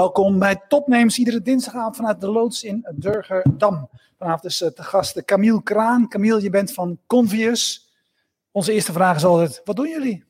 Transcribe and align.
welkom 0.00 0.38
bij 0.38 0.60
Topnames. 0.68 1.18
Iedere 1.18 1.42
dinsdagavond 1.42 1.96
vanuit 1.96 2.20
de 2.20 2.30
loods 2.30 2.64
in 2.64 2.86
Durgerdam. 2.94 3.88
Vanavond 4.18 4.44
is 4.44 4.58
te 4.58 4.82
gast 4.82 5.24
Camille 5.24 5.62
Kraan. 5.62 6.08
Camille, 6.08 6.42
je 6.42 6.50
bent 6.50 6.72
van 6.72 6.98
Convius. 7.06 7.90
Onze 8.50 8.72
eerste 8.72 8.92
vraag 8.92 9.16
is 9.16 9.24
altijd, 9.24 9.60
wat 9.64 9.76
doen 9.76 9.88
jullie? 9.88 10.24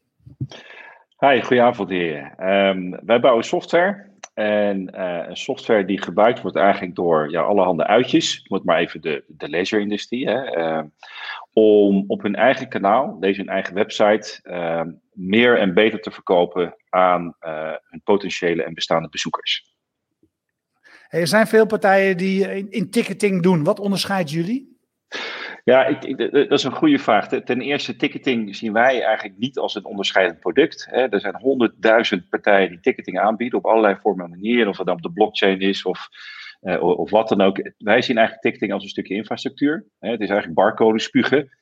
Hi, 1.18 1.40
goedenavond 1.40 1.88
heer. 1.88 2.34
Um, 2.38 2.98
wij 3.04 3.20
bouwen 3.20 3.44
software. 3.44 4.08
En 4.34 4.94
uh, 4.94 5.28
een 5.28 5.36
software 5.36 5.84
die 5.84 6.02
gebruikt 6.02 6.42
wordt 6.42 6.56
eigenlijk 6.56 6.94
door 6.94 7.30
ja, 7.30 7.40
allerhande 7.40 7.86
uitjes. 7.86 8.46
Moet 8.48 8.64
maar 8.64 8.78
even 8.78 9.00
de, 9.00 9.24
de 9.26 9.48
leisure-industrie. 9.48 10.26
Uh, 10.26 10.82
om 11.52 12.04
op 12.06 12.22
hun 12.22 12.34
eigen 12.34 12.68
kanaal, 12.68 13.20
deze 13.20 13.40
hun 13.40 13.48
eigen 13.48 13.74
website, 13.74 14.40
uh, 14.42 14.82
meer 15.12 15.58
en 15.58 15.74
beter 15.74 16.00
te 16.00 16.10
verkopen 16.10 16.74
aan 16.90 17.36
uh, 17.40 17.74
hun 17.82 18.02
potentiële 18.04 18.62
en 18.62 18.74
bestaande 18.74 19.08
bezoekers. 19.08 19.74
er 21.08 21.26
zijn 21.26 21.46
veel 21.46 21.66
partijen 21.66 22.16
die 22.16 22.54
in, 22.54 22.70
in 22.70 22.90
ticketing 22.90 23.42
doen. 23.42 23.64
Wat 23.64 23.80
onderscheidt 23.80 24.30
jullie? 24.30 24.78
Ja, 25.64 25.86
ik, 25.86 26.04
ik, 26.04 26.18
dat 26.32 26.58
is 26.58 26.64
een 26.64 26.72
goede 26.72 26.98
vraag. 26.98 27.28
Ten 27.28 27.60
eerste, 27.60 27.96
ticketing 27.96 28.56
zien 28.56 28.72
wij 28.72 29.02
eigenlijk 29.02 29.38
niet 29.38 29.58
als 29.58 29.74
een 29.74 29.84
onderscheidend 29.84 30.40
product. 30.40 30.88
Er 30.90 31.20
zijn 31.20 31.36
honderdduizend 31.36 32.28
partijen 32.28 32.68
die 32.68 32.80
ticketing 32.80 33.18
aanbieden 33.18 33.58
op 33.58 33.66
allerlei 33.66 33.96
vormen 34.02 34.24
en 34.24 34.30
manieren. 34.30 34.68
Of 34.68 34.76
het 34.76 34.86
dan 34.86 34.96
op 34.96 35.02
de 35.02 35.12
blockchain 35.12 35.60
is 35.60 35.84
of, 35.84 36.08
uh, 36.62 36.82
of 36.82 37.10
wat 37.10 37.28
dan 37.28 37.40
ook. 37.40 37.72
Wij 37.78 38.02
zien 38.02 38.16
eigenlijk 38.16 38.40
ticketing 38.40 38.72
als 38.72 38.82
een 38.82 38.88
stukje 38.88 39.14
infrastructuur. 39.14 39.86
Het 39.98 40.20
is 40.20 40.28
eigenlijk 40.28 40.54
barcode 40.54 41.00
spugen. 41.00 41.58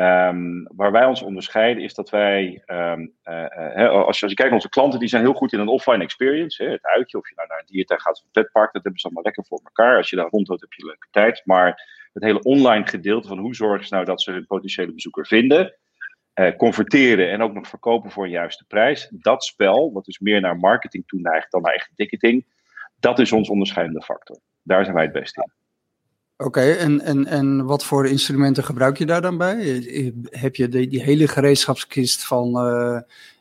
Um, 0.00 0.66
waar 0.76 0.92
wij 0.92 1.04
ons 1.04 1.22
onderscheiden 1.22 1.82
is 1.82 1.94
dat 1.94 2.10
wij, 2.10 2.62
um, 2.66 3.12
uh, 3.24 3.90
als, 3.90 4.18
je, 4.18 4.20
als 4.20 4.20
je 4.20 4.34
kijkt 4.34 4.42
naar 4.42 4.52
onze 4.52 4.68
klanten, 4.68 4.98
die 4.98 5.08
zijn 5.08 5.22
heel 5.22 5.32
goed 5.32 5.52
in 5.52 5.58
een 5.60 5.68
offline 5.68 6.02
experience. 6.02 6.64
Hè, 6.64 6.70
het 6.70 6.86
uitje, 6.86 7.18
of 7.18 7.28
je 7.28 7.34
nou 7.34 7.48
naar 7.48 7.58
een 7.58 7.66
diertuin 7.66 8.00
gaat 8.00 8.18
of 8.18 8.24
een 8.24 8.42
petpark, 8.42 8.72
dat 8.72 8.82
hebben 8.82 9.00
ze 9.00 9.06
allemaal 9.06 9.24
lekker 9.24 9.44
voor 9.44 9.60
elkaar. 9.64 9.96
Als 9.96 10.10
je 10.10 10.16
daar 10.16 10.28
rondloopt, 10.28 10.60
heb 10.60 10.72
je 10.72 10.86
leuke 10.86 11.06
tijd. 11.10 11.42
Maar 11.44 11.88
het 12.12 12.22
hele 12.22 12.42
online 12.42 12.86
gedeelte 12.86 13.28
van 13.28 13.38
hoe 13.38 13.54
zorgen 13.54 13.86
ze 13.86 13.94
nou 13.94 14.06
dat 14.06 14.22
ze 14.22 14.32
hun 14.32 14.46
potentiële 14.46 14.92
bezoeker 14.92 15.26
vinden, 15.26 15.74
uh, 16.34 16.56
converteren 16.56 17.30
en 17.30 17.42
ook 17.42 17.52
nog 17.52 17.68
verkopen 17.68 18.10
voor 18.10 18.24
een 18.24 18.30
juiste 18.30 18.64
prijs. 18.68 19.08
Dat 19.10 19.44
spel, 19.44 19.92
wat 19.92 20.04
dus 20.04 20.18
meer 20.18 20.40
naar 20.40 20.56
marketing 20.56 21.06
toe 21.06 21.20
neigt 21.20 21.50
dan 21.50 21.62
naar 21.62 21.70
eigen 21.70 21.94
ticketing, 21.94 22.46
dat 23.00 23.18
is 23.18 23.32
ons 23.32 23.48
onderscheidende 23.48 24.02
factor. 24.02 24.38
Daar 24.62 24.82
zijn 24.84 24.96
wij 24.96 25.04
het 25.04 25.12
beste 25.12 25.42
in. 25.42 25.52
Oké, 26.44 26.60
en, 26.60 27.00
en, 27.00 27.26
en 27.26 27.64
wat 27.64 27.84
voor 27.84 28.06
instrumenten 28.06 28.64
gebruik 28.64 28.98
je 28.98 29.06
daar 29.06 29.22
dan 29.22 29.38
bij? 29.38 29.56
Heb 30.30 30.56
je 30.56 30.68
die, 30.68 30.88
die 30.88 31.02
hele 31.02 31.28
gereedschapskist 31.28 32.26
van, 32.26 32.48
uh, 32.48 33.00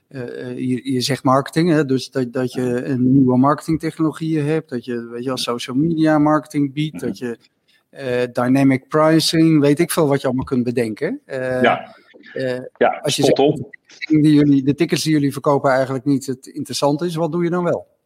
uh, 0.10 0.58
je, 0.58 0.94
je, 0.94 1.02
zegt 1.02 1.24
marketing, 1.24 1.70
hè? 1.70 1.86
dus 1.86 2.10
dat, 2.12 2.34
dat 2.34 2.54
je 2.54 2.86
een 2.86 3.12
nieuwe 3.14 3.38
marketingtechnologieën 3.38 4.46
hebt, 4.46 4.70
dat 4.70 4.86
je, 4.86 5.08
weet 5.08 5.22
je 5.22 5.28
wel, 5.28 5.38
social 5.38 5.76
media 5.76 6.18
marketing 6.18 6.74
biedt, 6.74 7.00
dat 7.00 7.18
je 7.18 7.38
uh, 7.92 8.24
dynamic 8.34 8.88
pricing, 8.88 9.60
weet 9.60 9.80
ik 9.80 9.92
veel 9.92 10.08
wat 10.08 10.22
je 10.22 10.28
allemaal 10.28 10.46
kunt 10.46 10.64
bedenken. 10.64 11.22
ja. 11.26 11.96
ja, 12.78 13.00
als 13.02 13.16
je 13.16 13.24
zegt, 13.24 13.38
die 14.08 14.34
jullie, 14.34 14.64
de 14.64 14.74
tickets 14.74 15.04
die 15.04 15.14
jullie 15.14 15.32
verkopen 15.32 15.72
eigenlijk 15.72 16.06
niet 16.06 16.26
het 16.26 16.48
interessant 16.48 17.02
is, 17.02 17.16
wat 17.16 17.32
doe 17.32 17.44
je 17.44 17.50
dan 17.50 17.64
wel? 17.64 17.97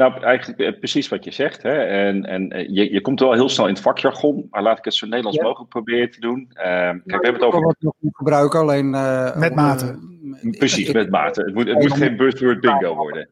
Nou, 0.00 0.22
eigenlijk 0.22 0.60
eh, 0.60 0.78
precies 0.78 1.08
wat 1.08 1.24
je 1.24 1.30
zegt. 1.30 1.62
Hè? 1.62 1.72
En, 1.84 2.24
en 2.24 2.50
eh, 2.50 2.68
je, 2.68 2.92
je 2.92 3.00
komt 3.00 3.20
wel 3.20 3.32
heel 3.32 3.48
snel 3.48 3.66
in 3.66 3.72
het 3.72 3.82
vakjargon, 3.82 4.46
maar 4.50 4.62
laat 4.62 4.78
ik 4.78 4.84
het 4.84 4.94
zo 4.94 5.06
Nederlands 5.06 5.38
ja. 5.38 5.44
mogelijk 5.44 5.70
proberen 5.70 6.10
te 6.10 6.20
doen. 6.20 6.48
Uh, 6.50 6.62
kijk, 6.62 7.04
we 7.04 7.12
hebben 7.12 7.34
het 7.34 7.42
over. 7.42 7.60
Wat 7.60 7.76
nog 7.78 7.94
gebruiken, 8.12 8.60
alleen. 8.60 8.94
Uh, 8.94 9.36
met 9.36 9.54
mate. 9.54 9.98
Uh, 10.42 10.58
precies, 10.58 10.88
ik, 10.88 10.94
met 10.94 11.10
mate. 11.10 11.42
Het 11.42 11.54
moet, 11.54 11.66
het 11.66 11.78
moet 11.78 11.92
geen 11.92 12.16
buzzword 12.16 12.60
bingo 12.60 12.94
worden. 12.94 13.28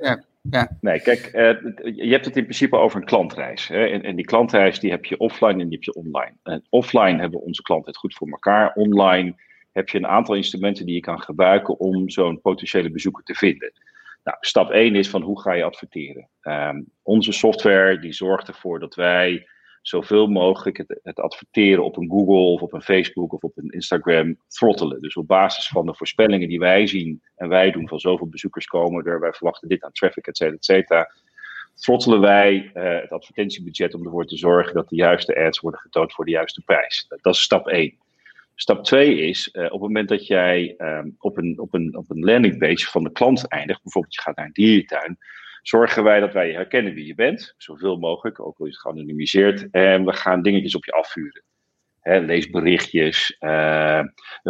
Ja. 0.00 0.22
Ja. 0.50 0.76
Nee, 0.80 1.00
kijk, 1.00 1.30
je 1.94 2.10
hebt 2.10 2.24
het 2.24 2.36
in 2.36 2.42
principe 2.42 2.76
over 2.76 3.00
een 3.00 3.06
klantreis. 3.06 3.68
Hè? 3.68 3.86
En, 3.86 4.02
en, 4.02 4.16
die 4.16 4.24
klantreis 4.24 4.80
die 4.80 4.90
heb 4.90 5.04
je 5.04 5.18
offline 5.18 5.62
en 5.62 5.68
die 5.68 5.78
heb 5.78 5.82
je 5.82 5.94
online. 5.94 6.32
En 6.42 6.64
offline 6.68 7.20
hebben 7.20 7.40
onze 7.40 7.62
klanten 7.62 7.88
het 7.88 7.96
goed 7.96 8.14
voor 8.14 8.28
elkaar. 8.28 8.72
Online 8.74 9.34
heb 9.72 9.88
je 9.88 9.98
een 9.98 10.06
aantal 10.06 10.34
instrumenten 10.34 10.86
die 10.86 10.94
je 10.94 11.00
kan 11.00 11.20
gebruiken 11.20 11.78
om 11.78 12.10
zo'n 12.10 12.40
potentiële 12.40 12.90
bezoeker 12.90 13.24
te 13.24 13.34
vinden. 13.34 13.72
Nou, 14.24 14.36
stap 14.40 14.70
1 14.70 14.94
is 14.94 15.10
van 15.10 15.22
hoe 15.22 15.40
ga 15.40 15.52
je 15.52 15.64
adverteren? 15.64 16.28
Um, 16.42 16.86
onze 17.02 17.32
software 17.32 17.98
die 17.98 18.12
zorgt 18.12 18.48
ervoor 18.48 18.78
dat 18.78 18.94
wij 18.94 19.48
zoveel 19.82 20.26
mogelijk 20.26 20.84
het, 21.02 21.18
adverteren 21.18 21.84
op 21.84 21.96
een 21.96 22.10
Google 22.10 22.52
of 22.52 22.60
op 22.60 22.72
een 22.72 22.82
Facebook 22.82 23.32
of 23.32 23.42
op 23.42 23.52
een 23.56 23.70
Instagram 23.70 24.36
throttelen. 24.48 25.00
Dus 25.00 25.16
op 25.16 25.26
basis 25.26 25.68
van 25.68 25.86
de 25.86 25.94
voorspellingen 25.94 26.48
die 26.48 26.58
wij 26.58 26.86
zien 26.86 27.22
en 27.36 27.48
wij 27.48 27.70
doen 27.70 27.88
van 27.88 27.98
zoveel 27.98 28.28
bezoekers 28.28 28.66
komen 28.66 29.04
er, 29.04 29.20
wij 29.20 29.32
verwachten 29.32 29.68
dit 29.68 29.82
aan 29.82 29.92
traffic, 29.92 30.26
et 30.26 30.36
cetera, 30.36 30.56
et 30.56 30.64
cetera. 30.64 31.10
Throttelen 31.74 32.20
wij 32.20 32.70
uh, 32.74 33.00
het 33.00 33.10
advertentiebudget 33.10 33.94
om 33.94 34.04
ervoor 34.04 34.26
te 34.26 34.36
zorgen 34.36 34.74
dat 34.74 34.88
de 34.88 34.96
juiste 34.96 35.36
ads 35.36 35.60
worden 35.60 35.80
getoond 35.80 36.12
voor 36.12 36.24
de 36.24 36.30
juiste 36.30 36.62
prijs. 36.64 37.06
Dat 37.08 37.34
is 37.34 37.42
stap 37.42 37.68
1. 37.68 37.98
Stap 38.54 38.84
2 38.84 39.16
is, 39.16 39.48
uh, 39.52 39.64
op 39.64 39.70
het 39.70 39.80
moment 39.80 40.08
dat 40.08 40.26
jij 40.26 40.74
um, 40.78 41.14
op, 41.18 41.36
een, 41.36 41.60
op, 41.60 41.74
een, 41.74 41.96
op 41.96 42.10
een 42.10 42.24
landingpage 42.24 42.86
van 42.86 43.04
de 43.04 43.12
klant 43.12 43.48
eindigt, 43.48 43.82
bijvoorbeeld 43.82 44.14
je 44.14 44.20
gaat 44.20 44.36
naar 44.36 44.46
een 44.46 44.52
dierentuin, 44.52 45.18
zorgen 45.62 46.04
wij 46.04 46.20
dat 46.20 46.32
wij 46.32 46.52
herkennen 46.52 46.94
wie 46.94 47.06
je 47.06 47.14
bent, 47.14 47.54
zoveel 47.56 47.96
mogelijk, 47.96 48.40
ook 48.40 48.58
al 48.58 48.66
is 48.66 48.72
het 48.72 48.80
geanonimiseerd, 48.80 49.70
en 49.70 50.04
we 50.04 50.12
gaan 50.12 50.42
dingetjes 50.42 50.74
op 50.74 50.84
je 50.84 50.92
afvuren. 50.92 51.44
Lees 52.02 52.50
berichtjes, 52.50 53.36
uh, 53.40 54.00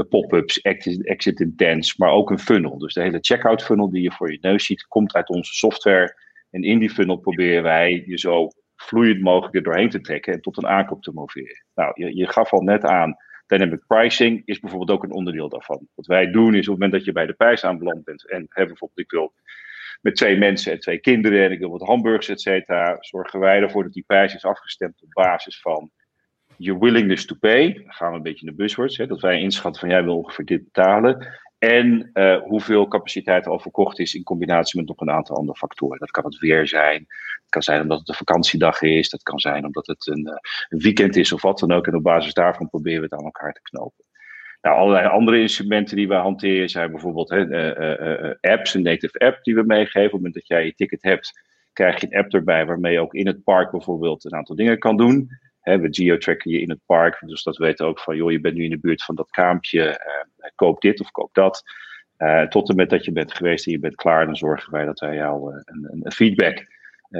pop-ups, 0.08 0.60
exit 0.60 1.40
intents, 1.40 1.96
maar 1.96 2.10
ook 2.10 2.30
een 2.30 2.38
funnel. 2.38 2.78
Dus 2.78 2.94
de 2.94 3.02
hele 3.02 3.18
checkout 3.20 3.62
funnel 3.62 3.90
die 3.90 4.02
je 4.02 4.12
voor 4.12 4.32
je 4.32 4.38
neus 4.40 4.66
ziet, 4.66 4.86
komt 4.86 5.14
uit 5.14 5.28
onze 5.28 5.52
software. 5.52 6.16
En 6.50 6.62
in 6.62 6.78
die 6.78 6.90
funnel 6.90 7.16
proberen 7.16 7.62
wij 7.62 8.04
je 8.06 8.18
zo 8.18 8.48
vloeiend 8.76 9.20
mogelijk 9.20 9.54
er 9.54 9.62
doorheen 9.62 9.90
te 9.90 10.00
trekken 10.00 10.32
en 10.32 10.40
tot 10.40 10.56
een 10.56 10.66
aankoop 10.66 11.02
te 11.02 11.12
moveren. 11.12 11.64
Nou, 11.74 11.92
je, 11.94 12.16
je 12.16 12.28
gaf 12.28 12.52
al 12.52 12.62
net 12.62 12.84
aan, 12.84 13.16
Dynamic 13.56 13.86
pricing 13.86 14.42
is 14.44 14.60
bijvoorbeeld 14.60 14.90
ook 14.90 15.02
een 15.02 15.12
onderdeel 15.12 15.48
daarvan. 15.48 15.88
Wat 15.94 16.06
wij 16.06 16.30
doen 16.30 16.54
is 16.54 16.68
op 16.68 16.72
het 16.72 16.72
moment 16.72 16.92
dat 16.92 17.04
je 17.04 17.12
bij 17.12 17.26
de 17.26 17.32
prijs 17.32 17.64
aanbeland 17.64 18.04
bent 18.04 18.30
en 18.30 18.46
hè, 18.48 18.66
bijvoorbeeld 18.66 19.00
ik 19.00 19.10
wil 19.10 19.32
met 20.00 20.16
twee 20.16 20.38
mensen 20.38 20.72
en 20.72 20.80
twee 20.80 20.98
kinderen 20.98 21.44
en 21.44 21.52
ik 21.52 21.58
wil 21.58 21.70
wat 21.70 21.86
hamburgers, 21.86 22.28
et 22.28 22.40
cetera, 22.40 22.96
zorgen 23.00 23.40
wij 23.40 23.60
ervoor 23.60 23.82
dat 23.82 23.92
die 23.92 24.04
prijs 24.06 24.34
is 24.34 24.44
afgestemd 24.44 25.02
op 25.02 25.10
basis 25.10 25.60
van 25.60 25.90
je 26.56 26.78
willingness 26.78 27.26
to 27.26 27.36
pay. 27.40 27.72
Dan 27.72 27.92
gaan 27.92 28.10
we 28.10 28.16
een 28.16 28.22
beetje 28.22 28.46
de 28.46 28.54
buzzwords, 28.54 28.96
hè, 28.96 29.06
dat 29.06 29.20
wij 29.20 29.40
inschatten 29.40 29.80
van 29.80 29.90
jij 29.90 30.04
wil 30.04 30.16
ongeveer 30.16 30.44
dit 30.44 30.64
betalen. 30.64 31.26
En 31.64 32.10
uh, 32.14 32.40
hoeveel 32.42 32.88
capaciteit 32.88 33.46
al 33.46 33.58
verkocht 33.58 33.98
is 33.98 34.14
in 34.14 34.22
combinatie 34.22 34.78
met 34.78 34.88
nog 34.88 35.00
een 35.00 35.10
aantal 35.10 35.36
andere 35.36 35.58
factoren. 35.58 35.98
Dat 35.98 36.10
kan 36.10 36.24
het 36.24 36.38
weer 36.38 36.66
zijn. 36.66 36.98
Het 37.42 37.48
kan 37.48 37.62
zijn 37.62 37.80
omdat 37.80 37.98
het 37.98 38.08
een 38.08 38.14
vakantiedag 38.14 38.82
is. 38.82 39.08
Dat 39.08 39.22
kan 39.22 39.38
zijn 39.38 39.64
omdat 39.64 39.86
het 39.86 40.06
een, 40.06 40.28
een 40.68 40.78
weekend 40.78 41.16
is 41.16 41.32
of 41.32 41.42
wat 41.42 41.58
dan 41.58 41.72
ook. 41.72 41.86
En 41.86 41.94
op 41.94 42.02
basis 42.02 42.34
daarvan 42.34 42.68
proberen 42.68 42.98
we 42.98 43.04
het 43.04 43.14
aan 43.14 43.24
elkaar 43.24 43.52
te 43.52 43.60
knopen. 43.62 44.04
Nou, 44.60 44.76
allerlei 44.76 45.06
andere 45.06 45.40
instrumenten 45.40 45.96
die 45.96 46.08
we 46.08 46.14
hanteren 46.14 46.68
zijn 46.68 46.90
bijvoorbeeld 46.90 47.30
hè, 47.30 47.46
uh, 48.28 48.34
apps, 48.40 48.74
een 48.74 48.82
native 48.82 49.18
app 49.18 49.44
die 49.44 49.54
we 49.54 49.62
meegeven. 49.62 50.04
Op 50.04 50.10
het 50.10 50.12
moment 50.12 50.34
dat 50.34 50.46
jij 50.46 50.64
je 50.64 50.74
ticket 50.74 51.02
hebt, 51.02 51.40
krijg 51.72 52.00
je 52.00 52.06
een 52.10 52.18
app 52.18 52.32
erbij 52.32 52.66
waarmee 52.66 52.92
je 52.92 53.00
ook 53.00 53.14
in 53.14 53.26
het 53.26 53.44
park 53.44 53.70
bijvoorbeeld 53.70 54.24
een 54.24 54.34
aantal 54.34 54.56
dingen 54.56 54.78
kan 54.78 54.96
doen. 54.96 55.28
He, 55.64 55.78
we 55.78 55.88
geotracken 55.90 56.50
je 56.50 56.60
in 56.60 56.70
het 56.70 56.80
park, 56.86 57.22
dus 57.26 57.42
dat 57.42 57.56
weten 57.56 57.86
ook 57.86 58.00
van, 58.00 58.16
joh, 58.16 58.30
je 58.30 58.40
bent 58.40 58.54
nu 58.54 58.64
in 58.64 58.70
de 58.70 58.78
buurt 58.78 59.04
van 59.04 59.14
dat 59.14 59.30
kraampje, 59.30 59.84
uh, 59.84 60.48
koop 60.54 60.80
dit 60.80 61.00
of 61.00 61.10
koop 61.10 61.34
dat. 61.34 61.62
Uh, 62.18 62.42
tot 62.42 62.68
en 62.68 62.76
met 62.76 62.90
dat 62.90 63.04
je 63.04 63.12
bent 63.12 63.34
geweest 63.34 63.66
en 63.66 63.72
je 63.72 63.78
bent 63.78 63.94
klaar, 63.94 64.26
dan 64.26 64.36
zorgen 64.36 64.72
wij 64.72 64.84
dat 64.84 65.00
wij 65.00 65.14
jou 65.14 65.54
uh, 65.54 65.60
een, 65.64 66.00
een, 66.02 66.12
feedback 66.12 66.66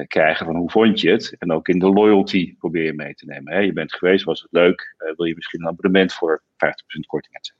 krijgen 0.06 0.46
van 0.46 0.56
hoe 0.56 0.70
vond 0.70 1.00
je 1.00 1.10
het. 1.10 1.36
En 1.38 1.52
ook 1.52 1.68
in 1.68 1.78
de 1.78 1.92
loyalty 1.92 2.56
probeer 2.56 2.84
je 2.84 2.92
mee 2.92 3.14
te 3.14 3.24
nemen. 3.26 3.52
He, 3.52 3.58
je 3.58 3.72
bent 3.72 3.94
geweest, 3.94 4.24
was 4.24 4.42
het 4.42 4.52
leuk, 4.52 4.94
wil 5.16 5.26
je 5.26 5.34
misschien 5.34 5.60
een 5.60 5.68
abonnement 5.68 6.12
voor 6.12 6.42
50% 6.42 6.46
korting, 7.06 7.34
et 7.34 7.54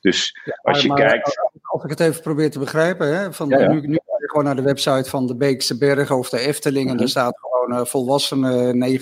Dus 0.00 0.40
ja, 0.44 0.58
als 0.62 0.82
je 0.82 0.88
maar, 0.88 0.98
kijkt. 0.98 1.50
Als 1.62 1.84
ik 1.84 1.90
het 1.90 2.00
even 2.00 2.22
probeer 2.22 2.50
te 2.50 2.58
begrijpen, 2.58 3.16
hè, 3.16 3.32
van 3.32 3.48
ja, 3.48 3.58
ja. 3.58 3.72
Nu, 3.72 3.80
nu 3.80 3.94
ga 3.94 4.16
je 4.18 4.28
gewoon 4.28 4.44
naar 4.44 4.56
de 4.56 4.62
website 4.62 5.10
van 5.10 5.26
de 5.26 5.36
Beekse 5.36 5.78
Bergen 5.78 6.16
of 6.16 6.28
de 6.28 6.38
Efteling 6.38 6.84
mm 6.84 6.90
-hmm. 6.90 6.90
en 6.90 6.96
daar 6.98 7.08
staat 7.08 7.38
gewoon 7.64 7.80
uh, 7.80 7.86
volwassenen 7.86 8.98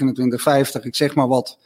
29,50, 0.79 0.83
ik 0.83 0.95
zeg 0.97 1.15
maar 1.15 1.29
wat. 1.29 1.59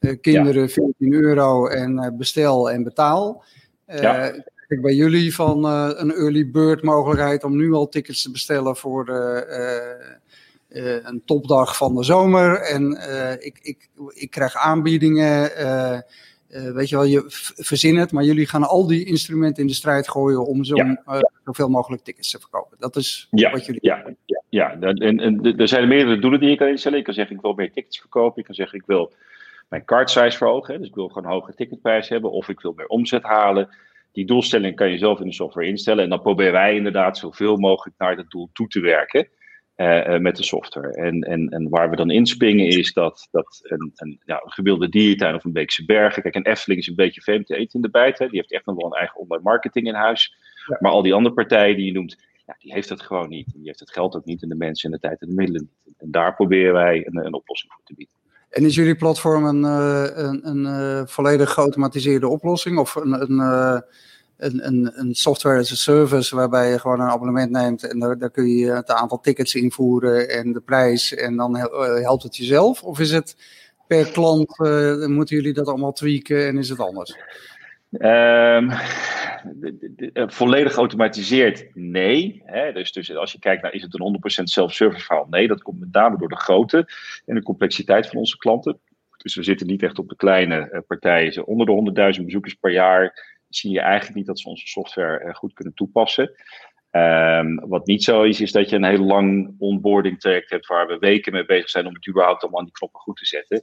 Uh, 0.00 0.12
kinderen 0.20 0.62
ja. 0.62 0.68
14 0.68 1.12
euro 1.12 1.66
en 1.66 1.92
uh, 1.92 2.08
bestel 2.12 2.70
en 2.70 2.82
betaal. 2.82 3.44
Ja. 3.86 4.30
Kijk 4.68 4.82
bij 4.82 4.94
jullie 4.94 5.34
van 5.34 5.64
een 5.64 6.12
early 6.12 6.50
bird 6.50 6.82
mogelijkheid 6.82 7.44
om 7.44 7.56
nu 7.56 7.72
al 7.72 7.88
tickets 7.88 8.22
te 8.22 8.30
bestellen 8.30 8.76
voor 8.76 9.04
de, 9.04 9.46
een 11.04 11.22
topdag 11.24 11.76
van 11.76 11.94
de 11.94 12.04
zomer. 12.04 12.60
En 12.60 12.90
ik, 13.40 13.58
ik, 13.62 13.88
ik 14.08 14.30
krijg 14.30 14.56
aanbiedingen. 14.56 15.50
Uh, 16.52 16.70
weet 16.72 16.88
je 16.88 16.96
wel, 16.96 17.04
je 17.04 17.24
verzin 17.56 17.96
het, 17.96 18.12
maar 18.12 18.24
jullie 18.24 18.46
gaan 18.46 18.68
al 18.68 18.86
die 18.86 19.04
instrumenten 19.04 19.62
in 19.62 19.68
de 19.68 19.74
strijd 19.74 20.08
gooien 20.08 20.46
om 20.46 20.64
zo, 20.64 20.76
ja. 20.76 21.02
zoveel 21.44 21.68
mogelijk 21.68 22.02
tickets 22.02 22.30
te 22.30 22.38
verkopen. 22.38 22.76
Dat 22.80 22.96
is 22.96 23.28
ja. 23.30 23.50
wat 23.50 23.66
jullie 23.66 23.80
ja. 23.82 24.04
Ja. 24.52 24.76
En, 24.80 25.20
en 25.20 25.56
er 25.56 25.68
zijn 25.68 25.88
meerdere 25.88 26.18
doelen 26.18 26.40
die 26.40 26.50
je 26.50 26.56
kan 26.56 26.68
instellen. 26.68 26.98
Je 26.98 27.04
kan 27.04 27.14
zeggen, 27.14 27.36
ik 27.36 27.42
wil 27.42 27.52
meer 27.52 27.72
tickets 27.72 28.00
verkopen. 28.00 28.38
Ik 28.38 28.44
kan 28.44 28.54
zeggen, 28.54 28.78
ik 28.78 28.86
wil 28.86 29.12
mijn 29.68 29.84
card 29.84 30.10
size 30.10 30.36
verhogen. 30.36 30.78
Dus 30.78 30.88
ik 30.88 30.94
wil 30.94 31.08
gewoon 31.08 31.24
een 31.24 31.36
hogere 31.36 31.56
ticketprijs 31.56 32.08
hebben. 32.08 32.30
Of 32.30 32.48
ik 32.48 32.60
wil 32.60 32.72
meer 32.76 32.86
omzet 32.86 33.22
halen. 33.22 33.68
Die 34.12 34.26
doelstelling 34.26 34.76
kan 34.76 34.90
je 34.90 34.98
zelf 34.98 35.20
in 35.20 35.26
de 35.26 35.32
software 35.32 35.66
instellen. 35.66 36.04
En 36.04 36.10
dan 36.10 36.20
proberen 36.20 36.52
wij 36.52 36.74
inderdaad 36.74 37.18
zoveel 37.18 37.56
mogelijk 37.56 37.98
naar 37.98 38.16
dat 38.16 38.30
doel 38.30 38.50
toe 38.52 38.68
te 38.68 38.80
werken. 38.80 39.28
uh, 39.76 40.18
met 40.18 40.36
de 40.36 40.42
software. 40.42 40.94
En, 40.94 41.20
en, 41.20 41.48
en 41.48 41.68
waar 41.68 41.90
we 41.90 41.96
dan 41.96 42.10
inspringen 42.10 42.66
is 42.66 42.92
dat, 42.92 43.28
dat 43.30 43.60
een, 43.62 43.92
een, 43.94 44.20
ja, 44.24 44.40
een 44.44 44.52
gebeelde 44.52 44.88
diertuin 44.88 45.34
of 45.34 45.44
een 45.44 45.52
Beekse 45.52 45.84
Bergen. 45.84 46.22
Kijk, 46.22 46.34
een 46.34 46.46
Efteling 46.46 46.80
is 46.80 46.86
een 46.86 46.94
beetje 46.94 47.20
vreemd 47.20 47.46
te 47.46 47.56
eten 47.56 47.74
in 47.74 47.80
de 47.80 47.90
bijt. 47.90 48.18
Hè. 48.18 48.26
Die 48.26 48.36
heeft 48.36 48.52
echt 48.52 48.66
nog 48.66 48.76
wel 48.76 48.86
een 48.86 48.98
eigen 48.98 49.20
online 49.20 49.42
marketing 49.42 49.86
in 49.86 49.94
huis. 49.94 50.34
Maar 50.78 50.92
al 50.92 51.02
die 51.02 51.14
andere 51.14 51.34
partijen 51.34 51.76
die 51.76 51.86
je 51.86 51.92
noemt, 51.92 52.24
ja, 52.52 52.56
die 52.58 52.72
heeft 52.72 52.88
het 52.88 53.02
gewoon 53.02 53.28
niet. 53.28 53.46
Die 53.54 53.66
heeft 53.66 53.80
het 53.80 53.92
geld 53.92 54.16
ook 54.16 54.24
niet 54.24 54.42
en 54.42 54.48
de 54.48 54.54
mensen 54.54 54.90
en 54.90 54.94
de 55.00 55.08
tijd 55.08 55.20
en 55.20 55.28
de 55.28 55.34
middelen 55.34 55.70
niet. 55.84 55.94
En 55.98 56.10
daar 56.10 56.34
proberen 56.34 56.72
wij 56.72 57.06
een, 57.06 57.26
een 57.26 57.34
oplossing 57.34 57.72
voor 57.72 57.82
te 57.84 57.94
bieden. 57.94 58.14
En 58.50 58.64
is 58.64 58.74
jullie 58.74 58.96
platform 58.96 59.44
een, 59.44 59.62
een, 59.62 60.48
een, 60.48 61.08
volledig 61.08 61.52
geautomatiseerde 61.52 62.28
oplossing 62.28 62.78
of 62.78 62.94
een, 62.94 63.12
een 63.30 63.82
een, 64.42 64.66
een, 64.66 64.92
een, 64.94 65.14
software 65.14 65.58
as 65.58 65.72
a 65.72 65.74
service 65.74 66.36
waarbij 66.36 66.70
je 66.70 66.78
gewoon 66.78 67.00
een 67.00 67.08
abonnement 67.08 67.50
neemt 67.50 67.88
en 67.88 67.98
daar, 67.98 68.18
daar 68.18 68.30
kun 68.30 68.48
je 68.48 68.70
het 68.70 68.90
aantal 68.90 69.20
tickets 69.20 69.54
invoeren 69.54 70.28
en 70.28 70.52
de 70.52 70.60
prijs 70.60 71.14
en 71.14 71.36
dan 71.36 71.56
eh, 71.56 72.02
helpt 72.02 72.22
het 72.22 72.36
jezelf? 72.36 72.82
Of 72.82 72.98
is 72.98 73.10
het 73.10 73.36
per 73.86 74.10
klant, 74.10 74.58
uh, 74.58 75.06
moeten 75.06 75.36
jullie 75.36 75.52
dat 75.52 75.68
allemaal 75.68 75.92
tweaken 75.92 76.46
en 76.46 76.58
is 76.58 76.68
het 76.68 76.80
anders? 76.80 77.16
Um, 77.90 78.70
volledig 80.12 80.74
geautomatiseerd, 80.74 81.74
nee. 81.74 82.42
Hè? 82.44 82.72
Dus, 82.72 82.92
dus 82.92 83.14
als 83.14 83.32
je 83.32 83.38
kijkt 83.38 83.62
naar 83.62 83.72
is 83.72 83.82
het 83.82 83.94
een 83.94 84.40
100% 84.40 84.42
self-service 84.42 85.04
verhaal? 85.04 85.26
Nee, 85.30 85.48
dat 85.48 85.62
komt 85.62 85.80
met 85.80 85.92
name 85.92 86.18
door 86.18 86.28
de 86.28 86.36
grootte 86.36 86.88
en 87.26 87.34
de 87.34 87.42
complexiteit 87.42 88.06
van 88.06 88.18
onze 88.18 88.36
klanten. 88.36 88.80
Dus 89.16 89.34
we 89.34 89.42
zitten 89.42 89.66
niet 89.66 89.82
echt 89.82 89.98
op 89.98 90.08
de 90.08 90.16
kleine 90.16 90.84
partijen. 90.86 91.46
Onder 91.46 91.66
de 91.66 92.14
100.000 92.18 92.24
bezoekers 92.24 92.54
per 92.54 92.72
jaar 92.72 93.30
zie 93.48 93.70
je 93.70 93.80
eigenlijk 93.80 94.16
niet 94.16 94.26
dat 94.26 94.38
ze 94.38 94.48
onze 94.48 94.66
software 94.66 95.18
eh, 95.18 95.34
goed 95.34 95.52
kunnen 95.52 95.74
toepassen. 95.74 96.30
Um, 96.90 97.68
wat 97.68 97.86
niet 97.86 98.04
zo 98.04 98.22
is, 98.22 98.40
is 98.40 98.52
dat 98.52 98.70
je 98.70 98.76
een 98.76 98.84
heel 98.84 99.04
lang 99.04 99.54
onboarding 99.58 100.20
traject 100.20 100.50
hebt 100.50 100.66
waar 100.66 100.86
we 100.86 100.98
weken 100.98 101.32
mee 101.32 101.44
bezig 101.44 101.70
zijn 101.70 101.86
om 101.86 101.94
het 101.94 102.08
überhaupt 102.08 102.42
allemaal 102.42 102.60
aan 102.60 102.66
die 102.66 102.74
knoppen 102.74 103.00
goed 103.00 103.16
te 103.16 103.26
zetten. 103.26 103.62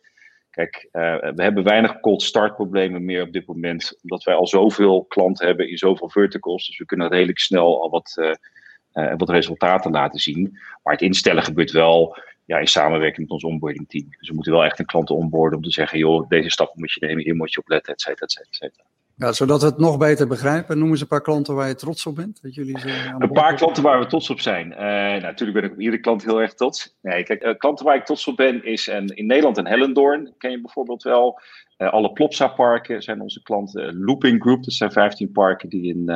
Kijk, 0.49 0.89
uh, 0.91 1.17
we 1.19 1.43
hebben 1.43 1.63
weinig 1.63 1.99
cold 1.99 2.21
start 2.21 2.55
problemen 2.55 3.05
meer 3.05 3.21
op 3.21 3.33
dit 3.33 3.47
moment, 3.47 3.99
omdat 4.01 4.23
wij 4.23 4.35
al 4.35 4.47
zoveel 4.47 5.05
klanten 5.05 5.47
hebben 5.47 5.69
in 5.69 5.77
zoveel 5.77 6.09
verticals. 6.09 6.67
Dus 6.67 6.77
we 6.77 6.85
kunnen 6.85 7.09
redelijk 7.09 7.39
snel 7.39 7.81
al 7.81 7.89
wat, 7.89 8.15
uh, 8.93 9.13
wat 9.17 9.29
resultaten 9.29 9.91
laten 9.91 10.19
zien. 10.19 10.57
Maar 10.83 10.93
het 10.93 11.01
instellen 11.01 11.43
gebeurt 11.43 11.71
wel 11.71 12.17
ja, 12.45 12.57
in 12.57 12.67
samenwerking 12.67 13.21
met 13.21 13.31
ons 13.31 13.43
onboarding 13.43 13.89
team. 13.89 14.07
Dus 14.19 14.29
we 14.29 14.35
moeten 14.35 14.53
wel 14.53 14.65
echt 14.65 14.79
een 14.79 14.85
klant 14.85 15.09
onboarden 15.09 15.57
om 15.57 15.63
te 15.63 15.71
zeggen, 15.71 15.99
joh, 15.99 16.29
deze 16.29 16.49
stappen 16.49 16.79
moet 16.79 16.93
je 16.93 17.05
nemen, 17.05 17.23
hier 17.23 17.35
moet 17.35 17.53
je 17.53 17.59
op 17.59 17.69
letten, 17.69 17.93
et 17.93 18.01
cetera, 18.01 18.25
et 18.25 18.47
cetera. 18.49 18.83
Ja, 19.19 19.31
zodat 19.31 19.61
we 19.61 19.67
het 19.67 19.77
nog 19.77 19.97
beter 19.97 20.27
begrijpen. 20.27 20.79
Noem 20.79 20.89
eens 20.89 21.01
een 21.01 21.07
paar 21.07 21.21
klanten 21.21 21.55
waar 21.55 21.67
je 21.67 21.75
trots 21.75 22.05
op 22.05 22.15
bent. 22.15 22.41
Dat 22.41 22.55
jullie 22.55 22.77
een 23.17 23.31
paar 23.31 23.55
klanten 23.55 23.83
waar 23.83 23.99
we 23.99 24.05
trots 24.05 24.29
op 24.29 24.39
zijn. 24.39 24.71
Uh, 24.71 24.77
nou, 24.77 25.21
natuurlijk 25.21 25.59
ben 25.59 25.69
ik 25.69 25.71
op 25.71 25.79
iedere 25.79 26.01
klant 26.01 26.25
heel 26.25 26.41
erg 26.41 26.53
trots. 26.53 26.95
Nee, 27.01 27.23
kijk, 27.23 27.43
uh, 27.43 27.57
klanten 27.57 27.85
waar 27.85 27.95
ik 27.95 28.05
trots 28.05 28.27
op 28.27 28.35
ben 28.35 28.63
is 28.63 28.87
een, 28.87 29.07
in 29.07 29.25
Nederland 29.25 29.57
een 29.57 29.67
Hellendoorn. 29.67 30.33
Ken 30.37 30.51
je 30.51 30.61
bijvoorbeeld 30.61 31.03
wel. 31.03 31.39
Uh, 31.77 31.89
alle 31.93 32.11
Plopsa-parken 32.11 33.01
zijn 33.01 33.21
onze 33.21 33.41
klanten. 33.41 34.03
Looping 34.03 34.41
Group, 34.41 34.63
dat 34.63 34.73
zijn 34.73 34.91
15 34.91 35.31
parken 35.31 35.69
die 35.69 35.87
in, 35.87 36.09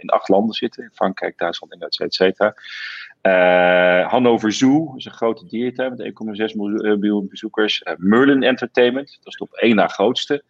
in 0.00 0.08
acht 0.08 0.28
landen 0.28 0.54
zitten. 0.54 0.82
In 0.82 0.90
Frankrijk, 0.92 1.38
Duitsland, 1.38 1.72
en 1.72 1.80
et 1.80 2.14
cetera. 2.14 2.54
Hannover 4.08 4.52
Zoo 4.52 4.94
is 4.96 5.04
een 5.04 5.12
grote 5.12 5.46
dierentuin 5.46 5.94
met 5.96 6.12
1,6 6.50 6.56
miljoen 6.56 7.28
bezoekers. 7.28 7.82
Merlin 7.96 8.42
Entertainment, 8.42 9.18
dat 9.22 9.32
is 9.32 9.38
de 9.38 9.44
op 9.44 9.52
één 9.52 9.76
na 9.76 9.86
grootste. 9.86 10.44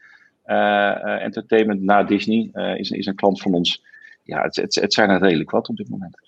Eh, 0.48 0.90
eh, 0.90 1.22
entertainment 1.22 1.82
na 1.82 2.02
Disney 2.02 2.50
eh, 2.52 2.78
is, 2.78 2.90
is 2.90 3.06
een 3.06 3.14
klant 3.14 3.40
van 3.40 3.54
ons. 3.54 3.84
Ja, 4.22 4.42
het, 4.42 4.56
het, 4.56 4.74
het 4.74 4.92
zijn 4.92 5.10
er 5.10 5.20
redelijk 5.20 5.50
wat 5.50 5.68
op 5.68 5.76
dit 5.76 5.88
moment. 5.88 6.18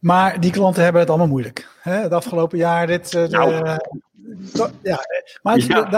Maar 0.00 0.40
die 0.40 0.50
klanten 0.50 0.82
hebben 0.82 1.00
het 1.00 1.10
allemaal 1.10 1.28
moeilijk. 1.28 1.68
Hè? 1.80 1.92
Het 1.92 2.12
afgelopen 2.12 2.58
jaar, 2.58 2.86
dit. 2.86 3.12
Nou. 3.12 3.78
ja, 4.82 4.98
maar 5.42 5.66
Daar, 5.68 5.90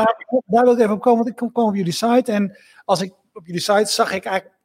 daar, 0.46 0.64
wil 0.64 0.72
ik 0.72 0.78
even 0.78 0.92
op 0.92 1.00
komen, 1.00 1.24
want 1.24 1.40
ik 1.40 1.52
kom 1.52 1.68
op 1.68 1.74
jullie 1.74 1.92
site. 1.92 2.32
En 2.32 2.56
als 2.84 3.02
ik 3.02 3.12
op 3.32 3.46
jullie 3.46 3.60
site 3.60 3.92
zag 3.92 4.12
ik 4.12 4.24
eigenlijk 4.24 4.58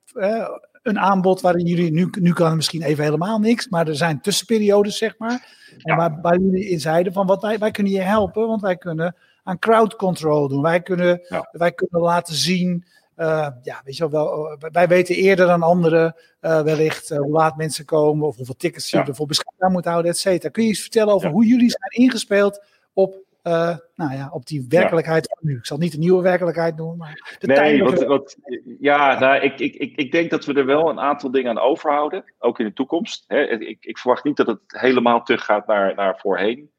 een 0.84 1.00
aanbod 1.00 1.42
waarin 1.42 1.66
jullie, 1.66 1.92
nu, 1.92 2.10
nu 2.20 2.34
kan 2.34 2.56
misschien 2.56 2.82
even 2.82 3.04
helemaal 3.04 3.40
niks, 3.40 3.68
maar 3.68 3.88
er 3.88 3.96
zijn 3.96 4.22
tussenperiodes, 4.22 4.98
zeg 4.98 5.18
maar. 5.18 5.48
En 5.84 5.96
waar, 5.96 6.22
waar 6.22 6.40
jullie 6.40 6.70
in 6.70 6.80
zeiden 6.80 7.14
van 7.14 7.28
wat 7.28 7.42
wij, 7.42 7.58
wij 7.58 7.72
kunnen 7.72 7.94
je 7.94 8.02
helpen, 8.02 8.48
want 8.48 8.62
wij 8.62 8.78
kunnen 8.78 9.16
aan 9.46 9.60
crowd 9.60 9.96
control 9.96 10.48
doen. 10.48 10.62
Wij 10.62 10.82
kunnen, 10.82 11.22
wij 11.52 11.72
kunnen 11.72 12.02
laten 12.02 12.36
zien. 12.36 12.86
Uh, 13.18 13.48
ja, 13.62 13.82
weet 13.84 13.98
je 13.98 14.10
wel, 14.10 14.26
wel, 14.26 14.52
eh, 14.52 14.70
wij 14.72 14.88
weten 14.88 15.16
eerder 15.16 15.48
dan 15.48 15.62
anderen 15.62 16.16
uh, 16.42 16.62
wellicht 16.62 17.12
uh, 17.12 17.18
hoe 17.18 17.32
laat 17.32 17.58
mensen 17.58 17.86
komen 17.86 18.28
of 18.28 18.36
hoeveel 18.36 18.56
tickets 18.56 18.90
je 18.90 18.98
ja. 18.98 19.08
ervoor 19.08 19.28
beschikbaar 19.28 19.72
moet 19.72 19.86
houden, 19.86 20.12
et 20.12 20.18
cetera. 20.18 20.50
Kun 20.50 20.64
je 20.64 20.70
iets 20.70 20.82
vertellen 20.82 21.14
over 21.14 21.30
hoe 21.30 21.46
jullie 21.46 21.70
zijn 21.70 22.04
ingespeeld 22.04 22.64
op, 22.94 23.24
nou 23.44 24.14
ja, 24.14 24.30
op 24.32 24.46
die 24.46 24.66
werkelijkheid 24.70 25.28
van 25.28 25.50
nu? 25.50 25.58
Ik 25.58 25.66
zal 25.66 25.78
niet 25.78 25.92
de 25.92 25.98
nieuwe 25.98 26.22
werkelijkheid 26.22 26.76
noemen, 26.76 26.98
maar 26.98 27.38
de 27.40 27.48
nee, 27.48 27.84
wat, 27.84 28.04
wat, 28.04 28.38
ja, 28.80 29.20
nou, 29.20 29.42
ik, 29.42 29.60
ik, 29.60 29.76
ik, 29.76 29.96
ik 29.96 30.12
denk 30.12 30.30
dat 30.30 30.46
we 30.46 30.54
er 30.54 30.66
wel 30.66 30.90
een 30.90 31.00
aantal 31.00 31.32
dingen 31.32 31.50
aan 31.50 31.60
overhouden, 31.60 32.24
ook 32.40 32.60
in 32.60 32.66
de 32.66 32.74
toekomst. 32.74 33.24
Hè. 33.28 33.42
Ik, 33.42 33.86
ik 33.86 33.98
verwacht 33.98 34.24
niet 34.24 34.38
dat 34.38 34.48
het 34.48 34.60
helemaal 34.68 35.24
teruggaat 35.24 35.68
naar, 35.68 35.96
naar 35.96 36.20
voorheen. 36.20 36.70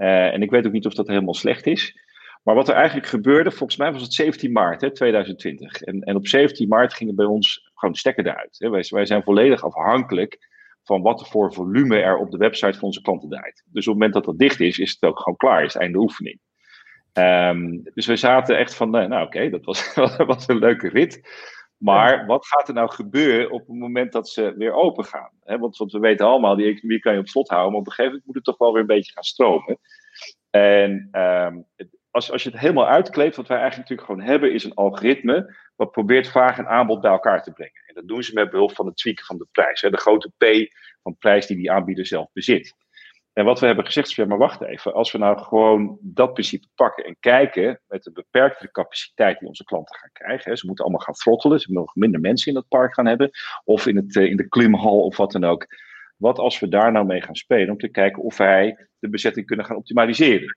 Uh, 0.00 0.34
en 0.34 0.42
ik 0.42 0.50
weet 0.50 0.66
ook 0.66 0.72
niet 0.72 0.86
of 0.86 0.94
dat 0.94 1.08
helemaal 1.08 1.34
slecht 1.34 1.66
is. 1.66 2.08
Maar 2.42 2.54
wat 2.54 2.68
er 2.68 2.74
eigenlijk 2.74 3.06
gebeurde, 3.06 3.50
volgens 3.50 3.78
mij 3.78 3.92
was 3.92 4.02
het 4.02 4.12
17 4.12 4.52
maart 4.52 4.80
hè, 4.80 4.92
2020. 4.92 5.82
En, 5.82 6.00
en 6.00 6.16
op 6.16 6.26
17 6.26 6.68
maart 6.68 6.94
gingen 6.94 7.14
bij 7.14 7.26
ons 7.26 7.70
gewoon 7.74 7.94
stekker 7.94 8.26
eruit. 8.26 8.56
Hè. 8.58 8.70
Wij, 8.70 8.84
wij 8.88 9.06
zijn 9.06 9.22
volledig 9.22 9.64
afhankelijk 9.64 10.48
van 10.82 11.02
wat 11.02 11.20
er 11.20 11.26
voor 11.26 11.52
volume 11.52 12.00
er 12.00 12.18
op 12.18 12.30
de 12.30 12.36
website 12.36 12.78
van 12.78 12.82
onze 12.82 13.02
klanten 13.02 13.28
draait. 13.28 13.64
Dus 13.66 13.86
op 13.86 13.92
het 13.92 14.02
moment 14.02 14.12
dat 14.12 14.24
dat 14.24 14.38
dicht 14.38 14.60
is, 14.60 14.78
is 14.78 14.90
het 14.90 15.02
ook 15.02 15.18
gewoon 15.18 15.38
klaar, 15.38 15.64
is 15.64 15.72
het 15.72 15.82
einde 15.82 15.98
oefening. 15.98 16.40
Um, 17.12 17.82
dus 17.94 18.06
we 18.06 18.16
zaten 18.16 18.58
echt 18.58 18.74
van, 18.74 18.90
nou, 18.90 19.08
nou 19.08 19.26
oké, 19.26 19.50
dat 19.50 19.64
was, 19.64 19.94
was 20.26 20.48
een 20.48 20.58
leuke 20.58 20.88
rit. 20.88 21.20
Maar 21.76 22.26
wat 22.26 22.46
gaat 22.46 22.68
er 22.68 22.74
nou 22.74 22.90
gebeuren 22.90 23.50
op 23.50 23.66
het 23.66 23.76
moment 23.76 24.12
dat 24.12 24.28
ze 24.28 24.54
weer 24.56 24.72
open 24.72 25.04
gaan? 25.04 25.30
want, 25.44 25.76
want, 25.76 25.92
we 25.92 25.98
weten 25.98 26.26
allemaal, 26.26 26.56
die 26.56 26.66
economie 26.66 27.00
kan 27.00 27.12
je 27.12 27.18
op 27.18 27.28
slot 27.28 27.48
houden, 27.48 27.70
maar 27.70 27.80
op 27.80 27.86
een 27.86 27.92
gegeven 27.92 28.10
moment 28.10 28.26
moet 28.26 28.34
het 28.34 28.44
toch 28.44 28.58
wel 28.58 28.72
weer 28.72 28.80
een 28.80 28.96
beetje 28.96 29.12
gaan 29.12 29.22
stromen. 29.22 29.78
En 30.50 31.08
um, 31.12 31.66
als, 32.10 32.32
als 32.32 32.42
je 32.42 32.50
het 32.50 32.60
helemaal 32.60 32.88
uitkleedt, 32.88 33.36
wat 33.36 33.48
wij 33.48 33.58
eigenlijk 33.58 33.88
natuurlijk 33.88 34.18
gewoon 34.18 34.32
hebben, 34.32 34.52
is 34.52 34.64
een 34.64 34.74
algoritme 34.74 35.56
wat 35.76 35.90
probeert 35.90 36.28
vraag 36.28 36.58
en 36.58 36.68
aanbod 36.68 37.00
bij 37.00 37.10
elkaar 37.10 37.42
te 37.42 37.52
brengen. 37.52 37.82
En 37.86 37.94
dat 37.94 38.08
doen 38.08 38.22
ze 38.22 38.34
met 38.34 38.50
behulp 38.50 38.74
van 38.74 38.86
het 38.86 38.96
tweaken 38.96 39.24
van 39.24 39.38
de 39.38 39.46
prijs. 39.52 39.80
Hè, 39.80 39.90
de 39.90 39.96
grote 39.96 40.30
P 40.36 40.74
van 41.02 41.16
prijs 41.18 41.46
die 41.46 41.56
die 41.56 41.70
aanbieder 41.70 42.06
zelf 42.06 42.32
bezit. 42.32 42.74
En 43.32 43.44
wat 43.44 43.60
we 43.60 43.66
hebben 43.66 43.84
gezegd 43.84 44.08
is, 44.08 44.14
ja, 44.14 44.24
maar 44.24 44.38
wacht 44.38 44.62
even. 44.62 44.94
Als 44.94 45.12
we 45.12 45.18
nou 45.18 45.38
gewoon 45.38 45.98
dat 46.00 46.32
principe 46.32 46.66
pakken 46.74 47.04
en 47.04 47.16
kijken 47.20 47.80
met 47.88 48.02
de 48.02 48.12
beperkte 48.12 48.70
capaciteit 48.70 49.38
die 49.38 49.48
onze 49.48 49.64
klanten 49.64 49.96
gaan 49.96 50.10
krijgen. 50.12 50.50
Hè, 50.50 50.56
ze 50.56 50.66
moeten 50.66 50.84
allemaal 50.84 51.04
gaan 51.04 51.14
throttelen, 51.14 51.60
ze 51.60 51.72
mogen 51.72 52.00
minder 52.00 52.20
mensen 52.20 52.48
in 52.48 52.54
dat 52.54 52.68
park 52.68 52.94
gaan 52.94 53.06
hebben. 53.06 53.30
Of 53.64 53.86
in, 53.86 53.96
het, 53.96 54.16
eh, 54.16 54.24
in 54.24 54.36
de 54.36 54.48
klimhal 54.48 55.00
of 55.04 55.16
wat 55.16 55.32
dan 55.32 55.44
ook. 55.44 55.66
Wat 56.20 56.38
als 56.38 56.58
we 56.58 56.68
daar 56.68 56.92
nou 56.92 57.06
mee 57.06 57.22
gaan 57.22 57.36
spelen 57.36 57.70
om 57.70 57.78
te 57.78 57.88
kijken 57.88 58.22
of 58.22 58.36
wij 58.36 58.88
de 58.98 59.08
bezetting 59.08 59.46
kunnen 59.46 59.66
gaan 59.66 59.76
optimaliseren. 59.76 60.56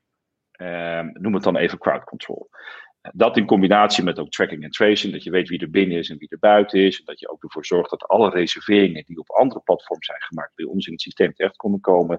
Ehm, 0.51 1.09
noem 1.13 1.33
het 1.33 1.43
dan 1.43 1.57
even 1.57 1.77
crowd 1.77 2.03
control. 2.03 2.49
Dat 3.13 3.37
in 3.37 3.45
combinatie 3.45 4.03
met 4.03 4.19
ook 4.19 4.29
tracking 4.29 4.63
en 4.63 4.69
tracing, 4.69 5.13
dat 5.13 5.23
je 5.23 5.31
weet 5.31 5.49
wie 5.49 5.59
er 5.59 5.69
binnen 5.69 5.97
is 5.97 6.09
en 6.09 6.17
wie 6.17 6.29
er 6.29 6.39
buiten 6.39 6.79
is. 6.79 6.99
En 6.99 7.05
dat 7.05 7.19
je 7.19 7.29
ook 7.29 7.43
ervoor 7.43 7.65
zorgt 7.65 7.89
dat 7.89 8.07
alle 8.07 8.29
reserveringen 8.29 9.03
die 9.05 9.19
op 9.19 9.29
andere 9.29 9.61
platforms 9.61 10.05
zijn 10.05 10.21
gemaakt, 10.21 10.55
bij 10.55 10.65
ons 10.65 10.85
in 10.85 10.91
het 10.91 11.01
systeem 11.01 11.33
terecht 11.33 11.55
kunnen 11.55 11.79
komen. 11.79 12.17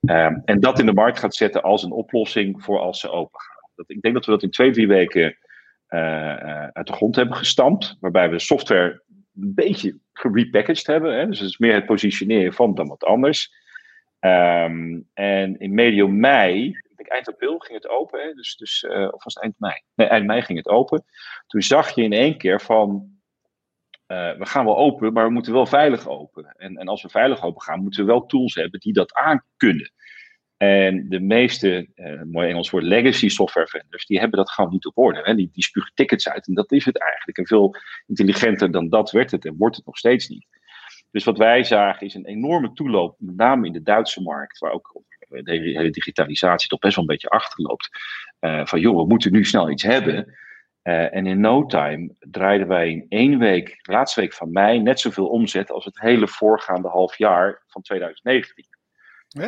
Um, 0.00 0.42
en 0.44 0.60
dat 0.60 0.78
in 0.78 0.86
de 0.86 0.92
markt 0.92 1.18
gaat 1.18 1.34
zetten 1.34 1.62
als 1.62 1.82
een 1.82 1.92
oplossing 1.92 2.64
voor 2.64 2.78
als 2.78 3.00
ze 3.00 3.10
open 3.10 3.40
gaan. 3.40 3.70
Dat, 3.74 3.90
ik 3.90 4.00
denk 4.00 4.14
dat 4.14 4.24
we 4.24 4.30
dat 4.30 4.42
in 4.42 4.50
twee, 4.50 4.70
drie 4.70 4.88
weken 4.88 5.36
uh, 5.88 6.66
uit 6.66 6.86
de 6.86 6.92
grond 6.92 7.16
hebben 7.16 7.36
gestampt. 7.36 7.96
Waarbij 8.00 8.30
we 8.30 8.38
software 8.38 9.02
een 9.40 9.54
beetje 9.54 9.98
gerepackaged 10.12 10.86
hebben. 10.86 11.18
Hè? 11.18 11.26
Dus 11.26 11.38
het 11.38 11.48
is 11.48 11.58
meer 11.58 11.74
het 11.74 11.86
positioneren 11.86 12.52
van 12.52 12.74
dan 12.74 12.88
wat 12.88 13.04
anders. 13.04 13.62
Um, 14.20 15.08
en 15.14 15.58
in 15.58 15.74
medio 15.74 16.08
mei 16.08 16.82
eind 17.14 17.28
april 17.28 17.58
ging 17.58 17.82
het 17.82 17.88
open. 17.88 18.36
Dus, 18.36 18.56
dus, 18.56 18.82
uh, 18.82 19.08
of 19.10 19.24
was 19.24 19.34
het 19.34 19.42
eind 19.42 19.54
mei? 19.58 19.74
Nee, 19.94 20.06
eind 20.06 20.26
mei 20.26 20.42
ging 20.42 20.58
het 20.58 20.68
open. 20.68 21.04
Toen 21.46 21.62
zag 21.62 21.94
je 21.94 22.02
in 22.02 22.12
één 22.12 22.38
keer 22.38 22.60
van, 22.60 23.08
uh, 24.06 24.32
we 24.32 24.46
gaan 24.46 24.64
wel 24.64 24.76
open, 24.76 25.12
maar 25.12 25.26
we 25.26 25.32
moeten 25.32 25.52
wel 25.52 25.66
veilig 25.66 26.08
open. 26.08 26.54
En, 26.56 26.76
en 26.76 26.88
als 26.88 27.02
we 27.02 27.08
veilig 27.08 27.42
open 27.42 27.62
gaan, 27.62 27.82
moeten 27.82 28.00
we 28.00 28.12
wel 28.12 28.26
tools 28.26 28.54
hebben 28.54 28.80
die 28.80 28.92
dat 28.92 29.14
aan 29.14 29.44
kunnen. 29.56 29.92
En 30.56 31.08
de 31.08 31.20
meeste, 31.20 31.88
uh, 31.94 32.22
mooi 32.22 32.48
Engels 32.48 32.70
woord, 32.70 32.84
legacy 32.84 33.28
software 33.28 33.68
vendors, 33.68 34.06
die 34.06 34.18
hebben 34.18 34.38
dat 34.38 34.50
gewoon 34.50 34.70
niet 34.70 34.86
op 34.86 34.98
orde. 34.98 35.20
Hè? 35.22 35.34
Die, 35.34 35.48
die 35.52 35.62
spugen 35.62 35.92
tickets 35.94 36.28
uit 36.28 36.46
en 36.46 36.54
dat 36.54 36.72
is 36.72 36.84
het 36.84 37.00
eigenlijk. 37.00 37.38
En 37.38 37.46
veel 37.46 37.76
intelligenter 38.06 38.70
dan 38.70 38.88
dat 38.88 39.10
werd 39.10 39.30
het 39.30 39.44
en 39.44 39.56
wordt 39.56 39.76
het 39.76 39.86
nog 39.86 39.96
steeds 39.96 40.28
niet. 40.28 40.46
Dus 41.10 41.24
wat 41.24 41.38
wij 41.38 41.64
zagen 41.64 42.06
is 42.06 42.14
een 42.14 42.26
enorme 42.26 42.72
toeloop, 42.72 43.16
met 43.18 43.36
name 43.36 43.66
in 43.66 43.72
de 43.72 43.82
Duitse 43.82 44.22
markt, 44.22 44.58
waar 44.58 44.72
ook 44.72 45.02
de 45.28 45.52
hele 45.52 45.90
digitalisatie 45.90 46.68
toch 46.68 46.78
best 46.78 46.94
wel 46.94 47.04
een 47.04 47.10
beetje 47.10 47.28
achterloopt. 47.28 47.88
Uh, 48.40 48.66
van 48.66 48.80
joh, 48.80 48.96
we 48.96 49.06
moeten 49.06 49.32
nu 49.32 49.44
snel 49.44 49.70
iets 49.70 49.82
hebben. 49.82 50.34
Uh, 50.82 51.14
en 51.14 51.26
in 51.26 51.40
no 51.40 51.66
time 51.66 52.14
draaiden 52.18 52.68
wij 52.68 52.90
in 52.90 53.06
één 53.08 53.38
week, 53.38 53.78
laatste 53.82 54.20
week 54.20 54.32
van 54.32 54.52
mei, 54.52 54.80
net 54.80 55.00
zoveel 55.00 55.26
omzet 55.26 55.70
als 55.70 55.84
het 55.84 56.00
hele 56.00 56.28
voorgaande 56.28 56.88
half 56.88 57.18
jaar 57.18 57.62
van 57.66 57.82
2019. 57.82 58.66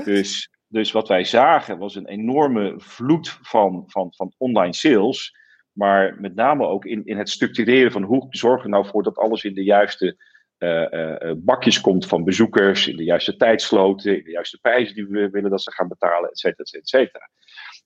Dus, 0.04 0.50
Dus 0.76 0.92
wat 0.92 1.08
wij 1.08 1.24
zagen 1.24 1.78
was 1.78 1.94
een 1.94 2.06
enorme 2.06 2.74
vloed 2.76 3.38
van, 3.42 3.84
van, 3.86 4.14
van 4.14 4.32
online 4.36 4.74
sales. 4.74 5.36
Maar 5.72 6.20
met 6.20 6.34
name 6.34 6.66
ook 6.66 6.84
in, 6.84 7.04
in 7.04 7.18
het 7.18 7.28
structureren 7.28 7.92
van 7.92 8.02
hoe 8.02 8.26
zorgen 8.30 8.62
we 8.62 8.68
nou 8.68 8.86
voor 8.86 9.02
dat 9.02 9.18
alles 9.18 9.44
in 9.44 9.54
de 9.54 9.64
juiste 9.64 10.16
uh, 10.58 11.32
bakjes 11.36 11.80
komt 11.80 12.06
van 12.06 12.24
bezoekers, 12.24 12.88
in 12.88 12.96
de 12.96 13.04
juiste 13.04 13.36
tijdsloten, 13.36 14.18
in 14.18 14.24
de 14.24 14.30
juiste 14.30 14.58
prijzen 14.60 14.94
die 14.94 15.06
we 15.06 15.30
willen 15.30 15.50
dat 15.50 15.62
ze 15.62 15.72
gaan 15.72 15.88
betalen, 15.88 16.30
et 16.30 16.38
cetera, 16.38 16.62
et 16.62 16.88
cetera. 16.88 17.30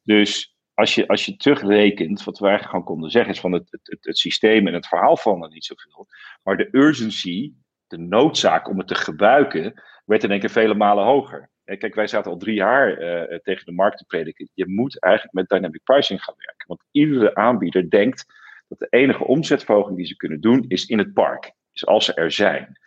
Dus 0.03 0.57
als 0.75 0.95
je, 0.95 1.09
als 1.09 1.25
je 1.25 1.37
terugrekent, 1.37 2.25
wat 2.25 2.39
we 2.39 2.47
eigenlijk 2.47 2.75
gewoon 2.75 2.95
konden 2.95 3.11
zeggen, 3.11 3.33
is 3.33 3.41
van 3.41 3.53
het, 3.53 3.71
het, 3.71 3.99
het, 4.01 4.19
systeem 4.19 4.67
en 4.67 4.75
het 4.75 4.87
verhaal 4.87 5.17
van 5.17 5.43
er 5.43 5.51
niet 5.51 5.65
zoveel. 5.65 6.07
Maar 6.43 6.57
de 6.57 6.69
urgency, 6.71 7.53
de 7.87 7.99
noodzaak 7.99 8.69
om 8.69 8.79
het 8.79 8.89
te 8.89 8.95
gebruiken, 8.95 9.83
werd 10.05 10.25
in 10.25 10.31
één 10.31 10.41
keer 10.41 10.51
vele 10.51 10.75
malen 10.75 11.05
hoger. 11.05 11.50
Kijk, 11.65 11.95
wij 11.95 12.07
zaten 12.07 12.31
al 12.31 12.37
drie 12.37 12.55
jaar 12.55 13.03
uh, 13.03 13.39
tegen 13.39 13.65
de 13.65 13.73
markt 13.73 13.99
te 13.99 14.05
prediken. 14.05 14.49
Je 14.55 14.69
moet 14.69 15.01
eigenlijk 15.01 15.35
met 15.35 15.49
dynamic 15.49 15.83
pricing 15.85 16.23
gaan 16.23 16.35
werken. 16.37 16.67
Want 16.67 16.85
iedere 16.91 17.35
aanbieder 17.35 17.91
denkt 17.91 18.27
dat 18.69 18.79
de 18.79 18.87
enige 18.91 19.25
omzetverhoging 19.25 19.97
die 19.97 20.07
ze 20.07 20.17
kunnen 20.17 20.41
doen 20.41 20.65
is 20.69 20.87
in 20.87 20.99
het 20.99 21.13
park. 21.13 21.53
Is 21.73 21.87
als 21.87 22.05
ze 22.05 22.15
er 22.15 22.31
zijn. 22.31 22.79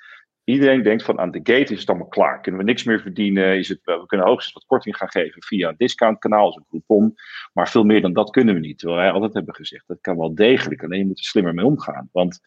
Iedereen 0.44 0.84
denkt 0.84 1.04
van 1.04 1.20
aan 1.20 1.32
de 1.32 1.40
gate 1.44 1.74
is 1.74 1.80
het 1.80 1.90
allemaal 1.90 2.08
klaar. 2.08 2.42
Kunnen 2.42 2.62
we 2.62 2.68
niks 2.68 2.84
meer 2.84 3.02
verdienen? 3.02 3.58
Is 3.58 3.70
het, 3.70 3.80
we 3.84 4.06
kunnen 4.06 4.28
hoogstens 4.28 4.54
wat 4.54 4.66
korting 4.66 4.98
gaan 4.98 5.10
geven 5.10 5.44
via 5.44 5.70
een 5.70 5.76
discountkanaal, 5.78 6.46
als 6.46 6.56
een 6.56 6.66
coupon. 6.70 7.16
Maar 7.54 7.70
veel 7.70 7.84
meer 7.84 8.02
dan 8.02 8.14
dat 8.14 8.30
kunnen 8.30 8.54
we 8.54 8.60
niet. 8.60 8.78
Terwijl 8.78 9.00
wij 9.00 9.12
altijd 9.12 9.34
hebben 9.34 9.56
gezegd, 9.56 9.88
dat 9.88 10.02
kan 10.02 10.18
wel 10.18 10.36
degelijk. 10.36 10.84
Alleen 10.84 11.00
je 11.00 11.06
moet 11.06 11.20
er 11.20 11.26
slimmer 11.26 11.54
mee 11.54 11.66
omgaan. 11.66 12.10
Want 12.12 12.40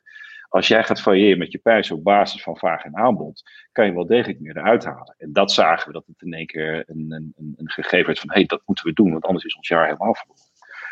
als 0.49 0.69
jij 0.69 0.85
gaat 0.85 1.01
variëren 1.01 1.39
met 1.39 1.53
je 1.53 1.59
prijs 1.59 1.91
op 1.91 2.05
basis 2.05 2.43
van 2.43 2.57
vraag 2.57 2.85
en 2.85 2.97
aanbod, 2.97 3.43
kan 3.73 3.87
je 3.87 3.93
wel 3.93 4.07
degelijk 4.07 4.41
meer 4.41 4.57
eruit 4.57 4.85
halen. 4.85 5.15
En 5.19 5.33
dat 5.33 5.53
zagen 5.53 5.87
we 5.87 5.93
dat 5.93 6.07
het 6.07 6.23
in 6.23 6.33
één 6.33 6.47
keer 6.47 6.85
een, 6.87 7.07
een, 7.09 7.55
een 7.57 7.71
gegeven 7.71 8.07
werd 8.07 8.19
van, 8.19 8.29
hé, 8.29 8.35
hey, 8.35 8.47
dat 8.47 8.63
moeten 8.65 8.85
we 8.85 8.93
doen, 8.93 9.13
want 9.13 9.25
anders 9.25 9.45
is 9.45 9.57
ons 9.57 9.69
jaar 9.69 9.85
helemaal 9.85 10.15
verloren. 10.15 10.45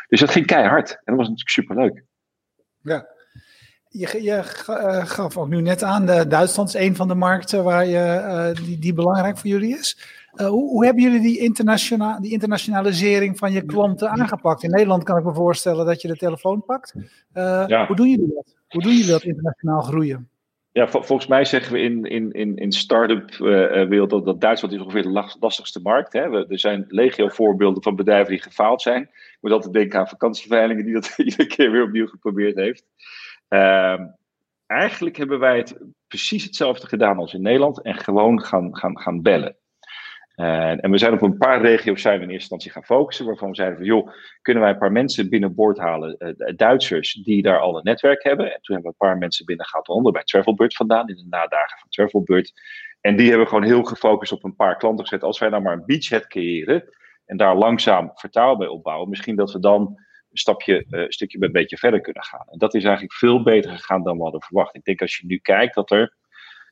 Dus 0.07 0.19
dat 0.19 0.31
ging 0.31 0.45
keihard. 0.45 0.89
En 0.89 1.01
dat 1.03 1.15
was 1.15 1.29
natuurlijk 1.29 1.49
superleuk. 1.49 2.03
Ja. 2.81 3.07
Je, 3.87 4.23
je 4.23 4.63
uh, 4.69 5.05
gaf 5.05 5.37
ook 5.37 5.47
nu 5.47 5.61
net 5.61 5.83
aan, 5.83 6.05
de, 6.05 6.27
Duitsland 6.27 6.67
is 6.67 6.81
een 6.81 6.95
van 6.95 7.07
de 7.07 7.15
markten 7.15 7.63
waar 7.63 7.85
je, 7.85 8.21
uh, 8.57 8.65
die, 8.65 8.79
die 8.79 8.93
belangrijk 8.93 9.37
voor 9.37 9.49
jullie 9.49 9.77
is. 9.77 9.97
Uh, 10.35 10.47
hoe, 10.47 10.69
hoe, 10.69 10.85
hebben 10.85 11.03
jullie 11.03 11.21
die, 11.21 11.39
internationa 11.39 12.19
die 12.19 12.31
internationalisering 12.31 13.37
van 13.37 13.51
je 13.51 13.65
klanten 13.65 14.09
aangepakt? 14.09 14.63
In 14.63 14.69
Nederland 14.69 15.03
kan 15.03 15.17
ik 15.17 15.23
me 15.23 15.33
voorstellen 15.33 15.85
dat 15.85 16.01
je 16.01 16.07
de 16.07 16.17
telefoon 16.17 16.65
pakt. 16.65 16.93
Ja. 17.33 17.85
Hoe 17.87 17.95
doen 17.95 18.09
jullie 18.09 18.33
dat? 18.35 18.55
Hoe 18.75 18.83
doen 18.83 18.93
jullie 18.93 19.11
dat 19.11 19.23
internationaal 19.23 19.81
groeien? 19.81 20.29
Ja, 20.71 20.87
volgens 20.87 21.27
mij 21.27 21.45
zeggen 21.45 21.73
we 21.73 21.79
in, 21.79 22.03
in, 22.03 22.31
in, 22.31 22.55
in 22.55 22.71
start-up 22.71 23.35
wereld 23.89 24.09
dat, 24.09 24.25
dat 24.25 24.41
Duitsland 24.41 24.73
is 24.73 24.79
ongeveer 24.79 25.01
de 25.01 25.35
lastigste 25.39 25.79
markt. 25.81 26.13
We, 26.13 26.45
er 26.49 26.59
zijn 26.59 26.85
legio 26.87 27.27
voorbeelden 27.27 27.83
van 27.83 27.95
bedrijven 27.95 28.31
die 28.31 28.41
gefaald 28.41 28.81
zijn. 28.81 29.01
Ik 29.01 29.37
moet 29.41 29.51
altijd 29.51 29.73
denken 29.73 29.99
aan 29.99 30.07
vakantieveilingen 30.07 30.85
die 30.85 30.93
dat 30.93 31.13
iedere 31.17 31.47
keer 31.47 31.71
weer 31.71 31.83
opnieuw 31.83 32.07
geprobeerd 32.07 32.55
heeft. 32.55 32.85
Uh, 33.49 33.99
eigenlijk 34.65 35.17
hebben 35.17 35.39
wij 35.39 35.57
het 35.57 35.77
precies 36.07 36.43
hetzelfde 36.43 36.87
gedaan 36.87 37.17
als 37.17 37.33
in 37.33 37.41
Nederland 37.41 37.81
en 37.81 37.95
gewoon 37.95 38.41
gaan, 38.41 38.77
gaan, 38.77 38.99
gaan 38.99 39.21
bellen. 39.21 39.55
Uh, 40.35 40.83
en 40.83 40.91
we 40.91 40.97
zijn 40.97 41.13
op 41.13 41.21
een 41.21 41.37
paar 41.37 41.61
regio's 41.61 42.01
zijn 42.01 42.17
we 42.17 42.23
in 42.23 42.29
eerste 42.29 42.53
instantie 42.53 42.71
gaan 42.71 42.97
focussen, 42.97 43.25
waarvan 43.25 43.49
we 43.49 43.55
zeiden 43.55 43.77
van 43.77 43.85
joh, 43.85 44.09
kunnen 44.41 44.63
wij 44.63 44.71
een 44.71 44.77
paar 44.77 44.91
mensen 44.91 45.29
binnenboord 45.29 45.77
halen, 45.77 46.15
uh, 46.19 46.53
Duitsers 46.55 47.13
die 47.13 47.41
daar 47.41 47.59
al 47.59 47.77
een 47.77 47.83
netwerk 47.83 48.23
hebben. 48.23 48.45
En 48.45 48.61
toen 48.61 48.75
hebben 48.75 48.93
we 48.97 48.97
een 48.99 49.09
paar 49.09 49.17
mensen 49.17 49.45
binnengehaald, 49.45 49.87
onder 49.87 50.11
bij 50.11 50.23
Travelbird 50.23 50.75
vandaan, 50.75 51.09
in 51.09 51.15
de 51.15 51.25
nadagen 51.29 51.79
van 51.79 51.89
Travelbird. 51.89 52.53
En 53.01 53.15
die 53.15 53.29
hebben 53.29 53.47
gewoon 53.47 53.63
heel 53.63 53.83
gefocust 53.83 54.31
op 54.31 54.43
een 54.43 54.55
paar 54.55 54.77
klanten 54.77 55.05
gezet. 55.05 55.23
Als 55.23 55.39
wij 55.39 55.49
nou 55.49 55.61
maar 55.61 55.73
een 55.73 55.85
beachhead 55.85 56.27
creëren 56.27 56.89
en 57.25 57.37
daar 57.37 57.55
langzaam 57.55 58.11
vertrouwen 58.13 58.57
bij 58.57 58.67
opbouwen, 58.67 59.09
misschien 59.09 59.35
dat 59.35 59.51
we 59.51 59.59
dan 59.59 59.81
een 59.81 60.37
stapje, 60.37 60.85
uh, 60.89 61.05
stukje 61.07 61.37
bij 61.37 61.47
een 61.47 61.53
beetje 61.53 61.77
verder 61.77 62.01
kunnen 62.01 62.23
gaan. 62.23 62.45
En 62.49 62.57
dat 62.57 62.73
is 62.73 62.83
eigenlijk 62.83 63.13
veel 63.13 63.43
beter 63.43 63.71
gegaan 63.71 64.03
dan 64.03 64.17
we 64.17 64.23
hadden 64.23 64.41
verwacht. 64.41 64.75
Ik 64.75 64.83
denk 64.83 65.01
als 65.01 65.17
je 65.17 65.25
nu 65.25 65.37
kijkt 65.37 65.75
dat 65.75 65.91
er 65.91 66.15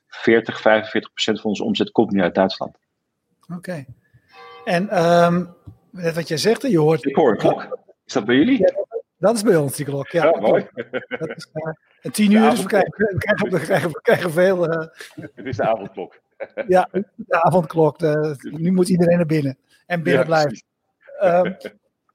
40, 0.07 0.61
45 0.61 1.13
procent 1.13 1.41
van 1.41 1.49
onze 1.49 1.63
omzet 1.63 1.91
komt 1.91 2.11
nu 2.11 2.21
uit 2.21 2.35
Duitsland. 2.35 2.77
Oké. 3.55 3.85
En 4.65 5.03
um, 5.03 5.53
wat 5.91 6.27
jij 6.27 6.37
zegt, 6.37 6.61
je 6.61 6.79
hoort... 6.79 7.05
Ik 7.05 7.15
hoor 7.15 7.31
een 7.31 7.37
klok. 7.37 7.77
Is 8.05 8.13
dat 8.13 8.25
bij 8.25 8.35
jullie? 8.35 8.73
dat 9.17 9.35
is 9.35 9.43
bij 9.43 9.55
ons 9.55 9.75
die 9.75 9.85
klok, 9.85 10.07
ja. 10.07 10.39
mooi. 10.39 10.67
Dat 11.07 11.29
is 11.29 11.47
uh, 11.53 12.11
tien 12.11 12.31
uur, 12.31 12.49
dus 12.49 12.61
we 12.61 12.67
krijgen, 12.67 12.91
we 12.91 13.17
krijgen, 13.17 13.49
we 13.49 13.59
krijgen, 13.59 13.89
we 13.89 14.01
krijgen 14.01 14.31
veel... 14.31 14.73
Uh, 14.73 14.87
Het 15.35 15.45
is 15.45 15.57
de 15.57 15.63
avondklok. 15.63 16.19
ja, 16.67 16.89
de 17.15 17.43
avondklok. 17.43 17.99
De, 17.99 18.35
nu 18.51 18.71
moet 18.71 18.89
iedereen 18.89 19.17
naar 19.17 19.25
binnen. 19.25 19.57
En 19.85 20.03
binnen 20.03 20.21
ja, 20.21 20.27
blijven. 20.27 20.63
Um, 21.23 21.57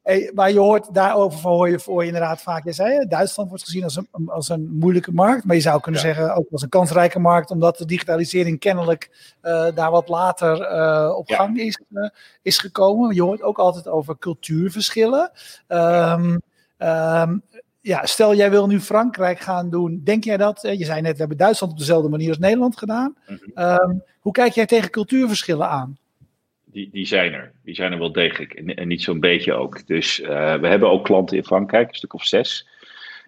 Hey, 0.08 0.30
maar 0.34 0.52
je 0.52 0.58
hoort 0.58 0.94
daarover 0.94 1.48
hoor 1.48 1.68
je, 1.68 1.78
hoor 1.84 2.00
je 2.00 2.06
inderdaad 2.06 2.42
vaak. 2.42 2.64
Je 2.64 2.72
zei, 2.72 3.06
Duitsland 3.06 3.48
wordt 3.48 3.64
gezien 3.64 3.84
als 3.84 3.96
een, 3.96 4.28
als 4.28 4.48
een 4.48 4.68
moeilijke 4.72 5.12
markt. 5.12 5.44
Maar 5.44 5.56
je 5.56 5.62
zou 5.62 5.80
kunnen 5.80 6.00
zeggen 6.00 6.34
ook 6.34 6.46
als 6.50 6.62
een 6.62 6.68
kansrijke 6.68 7.18
markt. 7.18 7.50
Omdat 7.50 7.78
de 7.78 7.84
digitalisering 7.84 8.58
kennelijk 8.58 9.34
uh, 9.42 9.66
daar 9.74 9.90
wat 9.90 10.08
later 10.08 10.72
uh, 10.72 11.16
op 11.16 11.28
gang 11.30 11.58
is, 11.58 11.80
uh, 11.90 12.08
is 12.42 12.58
gekomen. 12.58 13.14
Je 13.14 13.22
hoort 13.22 13.42
ook 13.42 13.58
altijd 13.58 13.88
over 13.88 14.18
cultuurverschillen. 14.18 15.30
Um, 15.68 16.40
um, 16.78 17.42
ja, 17.80 18.06
stel 18.06 18.34
jij 18.34 18.50
wil 18.50 18.66
nu 18.66 18.80
Frankrijk 18.80 19.40
gaan 19.40 19.70
doen. 19.70 20.00
Denk 20.04 20.24
jij 20.24 20.36
dat? 20.36 20.60
Je 20.62 20.84
zei 20.84 21.00
net, 21.00 21.12
we 21.12 21.18
hebben 21.18 21.36
Duitsland 21.36 21.72
op 21.72 21.78
dezelfde 21.78 22.08
manier 22.08 22.28
als 22.28 22.38
Nederland 22.38 22.78
gedaan. 22.78 23.16
Mm 23.26 23.38
-hmm. 23.54 23.64
um, 23.64 24.02
hoe 24.20 24.32
kijk 24.32 24.52
jij 24.52 24.66
tegen 24.66 24.90
cultuurverschillen 24.90 25.68
aan? 25.68 25.98
Die, 26.86 27.06
zijn 27.06 27.32
er. 27.32 27.52
Die 27.64 27.74
zijn 27.74 27.92
er 27.92 27.98
wel 27.98 28.12
degelijk. 28.12 28.52
En, 28.52 28.88
niet 28.88 29.02
zo'n 29.02 29.20
beetje 29.20 29.52
ook. 29.52 29.86
Dus 29.86 30.20
uh, 30.20 30.54
we 30.54 30.66
hebben 30.66 30.90
ook 30.90 31.04
klanten 31.04 31.36
in 31.36 31.44
Frankrijk, 31.44 31.88
een 31.88 31.94
stuk 31.94 32.14
of 32.14 32.24
zes. 32.24 32.68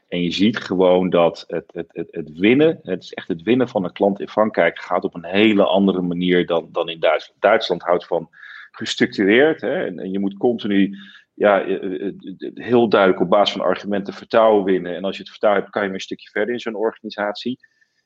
En 0.09 0.23
je 0.23 0.30
ziet 0.30 0.57
gewoon 0.57 1.11
dat 1.11 1.45
het, 1.47 1.64
het, 1.73 1.87
het, 1.92 2.09
het, 2.11 2.38
winnen, 2.38 2.80
het 2.83 3.02
is 3.02 3.12
echt 3.12 3.28
het 3.28 3.42
winnen 3.42 3.69
van 3.69 3.85
een 3.85 3.92
klant 3.92 4.21
in 4.21 4.28
Frankrijk, 4.28 4.78
gaat 4.78 5.04
op 5.04 5.14
een 5.14 5.25
hele 5.25 5.64
andere 5.64 6.00
manier 6.00 6.47
dan, 6.47 6.69
dan 6.73 6.88
in 6.88 7.00
Duitsland. 7.00 7.40
Duitsland 7.40 7.83
houdt 7.83 8.07
van 8.07 8.28
gestructureerd. 8.71 9.61
Hè? 9.61 9.85
En, 9.85 10.11
je 10.11 10.19
moet 10.19 10.37
continu 10.37 10.97
ja, 11.35 11.62
eh, 11.62 12.07
eh, 12.07 12.14
heel 12.54 12.88
duidelijk 12.88 13.21
op 13.21 13.28
basis 13.28 13.57
van 13.57 13.66
argumenten 13.66 14.14
vertrouwen 14.14 14.64
winnen. 14.64 14.97
En 14.97 15.04
als 15.04 15.16
je 15.16 15.23
het 15.23 15.30
vertrouwen 15.30 15.62
hebt, 15.62 15.75
kan 15.75 15.83
je 15.83 15.88
weer 15.88 15.99
een 15.99 16.04
stukje 16.04 16.30
verder 16.30 16.54
in 16.54 16.61
zo'n 16.61 16.75
organisatie. 16.75 17.59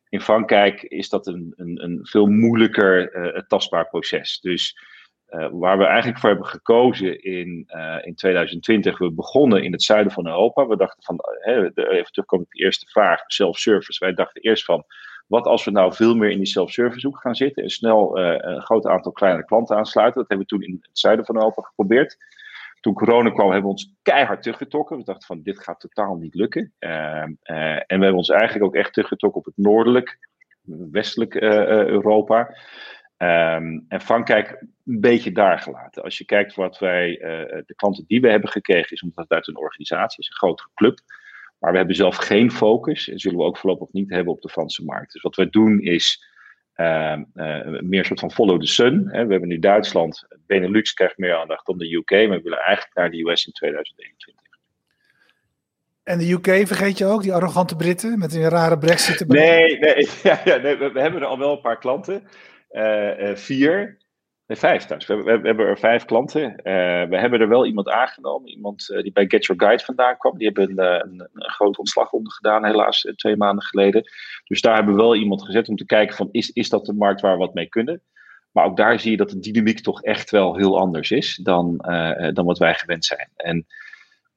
In 0.08 0.20
Frankrijk 0.20 0.82
is 0.82 1.08
dat 1.08 1.26
een, 1.26 1.52
een, 1.56 1.84
een 1.84 1.98
veel 2.02 2.26
moeilijker 2.26 3.44
tastbaar 3.48 3.88
proces. 3.88 4.40
Dus 4.40 4.76
uh, 5.28 5.48
waar 5.52 5.78
we 5.78 5.84
eigenlijk 5.84 6.18
voor 6.18 6.28
hebben 6.28 6.46
gekozen 6.46 7.22
in, 7.22 7.70
uh, 7.76 7.96
in 8.02 8.14
2020, 8.14 8.98
we 8.98 9.12
begonnen 9.12 9.62
in 9.62 9.72
het 9.72 9.82
zuiden 9.82 10.12
van 10.12 10.26
Europa. 10.26 10.66
We 10.66 10.76
dachten 10.76 11.02
van, 11.02 11.20
uh, 11.46 11.56
even 11.74 12.12
terugkomen 12.12 12.44
op 12.44 12.52
de 12.52 12.64
eerste 12.64 12.86
vraag, 12.86 13.20
self-service. 13.26 14.04
Wij 14.04 14.14
dachten 14.14 14.42
eerst 14.42 14.64
van, 14.64 14.84
wat 15.26 15.46
als 15.46 15.64
we 15.64 15.70
nou 15.70 15.94
veel 15.94 16.14
meer 16.14 16.30
in 16.30 16.38
die 16.38 16.46
self-service 16.46 17.06
hoek 17.06 17.20
gaan 17.20 17.34
zitten 17.34 17.62
en 17.62 17.70
snel 17.70 18.18
een 18.18 18.62
groot 18.62 18.86
aantal 18.86 19.12
kleine 19.12 19.44
klanten 19.44 19.76
aansluiten. 19.76 20.20
Dat 20.20 20.28
hebben 20.28 20.46
we 20.46 20.52
toen 20.52 20.68
in 20.68 20.78
het 20.80 20.98
zuiden 20.98 21.24
van 21.24 21.36
Europa 21.36 21.62
geprobeerd. 21.62 22.16
Toen 22.80 22.94
corona 22.94 23.30
kwam, 23.30 23.46
hebben 23.46 23.62
we 23.62 23.76
ons 23.76 23.94
keihard 24.02 24.42
teruggetrokken. 24.42 24.96
We 24.96 25.04
dachten 25.04 25.26
van, 25.26 25.42
dit 25.42 25.60
gaat 25.60 25.80
totaal 25.80 26.16
niet 26.16 26.34
lukken. 26.34 26.72
Ehm, 26.78 27.32
en 27.42 27.98
we 27.98 28.04
hebben 28.04 28.14
ons 28.14 28.28
eigenlijk 28.28 28.64
ook 28.64 28.74
echt 28.74 28.92
teruggetrokken 28.92 29.40
op 29.40 29.46
het 29.46 29.56
noordelijk, 29.56 30.18
westelijk 30.90 31.34
Europa. 31.34 32.54
Um, 33.18 33.84
en 33.88 34.00
Frankrijk 34.00 34.50
een 34.60 35.00
beetje 35.00 35.32
daar 35.32 35.58
gelaten. 35.58 36.02
Als 36.02 36.18
je 36.18 36.24
kijkt 36.24 36.54
wat 36.54 36.78
wij, 36.78 37.10
uh, 37.10 37.62
de 37.66 37.74
klanten 37.76 38.04
die 38.06 38.20
we 38.20 38.30
hebben 38.30 38.50
gekregen, 38.50 38.90
is 38.90 39.02
omdat 39.02 39.24
het 39.24 39.32
uit 39.32 39.48
een 39.48 39.56
organisatie 39.56 40.18
is, 40.18 40.28
een 40.28 40.36
grotere 40.36 40.68
club. 40.74 40.98
Maar 41.58 41.70
we 41.72 41.78
hebben 41.78 41.96
zelf 41.96 42.16
geen 42.16 42.50
focus 42.50 43.08
en 43.08 43.18
zullen 43.18 43.38
we 43.38 43.44
ook 43.44 43.58
voorlopig 43.58 43.92
niet 43.92 44.10
hebben 44.10 44.32
op 44.32 44.42
de 44.42 44.48
Franse 44.48 44.84
markt. 44.84 45.12
Dus 45.12 45.22
wat 45.22 45.36
wij 45.36 45.50
doen 45.50 45.80
is 45.80 46.32
uh, 46.76 47.16
uh, 47.34 47.80
meer 47.80 48.04
soort 48.04 48.20
van 48.20 48.32
follow 48.32 48.60
the 48.60 48.66
sun. 48.66 49.08
Hè. 49.08 49.26
We 49.26 49.30
hebben 49.30 49.48
nu 49.48 49.58
Duitsland, 49.58 50.26
Benelux 50.46 50.92
krijgt 50.92 51.18
meer 51.18 51.34
aandacht 51.34 51.66
dan 51.66 51.78
de 51.78 51.94
UK, 51.94 52.10
maar 52.10 52.36
we 52.36 52.42
willen 52.42 52.58
eigenlijk 52.58 52.96
naar 52.96 53.10
de 53.10 53.30
US 53.30 53.46
in 53.46 53.52
2021. 53.52 54.44
En 56.02 56.18
de 56.18 56.30
UK 56.30 56.66
vergeet 56.66 56.98
je 56.98 57.06
ook, 57.06 57.22
die 57.22 57.32
arrogante 57.32 57.76
Britten 57.76 58.18
met 58.18 58.34
een 58.34 58.48
rare 58.48 58.78
brexit. 58.78 59.28
Nee, 59.28 59.78
nee, 59.78 60.08
ja, 60.22 60.40
ja, 60.44 60.56
nee 60.56 60.76
we, 60.76 60.92
we, 60.92 61.00
hebben 61.00 61.20
er 61.20 61.26
al 61.26 61.38
wel 61.38 61.52
een 61.52 61.60
paar 61.60 61.78
klanten. 61.78 62.22
Uh, 62.74 63.34
vier, 63.34 63.98
nee, 64.46 64.58
vijf 64.58 64.84
trouwens. 64.84 65.06
We, 65.06 65.38
we, 65.38 65.46
hebben 65.46 65.66
er 65.66 65.78
vijf 65.78 66.04
klanten. 66.04 66.50
Uh, 66.50 66.54
we 67.08 67.18
hebben 67.18 67.40
er 67.40 67.48
wel 67.48 67.66
iemand 67.66 67.88
aangenomen. 67.88 68.48
Iemand 68.48 68.86
die 68.86 69.12
bij 69.12 69.24
Get 69.28 69.46
Your 69.46 69.62
Guide 69.62 69.84
vandaan 69.84 70.16
kwam. 70.16 70.38
Die 70.38 70.46
hebben 70.46 70.70
een, 70.70 71.02
een, 71.04 71.28
een 71.32 71.50
groot 71.50 71.78
ontslag 71.78 72.08
gedaan, 72.10 72.64
helaas 72.64 73.12
twee 73.16 73.36
maanden 73.36 73.64
geleden. 73.64 74.02
Dus 74.44 74.60
daar 74.60 74.74
hebben 74.74 74.94
we 74.94 75.00
wel 75.00 75.16
iemand 75.16 75.44
gezet 75.44 75.68
om 75.68 75.76
te 75.76 75.86
kijken 75.86 76.16
van 76.16 76.28
is, 76.30 76.50
is 76.50 76.68
dat 76.68 76.86
de 76.86 76.92
markt 76.92 77.20
waar 77.20 77.32
we 77.32 77.38
wat 77.38 77.54
mee 77.54 77.68
kunnen. 77.68 78.02
Maar 78.52 78.64
ook 78.64 78.76
daar 78.76 79.00
zie 79.00 79.10
je 79.10 79.16
dat 79.16 79.30
de 79.30 79.38
dynamiek 79.38 79.80
toch 79.80 80.02
echt 80.02 80.30
wel 80.30 80.56
heel 80.56 80.78
anders 80.78 81.10
is 81.10 81.36
dan, 81.42 81.76
dan 82.32 82.44
wat 82.44 82.58
wij 82.58 82.74
gewend 82.74 83.04
zijn. 83.04 83.28
En 83.36 83.66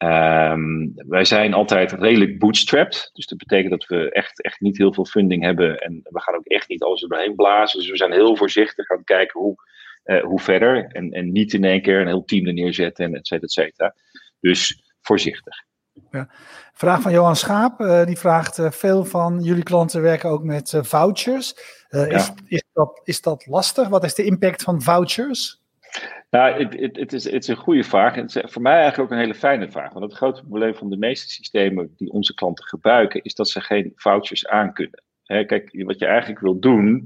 Um, 0.03 0.93
wij 0.95 1.25
zijn 1.25 1.53
altijd 1.53 1.91
redelijk 1.91 2.39
bootstrapped. 2.39 3.09
Dus 3.13 3.25
dat 3.25 3.37
betekent 3.37 3.71
dat 3.71 3.85
we 3.85 4.11
echt, 4.11 4.41
echt 4.41 4.59
niet 4.59 4.77
heel 4.77 4.93
veel 4.93 5.05
funding 5.05 5.43
hebben. 5.43 5.77
En 5.77 5.99
we 6.03 6.21
gaan 6.21 6.35
ook 6.35 6.45
echt 6.45 6.69
niet 6.69 6.83
alles 6.83 7.01
er 7.01 7.09
doorheen 7.09 7.35
blazen. 7.35 7.79
Dus 7.79 7.89
we 7.89 7.97
zijn 7.97 8.11
heel 8.11 8.35
voorzichtig 8.35 8.89
aan 8.89 8.97
het 8.97 9.05
kijken 9.05 9.39
hoe 9.39 9.55
hoe 10.21 10.39
verder. 10.39 10.85
En, 10.85 11.11
en 11.11 11.31
niet 11.31 11.53
in 11.53 11.63
één 11.63 11.81
keer 11.81 12.01
een 12.01 12.07
heel 12.07 12.23
team 12.23 12.47
er 12.47 12.53
neerzetten 12.53 13.05
en 13.05 13.13
et 13.13 13.27
cetera, 13.27 13.45
et 13.45 13.51
cetera. 13.51 13.95
Dus 14.39 14.83
voorzichtig. 15.01 15.65
Ja. 16.11 16.29
Vraag 16.73 17.01
van 17.01 17.11
Johan 17.11 17.35
Schaap, 17.35 18.05
die 18.05 18.17
vraagt: 18.17 18.59
veel 18.69 19.05
van 19.05 19.39
jullie 19.41 19.63
klanten 19.63 20.01
werken 20.01 20.29
ook 20.29 20.43
met 20.43 20.79
vouchers. 20.81 21.53
is, 21.89 22.31
is, 22.45 22.63
dat, 22.73 23.01
is 23.03 23.21
dat 23.21 23.45
lastig? 23.45 23.87
Wat 23.87 24.03
is 24.03 24.15
de 24.15 24.23
impact 24.23 24.63
van 24.63 24.81
vouchers? 24.81 25.56
Nou, 26.29 26.63
het, 26.93 27.13
is, 27.13 27.25
is 27.25 27.47
een 27.47 27.55
goede 27.55 27.83
vraag. 27.83 28.15
En 28.15 28.49
voor 28.49 28.61
mij 28.61 28.79
eigenlijk 28.79 29.03
ook 29.03 29.11
een 29.11 29.23
hele 29.23 29.39
fijne 29.39 29.71
vraag. 29.71 29.93
Want 29.93 30.05
het 30.05 30.13
grote 30.13 30.41
probleem 30.41 30.75
van 30.75 30.89
de 30.89 30.97
meeste 30.97 31.29
systemen 31.29 31.93
die 31.97 32.11
onze 32.11 32.33
klanten 32.33 32.65
gebruiken, 32.65 33.23
is 33.23 33.35
dat 33.35 33.49
ze 33.49 33.61
geen 33.61 33.91
vouchers 33.95 34.47
aankunnen. 34.47 35.03
Hè, 35.23 35.45
kijk, 35.45 35.83
wat 35.85 35.99
je 35.99 36.05
eigenlijk 36.05 36.39
wil 36.39 36.59
doen 36.59 37.03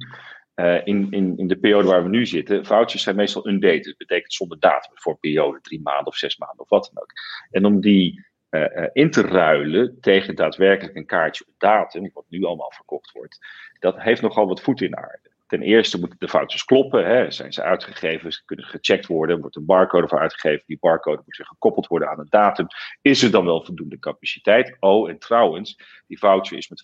uh, 0.56 0.86
in, 0.86 1.08
in, 1.12 1.38
in 1.38 1.48
de 1.48 1.58
periode 1.58 1.88
waar 1.88 2.04
we 2.04 2.10
nu 2.10 2.26
zitten, 2.26 2.66
vouchers 2.66 3.04
zijn 3.04 3.16
meestal 3.16 3.48
undated. 3.48 3.84
Dat 3.84 3.98
betekent 3.98 4.34
zonder 4.34 4.60
datum 4.60 4.92
voor 4.94 5.12
een 5.12 5.20
periode, 5.20 5.62
drie 5.62 5.82
maanden 5.82 6.06
of 6.06 6.16
zes 6.16 6.38
maanden 6.38 6.60
of 6.60 6.70
wat 6.70 6.92
dan 6.94 7.04
ook. 7.04 7.12
En 7.50 7.66
om 7.66 7.82
die 7.82 8.26
uh, 8.50 8.88
in 8.94 9.12
te 9.12 9.22
ruilen 9.22 9.98
tegen 10.00 10.36
daadwerkelijk 10.36 10.96
een 10.96 11.06
kaartje 11.06 11.46
op 11.48 11.54
datum, 11.58 12.10
wat 12.14 12.26
nu 12.30 12.44
allemaal 12.44 12.72
verkocht 12.72 13.12
wordt, 13.12 13.40
dat 13.80 14.02
heeft 14.02 14.22
nogal 14.22 14.48
wat 14.48 14.62
voet 14.62 14.82
in 14.82 14.98
aarde. 14.98 15.31
Ten 15.52 15.62
eerste 15.62 16.00
moeten 16.00 16.20
de 16.20 16.28
foutjes 16.28 16.64
kloppen. 16.64 17.06
Hè. 17.06 17.32
Zijn 17.32 17.54
ze 17.54 17.64
uitgegeven? 17.64 18.32
Ze 18.32 18.46
kunnen 18.46 18.66
gecheckt 18.66 19.06
worden. 19.06 19.40
Wordt 19.40 19.56
een 19.56 19.66
barcode 19.66 20.08
voor 20.08 20.20
uitgegeven? 20.20 20.64
Die 20.66 20.78
barcode 20.80 21.22
moet 21.26 21.38
weer 21.38 21.48
gekoppeld 21.48 21.88
worden 21.88 22.10
aan 22.10 22.20
een 22.20 22.28
datum. 22.30 22.68
Is 23.02 23.24
er 23.24 23.32
dan 23.32 23.46
wel 23.46 23.66
voldoende 23.66 24.00
capaciteit? 24.00 24.78
Oh, 24.80 25.10
en 25.10 25.20
trouwens, 25.20 25.76
die 26.08 26.20
voucher 26.20 26.58
is 26.58 26.70
met 26.70 26.82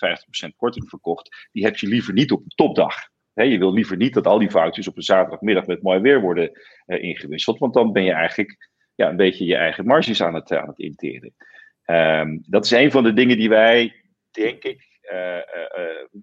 50% 0.52 0.56
korting 0.56 0.90
verkocht. 0.90 1.48
Die 1.52 1.64
heb 1.64 1.78
je 1.78 1.88
liever 1.88 2.14
niet 2.14 2.32
op 2.32 2.40
een 2.40 2.56
topdag. 2.56 2.96
je 3.34 3.58
wil 3.58 3.74
liever 3.74 3.98
niet 3.98 4.14
dat 4.14 4.28
al 4.28 4.40
die 4.40 4.52
foutjes 4.52 4.88
op 4.88 4.98
een 4.98 5.04
zaterdagmiddag 5.04 5.66
met 5.66 5.82
mooi 5.82 6.00
weer 6.00 6.22
worden 6.22 6.52
uh, 6.86 7.04
ingewisseld. 7.04 7.58
Want 7.58 7.74
dan 7.74 7.92
ben 7.92 8.04
je 8.04 8.12
eigenlijk 8.12 8.70
ja, 8.96 9.10
een 9.10 9.16
beetje 9.16 9.46
je 9.46 9.56
eigen 9.56 9.86
marges 9.86 10.22
aan 10.22 10.34
het, 10.34 10.52
aan 10.52 10.68
het 10.68 10.80
interen. 10.80 11.34
Um, 11.86 12.44
dat 12.48 12.66
is 12.66 12.72
een 12.72 12.92
van 12.92 13.04
de 13.04 13.14
dingen 13.14 13.38
die 13.38 13.50
wij, 13.50 14.04
denk 14.32 14.64
ik, 14.64 14.97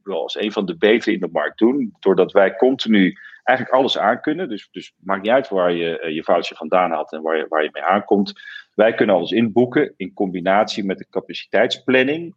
wel 0.03 0.23
als 0.23 0.41
een 0.41 0.53
van 0.53 0.67
de 0.67 0.77
betere 0.77 1.13
in 1.13 1.21
de 1.21 1.29
markt 1.33 1.59
doen. 1.59 1.97
Doordat 2.01 2.33
wij 2.33 2.57
continu 2.57 3.19
eigenlijk 3.43 3.79
alles 3.79 3.99
aankunnen. 3.99 4.49
Dus, 4.49 4.69
dus 4.71 4.95
maakt 4.99 5.23
niet 5.23 5.31
uit 5.31 5.49
waar 5.49 5.73
je 5.73 6.13
je 6.13 6.23
foutje 6.23 6.55
vandaan 6.55 6.91
had 6.91 7.13
en 7.13 7.23
waar 7.23 7.37
je, 7.37 7.47
waar 7.49 7.63
je 7.63 7.69
mee 7.73 7.83
aankomt. 7.83 8.33
Wij 8.75 8.95
kunnen 8.95 9.15
alles 9.15 9.31
inboeken 9.31 9.95
in 9.97 10.13
combinatie 10.13 10.85
met 10.85 10.99
de 10.99 11.07
capaciteitsplanning 11.11 12.35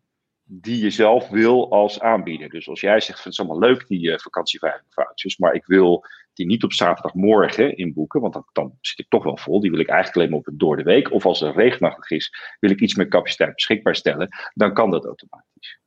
die 0.49 0.83
je 0.83 0.89
zelf 0.89 1.29
wil 1.29 1.71
als 1.71 1.99
aanbieder. 1.99 2.49
Dus 2.49 2.69
als 2.69 2.81
jij 2.81 2.99
zegt, 2.99 3.23
het 3.23 3.33
is 3.33 3.39
allemaal 3.39 3.59
leuk 3.59 3.87
die 3.87 4.07
uh, 4.07 4.17
vakantiefoutjes, 4.17 5.37
maar 5.37 5.53
ik 5.53 5.65
wil 5.65 6.05
die 6.33 6.45
niet 6.45 6.63
op 6.63 6.73
zaterdagmorgen 6.73 7.77
inboeken, 7.77 8.21
want 8.21 8.33
dan, 8.33 8.45
dan, 8.53 8.77
zit 8.81 8.99
ik 8.99 9.09
toch 9.09 9.23
wel 9.23 9.37
vol. 9.37 9.59
Die 9.59 9.71
wil 9.71 9.79
ik 9.79 9.87
eigenlijk 9.87 10.17
alleen 10.17 10.29
maar 10.29 10.53
op 10.53 10.59
door 10.59 10.77
de 10.77 10.83
week. 10.83 11.11
Of 11.11 11.25
als 11.25 11.41
er 11.41 11.55
regenachtig 11.55 12.11
is, 12.11 12.55
wil 12.59 12.69
ik 12.69 12.81
iets 12.81 12.95
meer 12.95 13.07
capaciteit 13.07 13.53
beschikbaar 13.53 13.95
stellen. 13.95 14.29
Dan 14.53 14.73
kan 14.73 14.91
dat 14.91 15.05
automatisch. 15.05 15.79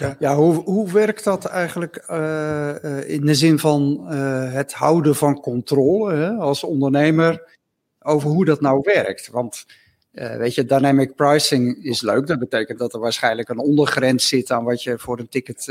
Ja, 0.00 0.16
ja 0.18 0.34
hoe, 0.34 0.54
hoe 0.54 0.92
werkt 0.92 1.24
dat 1.24 1.44
eigenlijk 1.44 2.06
uh, 2.10 3.10
in 3.10 3.26
de 3.26 3.34
zin 3.34 3.58
van 3.58 4.06
uh, 4.10 4.52
het 4.52 4.72
houden 4.72 5.14
van 5.14 5.40
controle 5.40 6.14
hè, 6.14 6.30
als 6.30 6.64
ondernemer 6.64 7.58
over 7.98 8.30
hoe 8.30 8.44
dat 8.44 8.60
nou 8.60 8.80
werkt? 8.82 9.28
Want 9.30 9.66
weet 10.12 10.54
je, 10.54 10.64
dynamic 10.64 11.14
pricing 11.14 11.84
is 11.84 12.02
leuk. 12.02 12.26
Dat 12.26 12.38
betekent 12.38 12.78
dat 12.78 12.94
er 12.94 13.00
waarschijnlijk 13.00 13.48
een 13.48 13.58
ondergrens 13.58 14.28
zit 14.28 14.50
aan 14.50 14.64
wat 14.64 14.82
je 14.82 14.98
voor 14.98 15.18
een 15.18 15.28
ticket 15.28 15.66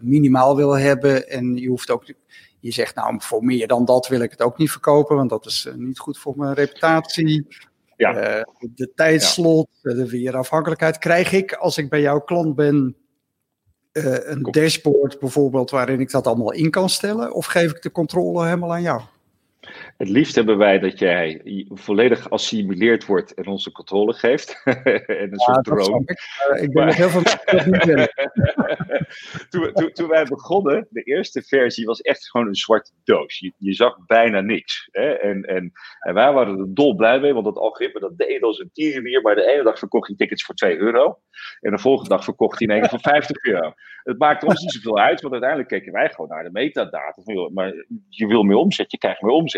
minimaal 0.00 0.56
wil 0.56 0.78
hebben. 0.78 1.28
En 1.28 1.56
je 1.56 1.68
hoeft 1.68 1.90
ook, 1.90 2.04
je 2.60 2.72
zegt 2.72 2.94
nou 2.94 3.16
voor 3.18 3.44
meer 3.44 3.66
dan 3.66 3.84
dat 3.84 4.08
wil 4.08 4.20
ik 4.20 4.30
het 4.30 4.42
ook 4.42 4.58
niet 4.58 4.70
verkopen, 4.70 5.16
want 5.16 5.30
dat 5.30 5.46
is 5.46 5.68
niet 5.76 5.98
goed 5.98 6.18
voor 6.18 6.34
mijn 6.36 6.54
reputatie. 6.54 7.46
Ja. 7.96 8.12
de 8.74 8.92
tijdslot, 8.94 9.68
de 9.82 10.08
weerafhankelijkheid 10.08 10.98
krijg 10.98 11.32
ik 11.32 11.52
als 11.52 11.78
ik 11.78 11.88
bij 11.88 12.00
jouw 12.00 12.20
klant 12.20 12.54
ben 12.54 12.96
een 14.02 14.42
dashboard 14.42 15.18
bijvoorbeeld 15.18 15.70
waarin 15.70 16.00
ik 16.00 16.10
dat 16.10 16.26
allemaal 16.26 16.52
in 16.52 16.70
kan 16.70 16.88
stellen? 16.88 17.32
Of 17.32 17.46
geef 17.46 17.70
ik 17.70 17.82
de 17.82 17.92
controle 17.92 18.44
helemaal 18.44 18.72
aan 18.72 18.82
jou? 18.82 19.00
Het 19.96 20.08
liefst 20.08 20.34
hebben 20.34 20.58
wij 20.58 20.78
dat 20.78 20.98
jij 20.98 21.40
volledig 21.68 22.30
assimileerd 22.30 23.06
wordt 23.06 23.34
en 23.34 23.46
onze 23.46 23.72
controle 23.72 24.12
geeft. 24.12 24.60
en 24.64 25.06
een 25.06 25.28
ja, 25.30 25.36
soort 25.36 25.64
drone. 25.64 26.02
Ik. 26.04 26.20
Uh, 26.54 26.62
ik 26.62 26.72
ben 26.72 26.86
nog 26.86 26.96
heel 26.96 27.08
veel 27.08 27.22
toen, 29.50 29.72
toen, 29.72 29.92
toen, 29.92 30.08
wij 30.08 30.24
begonnen, 30.24 30.86
de 30.90 31.02
eerste 31.02 31.42
versie 31.42 31.86
was 31.86 32.00
echt 32.00 32.30
gewoon 32.30 32.46
een 32.46 32.54
zwarte 32.54 32.92
doos. 33.04 33.38
Je, 33.38 33.52
je 33.58 33.72
zag 33.72 33.96
bijna 34.06 34.40
niks. 34.40 34.88
Hè? 34.90 35.12
En, 35.12 35.42
en, 35.42 35.72
en, 35.98 36.14
wij 36.14 36.32
waren 36.32 36.58
er 36.58 36.74
dol 36.74 36.94
blij 36.94 37.20
mee, 37.20 37.32
want 37.32 37.44
dat 37.44 37.56
algoritme 37.56 38.00
dat 38.00 38.18
deed 38.18 38.42
als 38.42 38.58
een 38.58 38.70
tierenlier. 38.72 39.22
Maar 39.22 39.34
de 39.34 39.52
ene 39.52 39.62
dag 39.62 39.78
verkocht 39.78 40.06
hij 40.06 40.16
tickets 40.16 40.44
voor 40.44 40.54
2 40.54 40.76
euro. 40.76 41.18
En 41.60 41.70
de 41.70 41.78
volgende 41.78 42.10
dag 42.10 42.24
verkocht 42.24 42.58
hij 42.58 42.68
in 42.68 42.74
één 42.74 42.90
voor 42.90 43.00
50 43.12 43.44
euro. 43.44 43.72
Het 44.04 44.18
maakte 44.18 44.46
ons 44.46 44.60
niet 44.60 44.72
zoveel 44.72 44.98
uit, 44.98 45.20
want 45.20 45.32
uiteindelijk 45.32 45.70
keken 45.70 45.92
wij 45.92 46.10
gewoon 46.10 46.30
naar 46.30 46.42
de 46.42 46.50
metadata. 46.50 47.22
Van, 47.22 47.50
maar 47.52 47.86
je 48.08 48.26
wil 48.26 48.42
meer 48.42 48.56
omzet, 48.56 48.90
je 48.90 48.98
krijgt 48.98 49.22
meer 49.22 49.32
omzet. 49.32 49.53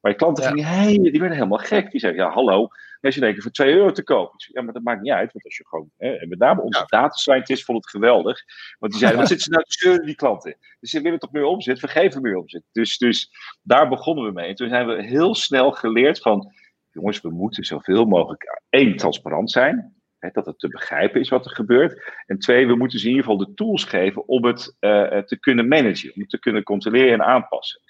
Maar 0.00 0.12
je 0.12 0.18
klanten 0.18 0.44
gingen, 0.44 0.64
hey, 0.64 0.98
die 0.98 1.20
werden 1.20 1.36
helemaal 1.36 1.58
gek. 1.58 1.90
Die 1.90 2.00
zeiden, 2.00 2.22
ja 2.22 2.30
hallo, 2.30 2.68
als 3.00 3.14
je 3.14 3.20
denkt 3.20 3.42
voor 3.42 3.50
2 3.50 3.74
euro 3.74 3.92
te 3.92 4.02
kopen. 4.02 4.36
Ja, 4.52 4.62
maar 4.62 4.72
dat 4.72 4.82
maakt 4.82 5.00
niet 5.00 5.12
uit, 5.12 5.32
want 5.32 5.44
als 5.44 5.56
je 5.56 5.66
gewoon, 5.66 5.90
hè, 5.96 6.12
en 6.12 6.28
met 6.28 6.38
name 6.38 6.62
onze 6.62 6.78
ja. 6.78 6.84
data 6.86 7.14
scientist 7.14 7.64
vond 7.64 7.78
het 7.78 7.90
geweldig. 7.90 8.40
Want 8.78 8.92
die 8.92 9.00
zeiden, 9.00 9.20
wat 9.22 9.28
zitten 9.28 9.46
ze 9.46 9.52
nou 9.52 9.64
te 9.64 9.78
zeuren, 9.78 10.06
die 10.06 10.14
klanten? 10.14 10.56
Dus 10.80 10.90
ze 10.90 11.00
willen 11.00 11.18
toch 11.18 11.32
meer 11.32 11.44
omzet, 11.44 11.80
we 11.80 11.88
geven 11.88 12.22
meer 12.22 12.36
omzet. 12.36 12.62
Dus, 12.72 12.98
dus 12.98 13.30
daar 13.62 13.88
begonnen 13.88 14.24
we 14.24 14.32
mee. 14.32 14.48
En 14.48 14.54
toen 14.54 14.68
zijn 14.68 14.86
we 14.86 15.02
heel 15.02 15.34
snel 15.34 15.70
geleerd 15.70 16.18
van, 16.18 16.52
jongens, 16.90 17.20
we 17.20 17.30
moeten 17.30 17.64
zoveel 17.64 18.04
mogelijk, 18.04 18.62
één, 18.68 18.96
transparant 18.96 19.50
zijn. 19.50 19.96
Hè, 20.18 20.28
dat 20.32 20.46
het 20.46 20.58
te 20.58 20.68
begrijpen 20.68 21.20
is 21.20 21.28
wat 21.28 21.44
er 21.44 21.54
gebeurt. 21.54 22.12
En 22.26 22.38
twee, 22.38 22.66
we 22.66 22.76
moeten 22.76 22.98
ze 22.98 23.04
in 23.04 23.10
ieder 23.10 23.26
geval 23.26 23.46
de 23.46 23.54
tools 23.54 23.84
geven 23.84 24.28
om 24.28 24.44
het 24.44 24.76
uh, 24.80 25.18
te 25.18 25.38
kunnen 25.40 25.68
managen, 25.68 26.14
om 26.14 26.20
het 26.20 26.30
te 26.30 26.38
kunnen 26.38 26.62
controleren 26.62 27.12
en 27.12 27.22
aanpassen 27.22 27.80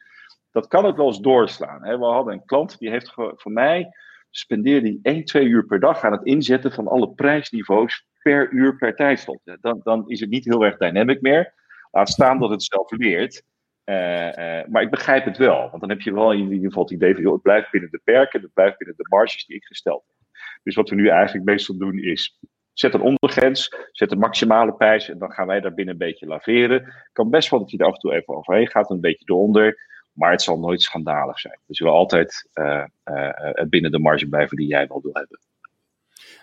dat 0.60 0.68
kan 0.68 0.84
ook 0.84 0.96
wel 0.96 1.06
eens 1.06 1.20
doorslaan. 1.20 1.84
Hè. 1.84 1.98
We 1.98 2.04
hadden 2.04 2.32
een 2.32 2.44
klant 2.44 2.78
die 2.78 2.90
heeft 2.90 3.12
voor 3.14 3.52
mij 3.52 3.88
spendeerde 4.30 4.88
die 4.88 4.98
1, 5.02 5.24
2 5.24 5.44
uur 5.44 5.66
per 5.66 5.80
dag 5.80 6.04
aan 6.04 6.12
het 6.12 6.24
inzetten 6.24 6.72
van 6.72 6.88
alle 6.88 7.10
prijsniveaus 7.10 8.06
per 8.22 8.50
uur 8.50 8.76
per 8.76 8.94
tijdslot. 8.94 9.40
Dan, 9.60 9.80
dan 9.82 10.08
is 10.08 10.20
het 10.20 10.30
niet 10.30 10.44
heel 10.44 10.64
erg 10.64 10.76
dynamic 10.76 11.20
meer. 11.20 11.54
Laat 11.90 12.08
staan 12.08 12.38
dat 12.38 12.50
het 12.50 12.62
zelf 12.62 12.90
leert. 12.90 13.42
Uh, 13.84 14.26
uh, 14.26 14.64
maar 14.68 14.82
ik 14.82 14.90
begrijp 14.90 15.24
het 15.24 15.36
wel, 15.36 15.68
want 15.70 15.80
dan 15.80 15.90
heb 15.90 16.00
je 16.00 16.14
wel 16.14 16.32
in 16.32 16.52
ieder 16.52 16.68
geval 16.68 16.82
het 16.82 16.92
idee 16.92 17.14
van, 17.14 17.32
het 17.32 17.42
blijft 17.42 17.70
binnen 17.70 17.90
de 17.90 18.00
perken, 18.04 18.40
het 18.40 18.52
blijft 18.52 18.78
binnen 18.78 18.96
de 18.96 19.06
marges 19.08 19.46
die 19.46 19.56
ik 19.56 19.64
gesteld 19.64 20.04
heb. 20.06 20.16
Dus 20.62 20.74
wat 20.74 20.88
we 20.88 20.94
nu 20.94 21.08
eigenlijk 21.08 21.44
meestal 21.46 21.76
doen 21.76 21.98
is, 21.98 22.38
zet 22.72 22.94
een 22.94 23.00
ondergrens, 23.00 23.76
zet 23.92 24.12
een 24.12 24.18
maximale 24.18 24.74
prijs 24.74 25.08
en 25.08 25.18
dan 25.18 25.32
gaan 25.32 25.46
wij 25.46 25.60
daar 25.60 25.74
binnen 25.74 25.94
een 25.94 26.06
beetje 26.06 26.26
laveren. 26.26 26.84
Het 26.84 27.10
kan 27.12 27.30
best 27.30 27.50
wel 27.50 27.60
dat 27.60 27.70
je 27.70 27.78
er 27.78 27.86
af 27.86 27.94
en 27.94 28.00
toe 28.00 28.14
even 28.14 28.36
overheen 28.36 28.68
gaat, 28.68 28.90
een 28.90 29.00
beetje 29.00 29.24
eronder. 29.24 29.78
Maar 30.18 30.30
het 30.30 30.42
zal 30.42 30.58
nooit 30.58 30.82
schandalig 30.82 31.38
zijn. 31.38 31.58
Dus 31.66 31.78
je 31.78 31.84
wil 31.84 31.92
altijd 31.92 32.48
uh, 32.54 32.84
uh, 33.04 33.64
binnen 33.68 33.90
de 33.90 33.98
marge 33.98 34.28
blijven 34.28 34.56
die 34.56 34.66
jij 34.66 34.86
wel 34.86 35.00
wil 35.02 35.14
hebben. 35.14 35.38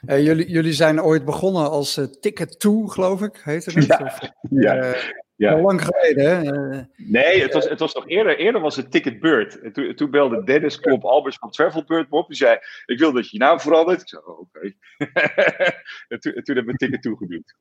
Uh, 0.08 0.26
jullie, 0.26 0.50
jullie 0.50 0.74
zijn 0.74 1.02
ooit 1.02 1.26
begonnen 1.26 1.70
als 1.70 2.02
Ticket 2.20 2.60
2, 2.60 2.90
geloof 2.90 3.22
ik, 3.22 3.42
heette 3.44 3.72
het? 3.72 3.86
Ja, 3.86 4.00
of, 4.04 4.20
ja. 4.50 4.96
Ja. 5.36 5.54
Al 5.54 5.62
lang 5.62 5.82
geleden, 5.82 6.26
hè? 6.26 6.82
Nee, 6.96 7.42
het 7.42 7.54
was, 7.54 7.70
het 7.70 7.80
was 7.80 7.94
nog 7.94 8.10
eerder. 8.10 8.38
Eerder 8.38 8.62
was 8.62 8.76
het 8.76 8.92
Ticket 8.92 9.20
Bird. 9.20 9.60
En 9.60 9.74
toen, 9.74 9.96
toen 9.96 10.12
belde 10.12 10.44
Dennis 10.44 10.80
Klop 10.80 11.04
Albers 11.04 11.38
van 11.38 11.52
Travelbird 11.52 12.10
me 12.10 12.18
op. 12.18 12.28
Die 12.28 12.38
zei, 12.38 12.58
ik 12.86 13.00
wil 13.00 13.12
dat 13.12 13.30
je 13.30 13.38
je 13.38 13.44
naam 13.44 13.60
verandert. 13.60 14.02
Ik 14.02 14.10
zei, 14.10 14.22
oh, 14.26 14.40
oké. 14.40 14.58
Okay. 14.58 14.76
en, 16.08 16.20
toen, 16.20 16.34
toen 16.34 16.56
hebben 16.56 16.74
we 16.74 16.78
Ticket 16.78 17.02
2 17.02 17.16
geduwd. 17.16 17.56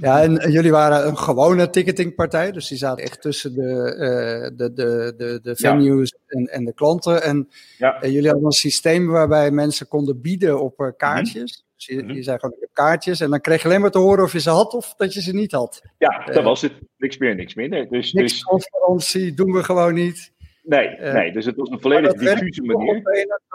Ja, 0.00 0.22
en 0.22 0.50
jullie 0.50 0.70
waren 0.70 1.06
een 1.06 1.18
gewone 1.18 1.70
ticketingpartij, 1.70 2.52
dus 2.52 2.68
die 2.68 2.78
zaten 2.78 3.04
echt 3.04 3.20
tussen 3.20 3.54
de, 3.54 3.96
uh, 3.98 4.56
de, 4.56 4.72
de, 4.72 5.14
de, 5.16 5.38
de 5.42 5.56
venues 5.56 6.14
en, 6.26 6.44
en 6.44 6.64
de 6.64 6.72
klanten. 6.72 7.22
En 7.22 7.48
ja. 7.78 8.04
uh, 8.04 8.10
jullie 8.12 8.28
hadden 8.28 8.44
een 8.44 8.52
systeem 8.52 9.06
waarbij 9.06 9.50
mensen 9.50 9.88
konden 9.88 10.20
bieden 10.20 10.60
op 10.60 10.80
uh, 10.80 10.88
kaartjes. 10.96 11.64
Dus 11.76 11.86
je, 11.86 11.94
mm-hmm. 11.94 12.16
je 12.16 12.22
zei 12.22 12.38
gewoon, 12.38 12.56
kaartjes 12.72 13.20
en 13.20 13.30
dan 13.30 13.40
kreeg 13.40 13.62
je 13.62 13.68
alleen 13.68 13.80
maar 13.80 13.90
te 13.90 13.98
horen 13.98 14.24
of 14.24 14.32
je 14.32 14.40
ze 14.40 14.50
had 14.50 14.74
of 14.74 14.94
dat 14.96 15.14
je 15.14 15.22
ze 15.22 15.32
niet 15.32 15.52
had. 15.52 15.82
Ja, 15.98 16.24
dat 16.24 16.44
was 16.44 16.62
het. 16.62 16.72
Niks 16.96 17.18
meer, 17.18 17.34
niks 17.34 17.54
minder. 17.54 17.88
Dus, 17.88 18.12
niks 18.12 18.32
dus... 18.32 18.40
transparantie 18.40 19.34
doen 19.34 19.52
we 19.52 19.64
gewoon 19.64 19.94
niet. 19.94 20.32
Nee, 20.62 20.98
uh, 20.98 21.12
nee, 21.12 21.32
dus 21.32 21.44
het 21.44 21.56
was 21.56 21.70
een 21.70 21.80
volledig 21.80 22.12
diffuse 22.12 22.62
manier. 22.62 23.02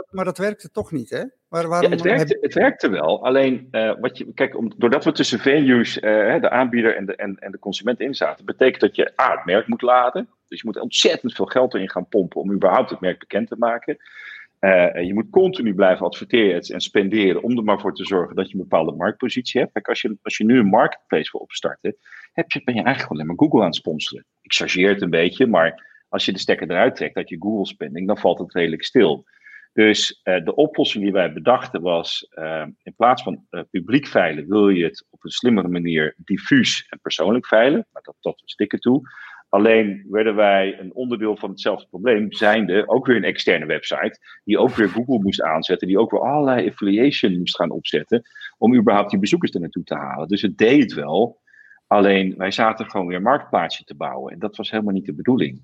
maar 0.10 0.26
dat 0.26 0.38
werkte 0.38 0.72
toch 0.72 0.92
niet, 0.92 1.10
hè? 1.10 1.24
Waarom 1.50 1.82
ja, 1.82 1.90
het, 1.90 2.02
werkte, 2.02 2.34
heb... 2.34 2.42
het 2.42 2.54
werkte 2.54 2.90
wel. 2.90 3.26
Alleen, 3.26 3.68
uh, 3.72 3.94
wat 4.00 4.18
je, 4.18 4.34
kijk, 4.34 4.58
om, 4.58 4.74
doordat 4.78 5.04
we 5.04 5.12
tussen 5.12 5.40
venues, 5.40 5.98
uh, 5.98 6.02
de 6.42 6.50
aanbieder 6.50 6.96
en 6.96 7.06
de, 7.06 7.16
en, 7.16 7.36
en 7.40 7.52
de 7.52 7.60
consument 7.60 8.00
in 8.00 8.16
zaten, 8.16 8.46
betekent 8.46 8.82
dat 8.82 8.96
je 8.96 9.14
A, 9.22 9.32
het 9.32 9.46
merk 9.46 9.68
moet 9.68 9.82
laden. 9.82 10.30
Dus 10.48 10.62
je 10.62 10.66
moet 10.66 10.80
ontzettend 10.80 11.34
veel 11.34 11.46
geld 11.46 11.74
erin 11.74 11.90
gaan 11.90 12.08
pompen 12.08 12.42
om 12.42 12.52
überhaupt 12.52 12.90
het 12.90 13.00
merk 13.00 13.20
bekend 13.20 13.48
te 13.48 13.56
maken. 13.58 13.98
je 15.06 15.12
moet 15.14 15.30
continu 15.30 15.74
blijven 15.74 16.06
adverteren 16.06 16.62
en 16.62 16.82
spenderen 16.82 17.44
om 17.44 17.58
er 17.58 17.64
maar 17.64 17.80
voor 17.80 17.94
te 17.94 18.06
zorgen 18.06 18.36
dat 18.36 18.48
je 18.48 18.54
een 18.54 18.62
bepaalde 18.62 18.92
marktpositie 18.92 19.62
hebt. 19.62 19.74
Kijk, 19.74 19.88
als 19.88 20.02
je, 20.02 20.18
als 20.22 20.38
je 20.38 20.46
nu 20.46 20.60
een 20.60 20.66
marketplace 20.66 21.32
wil 21.32 21.42
opstarten, 21.42 21.96
heb 22.34 22.52
je, 22.52 22.62
ben 22.64 22.76
je 22.76 22.84
eigenlijk 22.84 23.14
alleen 23.14 23.28
maar 23.28 23.38
Google 23.38 23.60
aan 23.60 23.66
het 23.66 23.76
sponsoren. 23.76 24.26
Ik 24.42 24.54
chargeer 24.54 24.90
het 24.90 25.02
een 25.02 25.10
beetje, 25.10 25.48
maar 25.48 25.86
Als 26.10 26.26
je 26.26 26.32
de 26.32 26.40
stekker 26.40 26.70
eruit 26.70 26.96
trekt 26.96 27.16
uit 27.16 27.30
je 27.30 27.38
Google 27.40 27.66
spending, 27.66 28.08
dan 28.08 28.18
valt 28.18 28.40
het 28.40 28.54
redelijk 28.54 28.84
stil. 28.84 29.26
Dus 29.74 30.22
uh, 30.24 30.44
de 30.46 30.56
oplossing 30.56 31.04
die 31.04 31.14
wij 31.14 31.34
bedachten 31.34 31.82
was, 31.82 32.28
uh, 32.36 32.66
in 32.84 32.96
plaats 32.96 33.24
van 33.24 33.46
uh, 33.52 33.62
publiek 33.72 34.08
veilen, 34.08 34.48
wil 34.48 34.70
je 34.70 34.84
het 34.84 35.08
op 35.10 35.24
een 35.24 35.30
slimmere 35.30 35.68
manier 35.68 36.16
diffuus 36.18 36.88
en 36.90 37.00
persoonlijk 37.02 37.48
veilen. 37.48 37.88
Maar 37.92 38.02
dat, 38.02 38.16
dat 38.20 38.42
we 38.42 38.50
stikken 38.50 38.80
toe. 38.80 39.02
Alleen 39.50 40.06
werden 40.10 40.36
wij 40.36 40.80
een 40.80 40.94
onderdeel 40.94 41.38
van 41.38 41.50
hetzelfde 41.50 41.88
probleem, 41.90 42.32
zijnde 42.32 42.88
ook 42.88 43.06
weer 43.06 43.16
een 43.16 43.24
externe 43.24 43.66
website, 43.66 44.20
die 44.44 44.58
ook 44.58 44.76
weer 44.76 44.90
Google 44.90 45.20
moest 45.20 45.42
aanzetten, 45.42 45.88
die 45.88 46.00
ook 46.00 46.12
weer 46.12 46.22
allerlei 46.22 46.68
affiliation 46.68 47.38
moest 47.38 47.56
gaan 47.56 47.72
opzetten, 47.72 48.22
om 48.58 48.76
überhaupt 48.76 49.10
die 49.10 49.20
bezoekers 49.20 49.52
er 49.52 49.60
naartoe 49.60 49.84
te 49.84 49.96
halen. 49.96 50.28
Dus 50.28 50.42
het 50.42 50.58
deed 50.58 50.94
wel, 50.94 51.42
alleen 51.88 52.34
wij 52.38 52.52
zaten 52.52 52.90
gewoon 52.90 53.08
weer 53.08 53.16
een 53.16 53.24
marktplaatsje 53.24 53.84
te 53.84 53.96
bouwen 53.96 54.34
en 54.34 54.40
dat 54.40 54.56
was 54.56 54.72
helemaal 54.72 54.94
niet 54.94 55.06
de 55.06 55.16
bedoeling. 55.16 55.62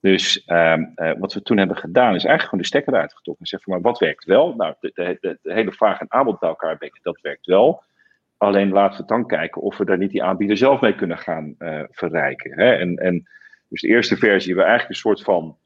Dus 0.00 0.42
uh, 0.46 0.76
uh, 0.96 1.12
wat 1.18 1.32
we 1.32 1.42
toen 1.42 1.58
hebben 1.58 1.76
gedaan, 1.76 2.14
is 2.14 2.24
eigenlijk 2.24 2.42
gewoon 2.42 2.60
de 2.60 2.66
stekker 2.66 2.92
eruit 2.92 3.14
getrokken. 3.14 3.44
En 3.44 3.50
zeggen 3.50 3.72
maar 3.72 3.80
wat 3.80 3.98
werkt 3.98 4.24
wel? 4.24 4.54
Nou, 4.54 4.74
de, 4.80 5.38
hele 5.42 5.72
vraag 5.72 6.00
en 6.00 6.12
aanbod 6.12 6.38
bij 6.38 6.48
elkaar 6.48 6.76
brengen, 6.76 6.98
dat 7.02 7.20
werkt 7.20 7.46
wel. 7.46 7.82
Alleen 8.36 8.70
laten 8.70 9.00
we 9.00 9.06
dan 9.06 9.26
kijken 9.26 9.62
of 9.62 9.76
we 9.76 9.84
daar 9.84 9.98
niet 9.98 10.10
die 10.10 10.22
aanbieder 10.22 10.56
zelf 10.56 10.80
mee 10.80 10.94
kunnen 10.94 11.18
gaan 11.18 11.54
uh, 11.58 11.82
verrijken. 11.90 12.58
Hè? 12.58 12.72
En, 12.72 12.96
en 12.96 13.28
dus 13.68 13.80
de 13.80 13.88
eerste 13.88 14.16
versie 14.16 14.46
hebben 14.46 14.64
we 14.64 14.70
eigenlijk 14.70 14.88
een 14.88 15.10
soort 15.10 15.22
van 15.22 15.58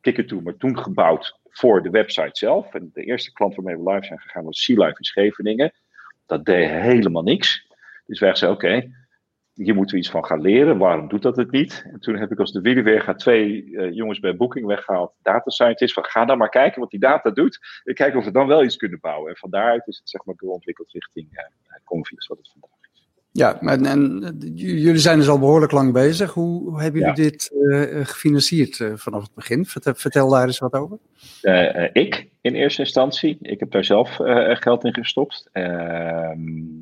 kicker 0.00 0.26
toe, 0.26 0.42
maar 0.42 0.56
toen 0.56 0.78
gebouwd 0.78 1.38
voor 1.50 1.82
de 1.82 1.90
website 1.90 2.30
zelf. 2.32 2.74
En 2.74 2.90
de 2.92 3.04
eerste 3.04 3.32
klant 3.32 3.54
waarmee 3.54 3.76
we 3.76 3.90
live 3.90 4.06
zijn 4.06 4.20
gegaan 4.20 4.44
was 4.44 4.64
Sea 4.64 4.84
Life 4.84 4.98
in 4.98 5.04
Scheveningen. 5.04 5.72
Dat 6.26 6.44
deed 6.44 6.68
helemaal 6.68 7.22
niks. 7.22 7.66
Dus 8.06 8.20
wij 8.20 8.34
zeiden, 8.34 8.60
oké, 8.60 8.90
hier 9.54 9.74
moeten 9.74 9.94
we 9.94 10.00
iets 10.00 10.10
van 10.10 10.24
gaan 10.24 10.40
leren. 10.40 10.78
Waarom 10.78 11.08
doet 11.08 11.22
dat 11.22 11.36
het 11.36 11.50
niet? 11.50 11.84
En 11.92 12.00
toen 12.00 12.16
heb 12.16 12.32
ik 12.32 12.38
als 12.38 12.52
de 12.52 12.60
weer 12.60 13.14
twee 13.16 13.64
uh, 13.64 13.94
jongens 13.94 14.18
bij 14.18 14.36
Booking 14.36 14.66
weggehaald, 14.66 15.12
data 15.22 15.50
scientists, 15.50 15.94
van 15.94 16.04
ga 16.04 16.24
dan 16.24 16.38
maar 16.38 16.48
kijken 16.48 16.80
wat 16.80 16.90
die 16.90 17.00
data 17.00 17.30
doet. 17.30 17.58
En 17.84 17.94
kijken 17.94 18.18
of 18.18 18.24
we 18.24 18.30
dan 18.30 18.46
wel 18.46 18.64
iets 18.64 18.76
kunnen 18.76 19.00
bouwen. 19.00 19.30
En 19.30 19.36
van 19.36 19.50
daaruit 19.50 19.86
is 19.86 19.98
het 19.98 20.08
zeg 20.08 20.24
maar 20.24 20.34
doorontwikkeld 20.36 20.92
richting 20.92 21.28
uh, 21.32 21.44
Convius, 21.84 22.26
wat 22.26 22.38
het 22.38 22.50
vandaag. 22.50 22.81
Ja, 23.32 23.60
en, 23.60 23.86
en, 23.86 24.20
jullie 24.54 24.98
zijn 24.98 25.18
dus 25.18 25.28
al 25.28 25.38
behoorlijk 25.38 25.72
lang 25.72 25.92
bezig. 25.92 26.32
Hoe 26.32 26.80
hebben 26.80 27.00
jullie 27.00 27.22
ja. 27.22 27.30
dit 27.30 27.50
uh, 27.54 28.06
gefinancierd 28.06 28.90
vanaf 28.94 29.22
het 29.22 29.34
begin? 29.34 29.66
Vertel, 29.66 29.94
vertel, 29.94 30.28
daar 30.28 30.46
eens 30.46 30.58
wat 30.58 30.72
over. 30.72 30.98
ik 31.92 32.28
in 32.40 32.54
eerste 32.54 32.80
instantie. 32.80 33.38
Ik 33.40 33.60
heb 33.60 33.70
daar 33.70 33.84
zelf 33.84 34.16
geld 34.60 34.84
in 34.84 34.94
gestopt. 34.94 35.48
Ehm, 35.52 36.38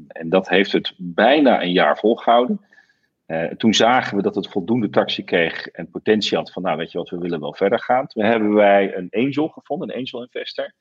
en 0.08 0.28
dat 0.28 0.48
heeft 0.48 0.72
het 0.72 0.94
bijna 0.96 1.62
een 1.62 1.72
jaar 1.72 1.98
volgehouden. 1.98 2.60
Toen 3.56 3.74
zagen 3.74 4.16
we 4.16 4.22
dat 4.22 4.34
het 4.34 4.48
voldoende 4.48 4.90
tractie 4.90 5.24
kreeg 5.24 5.66
en 5.66 5.90
potentie 5.90 6.36
had 6.36 6.52
van, 6.52 6.62
nou 6.62 6.76
weet 6.76 6.92
je 6.92 6.98
wat, 6.98 7.10
we 7.10 7.18
willen 7.18 7.40
wel 7.40 7.54
verder 7.54 7.80
gaan. 7.80 8.06
Toen 8.06 8.24
hebben 8.24 8.54
wij 8.54 8.96
een 8.96 9.08
angel 9.10 9.48
gevonden, 9.48 9.88
een 9.88 9.96
angel 9.96 10.22
investor, 10.22 10.72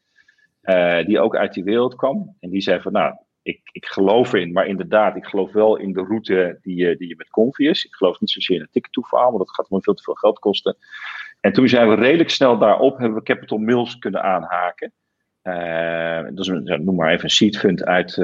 die 1.05 1.19
ook 1.19 1.35
uit 1.35 1.53
die 1.53 1.63
wereld 1.63 1.95
kwam. 1.95 2.35
En 2.39 2.49
die 2.49 2.61
zei 2.61 2.81
van, 2.81 2.91
nou, 2.91 3.15
ik, 3.49 3.61
ik 3.71 3.85
geloof 3.85 4.33
erin, 4.33 4.51
maar 4.51 4.67
inderdaad, 4.67 5.15
ik 5.15 5.25
geloof 5.25 5.51
wel 5.51 5.77
in 5.77 5.93
de 5.93 6.03
route 6.03 6.59
die 6.61 6.75
je, 6.75 6.97
die 6.97 7.07
je 7.07 7.15
met 7.15 7.29
Convius. 7.29 7.85
Ik 7.85 7.93
geloof 7.93 8.19
niet 8.19 8.29
zozeer 8.29 8.55
in 8.55 8.61
het 8.61 8.71
tickettoeverhaal, 8.71 9.27
want 9.27 9.37
dat 9.37 9.55
gaat 9.55 9.65
gewoon 9.65 9.83
veel 9.83 9.93
te 9.93 10.03
veel 10.03 10.13
geld 10.13 10.39
kosten. 10.39 10.77
En 11.39 11.53
toen 11.53 11.67
zijn 11.69 11.89
we 11.89 11.95
redelijk 11.95 12.29
snel 12.29 12.57
daarop, 12.57 12.97
hebben 12.97 13.17
we 13.17 13.23
Capital 13.23 13.57
Mills 13.57 13.97
kunnen 13.97 14.23
aanhaken. 14.23 14.91
Uh, 15.43 16.23
dat 16.23 16.39
is 16.39 16.47
een, 16.47 16.83
noem 16.83 16.95
maar 16.95 17.11
even 17.11 17.23
een 17.23 17.29
seed 17.29 17.57
fund 17.57 17.85
uit, 17.85 18.17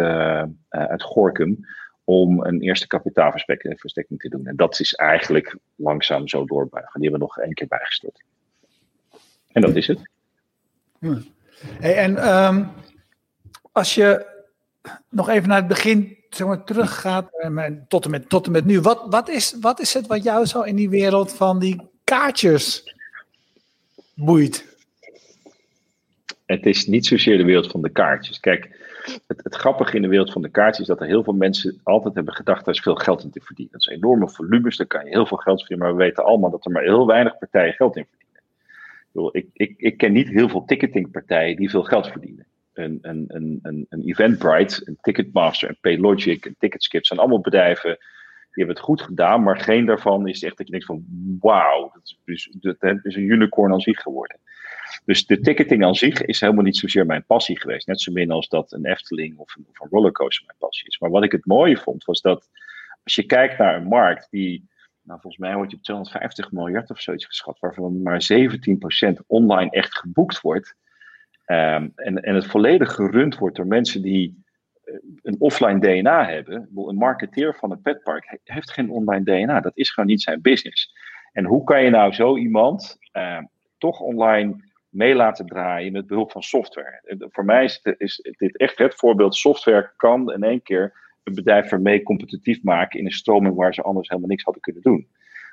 uit 0.69 1.03
Gorkum 1.03 1.65
om 2.03 2.45
een 2.45 2.61
eerste 2.61 2.87
kapitaalverstekking 2.87 4.19
te 4.19 4.29
doen. 4.29 4.45
En 4.45 4.55
dat 4.55 4.79
is 4.79 4.93
eigenlijk 4.93 5.57
langzaam 5.75 6.27
zo 6.27 6.45
doorbuigen. 6.45 6.99
Die 7.01 7.09
hebben 7.09 7.27
we 7.27 7.33
nog 7.35 7.45
één 7.45 7.53
keer 7.53 7.67
bijgestort. 7.67 8.23
En 9.51 9.61
dat 9.61 9.75
is 9.75 9.87
het. 9.87 10.01
En 11.79 12.35
um, 12.37 12.69
als 13.71 13.95
je 13.95 14.34
nog 15.09 15.29
even 15.29 15.47
naar 15.47 15.57
het 15.57 15.67
begin 15.67 16.17
zeg 16.29 16.47
maar, 16.47 16.63
teruggaat, 16.63 17.29
uh, 17.39 17.67
tot, 17.87 18.05
en 18.05 18.11
met, 18.11 18.47
met 18.49 18.65
nu. 18.65 18.81
Wat, 18.81 19.05
wat, 19.09 19.29
is, 19.29 19.57
wat 19.61 19.79
is 19.79 19.93
het 19.93 20.07
wat 20.07 20.23
jou 20.23 20.45
zo 20.45 20.61
in 20.61 20.75
die 20.75 20.89
wereld 20.89 21.33
van 21.33 21.59
die 21.59 21.81
kaartjes 22.03 22.95
boeit? 24.13 24.77
Het 26.45 26.65
is 26.65 26.87
niet 26.87 27.05
zozeer 27.05 27.37
de 27.37 27.43
wereld 27.43 27.71
van 27.71 27.81
de 27.81 27.89
kaartjes. 27.89 28.39
Kijk, 28.39 28.69
het, 29.27 29.43
het, 29.43 29.55
grappige 29.55 29.95
in 29.95 30.01
de 30.01 30.07
wereld 30.07 30.31
van 30.31 30.41
de 30.41 30.49
kaartjes 30.49 30.79
is 30.79 30.87
dat 30.87 31.01
er 31.01 31.07
heel 31.07 31.23
veel 31.23 31.33
mensen 31.33 31.79
altijd 31.83 32.15
hebben 32.15 32.33
gedacht, 32.33 32.67
er 32.67 32.73
is 32.73 32.79
veel 32.79 32.95
geld 32.95 33.23
in 33.23 33.29
te 33.29 33.41
verdienen. 33.43 33.73
Dat 33.73 33.83
zijn 33.83 33.95
enorme 33.95 34.29
volumes, 34.29 34.77
daar 34.77 34.87
kan 34.87 35.05
je 35.05 35.09
heel 35.09 35.25
veel 35.25 35.37
geld 35.37 35.59
verdienen, 35.59 35.87
maar 35.87 35.95
we 35.95 36.03
weten 36.03 36.25
allemaal 36.25 36.51
dat 36.51 36.65
er 36.65 36.71
maar 36.71 36.83
heel 36.83 37.07
weinig 37.07 37.37
partijen 37.37 37.73
geld 37.73 37.95
in 37.95 38.05
verdienen. 38.09 38.23
Ik, 39.31 39.47
ik, 39.53 39.73
ik 39.77 39.97
ken 39.97 40.11
niet 40.11 40.27
heel 40.27 40.49
veel 40.49 40.65
ticketingpartijen 40.65 41.55
die 41.55 41.69
veel 41.69 41.83
geld 41.83 42.07
verdienen. 42.07 42.45
Een, 42.75 42.99
een, 43.01 43.25
een, 43.27 43.85
een 43.89 44.03
Eventbrite, 44.03 44.81
een 44.85 44.97
Ticketmaster, 45.01 45.69
een 45.69 45.77
Paylogic, 45.81 46.45
een 46.45 46.55
Ticketskip 46.59 47.05
zijn 47.05 47.19
allemaal 47.19 47.41
bedrijven 47.41 47.97
die 48.55 48.63
hebben 48.63 48.75
het 48.75 48.85
goed 48.91 49.01
gedaan, 49.01 49.43
maar 49.43 49.59
geen 49.59 49.85
daarvan 49.85 50.27
is 50.27 50.43
echt 50.43 50.57
dat 50.57 50.65
je 50.65 50.71
denkt 50.71 50.87
van 50.87 51.05
wauw, 51.39 51.91
dat 51.93 52.15
is, 52.25 52.49
dat 52.59 52.99
is 53.03 53.15
een 53.15 53.29
unicorn 53.29 53.71
als 53.71 53.83
zich 53.83 53.99
geworden. 53.99 54.39
Dus 55.05 55.25
de 55.25 55.39
ticketing 55.39 55.85
aan 55.85 55.95
zich 55.95 56.21
is 56.21 56.39
helemaal 56.39 56.63
niet 56.63 56.77
zozeer 56.77 57.05
mijn 57.05 57.25
passie 57.25 57.59
geweest. 57.59 57.87
Net 57.87 58.01
zo 58.01 58.11
min 58.11 58.31
als 58.31 58.47
dat 58.47 58.71
een 58.71 58.85
Efteling 58.85 59.37
of 59.37 59.55
een, 59.55 59.65
of 59.69 59.79
een 59.79 59.89
rollercoaster 59.89 60.45
mijn 60.45 60.57
passie 60.57 60.87
is. 60.87 60.99
Maar 60.99 61.09
wat 61.09 61.23
ik 61.23 61.31
het 61.31 61.45
mooie 61.45 61.77
vond, 61.77 62.03
was 62.05 62.21
dat 62.21 62.49
als 63.03 63.15
je 63.15 63.23
kijkt 63.23 63.57
naar 63.57 63.75
een 63.75 63.87
markt 63.87 64.27
die, 64.29 64.69
nou 65.01 65.19
volgens 65.19 65.41
mij 65.41 65.55
wordt 65.55 65.71
je 65.71 65.77
op 65.77 65.83
250 65.83 66.51
miljard 66.51 66.89
of 66.89 67.01
zoiets 67.01 67.25
geschat, 67.25 67.59
waarvan 67.59 68.01
maar 68.01 68.27
17% 68.33 69.25
online 69.27 69.69
echt 69.69 69.97
geboekt 69.97 70.41
wordt. 70.41 70.75
Um, 71.47 71.91
en, 71.95 72.21
en 72.21 72.35
het 72.35 72.45
volledig 72.45 72.93
gerund 72.93 73.37
wordt 73.37 73.55
door 73.55 73.67
mensen 73.67 74.01
die 74.01 74.43
uh, 74.85 74.95
een 75.21 75.35
offline 75.39 75.79
DNA 75.79 76.25
hebben. 76.25 76.69
Een 76.75 76.95
marketeer 76.95 77.55
van 77.55 77.71
een 77.71 77.81
petpark 77.81 78.39
heeft 78.43 78.71
geen 78.71 78.89
online 78.89 79.23
DNA. 79.23 79.59
Dat 79.59 79.77
is 79.77 79.91
gewoon 79.91 80.09
niet 80.09 80.21
zijn 80.21 80.41
business. 80.41 80.93
En 81.31 81.45
hoe 81.45 81.63
kan 81.63 81.83
je 81.83 81.89
nou 81.89 82.13
zo 82.13 82.37
iemand 82.37 82.97
uh, 83.13 83.39
toch 83.77 83.99
online 83.99 84.55
mee 84.89 85.15
laten 85.15 85.45
draaien 85.45 85.91
met 85.91 86.07
behulp 86.07 86.31
van 86.31 86.43
software. 86.43 87.17
Voor 87.29 87.45
mij 87.45 87.63
is, 87.97 88.21
dit 88.37 88.57
echt 88.57 88.77
het 88.77 88.95
voorbeeld. 88.95 89.35
Software 89.35 89.91
kan 89.95 90.31
in 90.31 90.43
één 90.43 90.61
keer 90.61 90.93
een 91.23 91.33
bedrijf 91.33 91.71
ermee 91.71 92.03
competitief 92.03 92.63
maken 92.63 92.99
in 92.99 93.05
een 93.05 93.11
stroming 93.11 93.55
waar 93.55 93.73
ze 93.73 93.81
anders 93.81 94.07
helemaal 94.07 94.29
niks 94.29 94.43
hadden 94.43 94.61
kunnen 94.61 94.81
doen. 94.81 95.07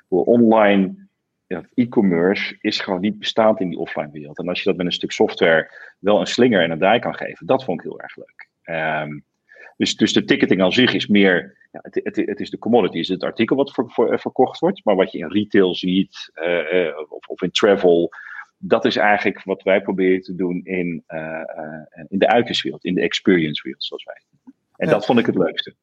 Online 0.07 1.07
ja, 1.53 1.63
e-commerce 1.73 2.57
is 2.61 2.79
gewoon 2.79 3.01
niet 3.01 3.19
bestaand 3.19 3.59
in 3.59 3.69
die 3.69 3.77
offline 3.77 4.11
wereld. 4.11 4.37
En 4.37 4.47
als 4.47 4.61
je 4.61 4.69
dat 4.69 4.77
met 4.77 4.85
een 4.85 4.91
stuk 4.91 5.11
software 5.11 5.71
wel 5.99 6.19
een 6.19 6.27
slinger 6.27 6.63
en 6.63 6.71
een 6.71 6.79
draai 6.79 6.99
kan 6.99 7.15
geven, 7.15 7.45
dat 7.45 7.63
vond 7.63 7.79
ik 7.79 7.85
heel 7.85 7.99
erg 7.99 8.15
leuk. 8.15 8.49
Um, 9.05 9.23
dus, 9.77 9.95
dus 9.95 10.13
de 10.13 10.23
ticketing 10.23 10.61
aan 10.61 10.71
zich 10.71 10.93
is 10.93 11.07
meer, 11.07 11.57
ja, 11.71 11.79
het, 11.81 11.99
het, 12.03 12.15
het, 12.15 12.39
is 12.39 12.49
de 12.49 12.57
commodity, 12.57 12.97
is 12.97 13.07
het 13.07 13.23
artikel 13.23 13.55
wat 13.55 13.73
voor, 13.73 14.19
verkocht 14.19 14.59
wordt, 14.59 14.85
maar 14.85 14.95
wat 14.95 15.11
je 15.11 15.17
in 15.17 15.31
retail 15.31 15.75
ziet, 15.75 16.31
uh, 16.35 16.73
uh, 16.73 16.97
of, 17.09 17.27
of 17.27 17.41
in 17.41 17.51
travel, 17.51 18.11
dat 18.57 18.85
is 18.85 18.95
eigenlijk 18.95 19.43
wat 19.43 19.63
wij 19.63 19.81
proberen 19.81 20.21
te 20.21 20.35
doen 20.35 20.61
in, 20.63 21.03
uh, 21.07 21.19
uh, 21.19 22.03
in 22.07 22.19
de 22.19 22.27
uiterswereld, 22.27 22.85
in 22.85 22.93
de 22.93 23.01
experience 23.01 23.61
wereld, 23.63 23.83
zoals 23.83 24.03
wij. 24.03 24.21
En 24.75 24.87
ja. 24.87 24.93
dat 24.93 25.05
vond 25.05 25.19
ik 25.19 25.25
het 25.25 25.35
leukste. 25.35 25.75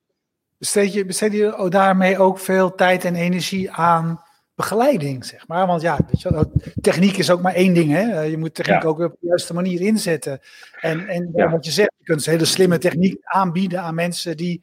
Besteed 0.58 0.92
je, 0.92 1.04
besteed 1.04 1.32
je 1.32 1.66
daarmee 1.68 2.18
ook 2.18 2.38
veel 2.38 2.74
tijd 2.74 3.04
en 3.04 3.14
energie 3.14 3.70
aan 3.70 4.22
begeleiding, 4.60 5.24
zeg 5.24 5.48
maar? 5.48 5.66
Want 5.66 5.82
ja, 5.82 5.98
weet 6.06 6.20
je, 6.20 6.50
techniek 6.80 7.16
is 7.16 7.30
ook 7.30 7.42
maar 7.42 7.54
één 7.54 7.74
ding, 7.74 7.90
hè? 7.90 8.20
Je 8.22 8.38
moet 8.38 8.54
techniek 8.54 8.82
ja. 8.82 8.88
ook 8.88 8.98
op 8.98 9.16
de 9.20 9.26
juiste 9.26 9.54
manier 9.54 9.80
inzetten. 9.80 10.40
En, 10.80 11.08
en 11.08 11.30
ja. 11.34 11.50
wat 11.50 11.64
je 11.64 11.70
zegt, 11.70 11.92
je 11.98 12.04
kunt 12.04 12.26
een 12.26 12.32
hele 12.32 12.44
slimme 12.44 12.78
techniek 12.78 13.18
aanbieden 13.22 13.80
aan 13.80 13.94
mensen 13.94 14.36
die, 14.36 14.62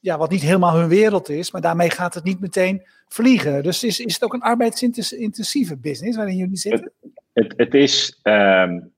ja, 0.00 0.18
wat 0.18 0.30
niet 0.30 0.42
helemaal 0.42 0.78
hun 0.78 0.88
wereld 0.88 1.28
is, 1.28 1.50
maar 1.50 1.60
daarmee 1.60 1.90
gaat 1.90 2.14
het 2.14 2.24
niet 2.24 2.40
meteen 2.40 2.82
vliegen. 3.08 3.62
Dus 3.62 3.84
is, 3.84 4.00
is 4.00 4.14
het 4.14 4.24
ook 4.24 4.34
een 4.34 4.42
arbeidsintensieve 4.42 5.76
business 5.76 6.16
waarin 6.16 6.36
jullie 6.36 6.56
zitten? 6.56 6.92
Het, 7.32 7.54
het 7.56 7.74
is, 7.74 8.20
um, 8.22 8.92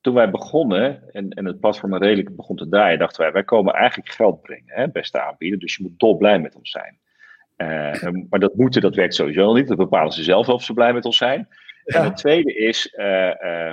toen 0.00 0.14
wij 0.14 0.30
begonnen 0.30 1.12
en, 1.12 1.30
en 1.30 1.44
het 1.44 1.60
platform 1.60 1.96
redelijk 1.96 2.36
begon 2.36 2.56
te 2.56 2.68
draaien, 2.68 2.98
dachten 2.98 3.22
wij, 3.22 3.32
wij 3.32 3.44
komen 3.44 3.74
eigenlijk 3.74 4.10
geld 4.10 4.42
brengen, 4.42 4.74
hè, 4.74 4.88
beste 4.88 5.20
aanbieder. 5.20 5.58
Dus 5.58 5.76
je 5.76 5.82
moet 5.82 5.98
dolblij 5.98 6.38
met 6.38 6.54
ons 6.54 6.70
zijn. 6.70 6.98
Uh, 7.56 8.12
maar 8.30 8.40
dat 8.40 8.54
moeten, 8.54 8.80
dat 8.80 8.94
werkt 8.94 9.14
sowieso 9.14 9.52
niet. 9.52 9.68
Dat 9.68 9.76
bepalen 9.76 10.12
ze 10.12 10.22
zelf 10.22 10.48
of 10.48 10.62
ze 10.62 10.72
blij 10.72 10.92
met 10.92 11.04
ons 11.04 11.16
zijn. 11.16 11.48
Ja. 11.84 11.98
En 11.98 12.04
het 12.04 12.16
tweede 12.16 12.54
is, 12.54 12.94
uh, 12.96 13.30
uh, 13.44 13.72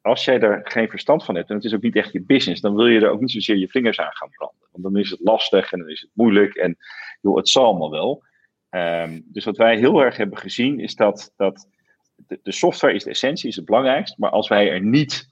als 0.00 0.24
jij 0.24 0.40
er 0.40 0.60
geen 0.62 0.88
verstand 0.88 1.24
van 1.24 1.34
hebt, 1.34 1.48
en 1.48 1.56
het 1.56 1.64
is 1.64 1.74
ook 1.74 1.82
niet 1.82 1.96
echt 1.96 2.12
je 2.12 2.22
business, 2.22 2.60
dan 2.60 2.74
wil 2.74 2.86
je 2.86 3.00
er 3.00 3.10
ook 3.10 3.20
niet 3.20 3.30
zozeer 3.30 3.56
je 3.56 3.68
vingers 3.68 4.00
aan 4.00 4.16
gaan 4.16 4.30
branden. 4.30 4.68
Want 4.70 4.82
dan 4.82 4.96
is 4.96 5.10
het 5.10 5.20
lastig 5.22 5.72
en 5.72 5.78
dan 5.78 5.88
is 5.88 6.00
het 6.00 6.10
moeilijk 6.12 6.54
en 6.54 6.76
joh, 7.20 7.36
het 7.36 7.48
zal 7.48 7.64
allemaal 7.64 7.90
wel. 7.90 8.22
Um, 8.70 9.22
dus 9.24 9.44
wat 9.44 9.56
wij 9.56 9.78
heel 9.78 10.00
erg 10.00 10.16
hebben 10.16 10.38
gezien 10.38 10.80
is 10.80 10.94
dat, 10.94 11.32
dat 11.36 11.68
de, 12.16 12.40
de, 12.42 12.52
software 12.52 12.94
is 12.94 13.04
de 13.04 13.10
essentie, 13.10 13.48
is 13.48 13.56
het 13.56 13.64
belangrijkst. 13.64 14.18
Maar 14.18 14.30
als 14.30 14.48
wij 14.48 14.70
er 14.70 14.80
niet 14.80 15.29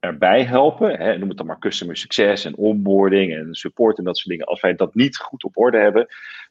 erbij 0.00 0.44
helpen, 0.44 0.98
hè, 0.98 1.18
noem 1.18 1.28
het 1.28 1.36
dan 1.36 1.46
maar 1.46 1.58
customer 1.58 1.96
succes 1.96 2.44
en 2.44 2.56
onboarding 2.56 3.34
en 3.34 3.54
support 3.54 3.98
en 3.98 4.04
dat 4.04 4.16
soort 4.16 4.28
dingen. 4.28 4.46
Als 4.46 4.60
wij 4.60 4.74
dat 4.74 4.94
niet 4.94 5.16
goed 5.16 5.44
op 5.44 5.56
orde 5.58 5.78
hebben, 5.78 6.06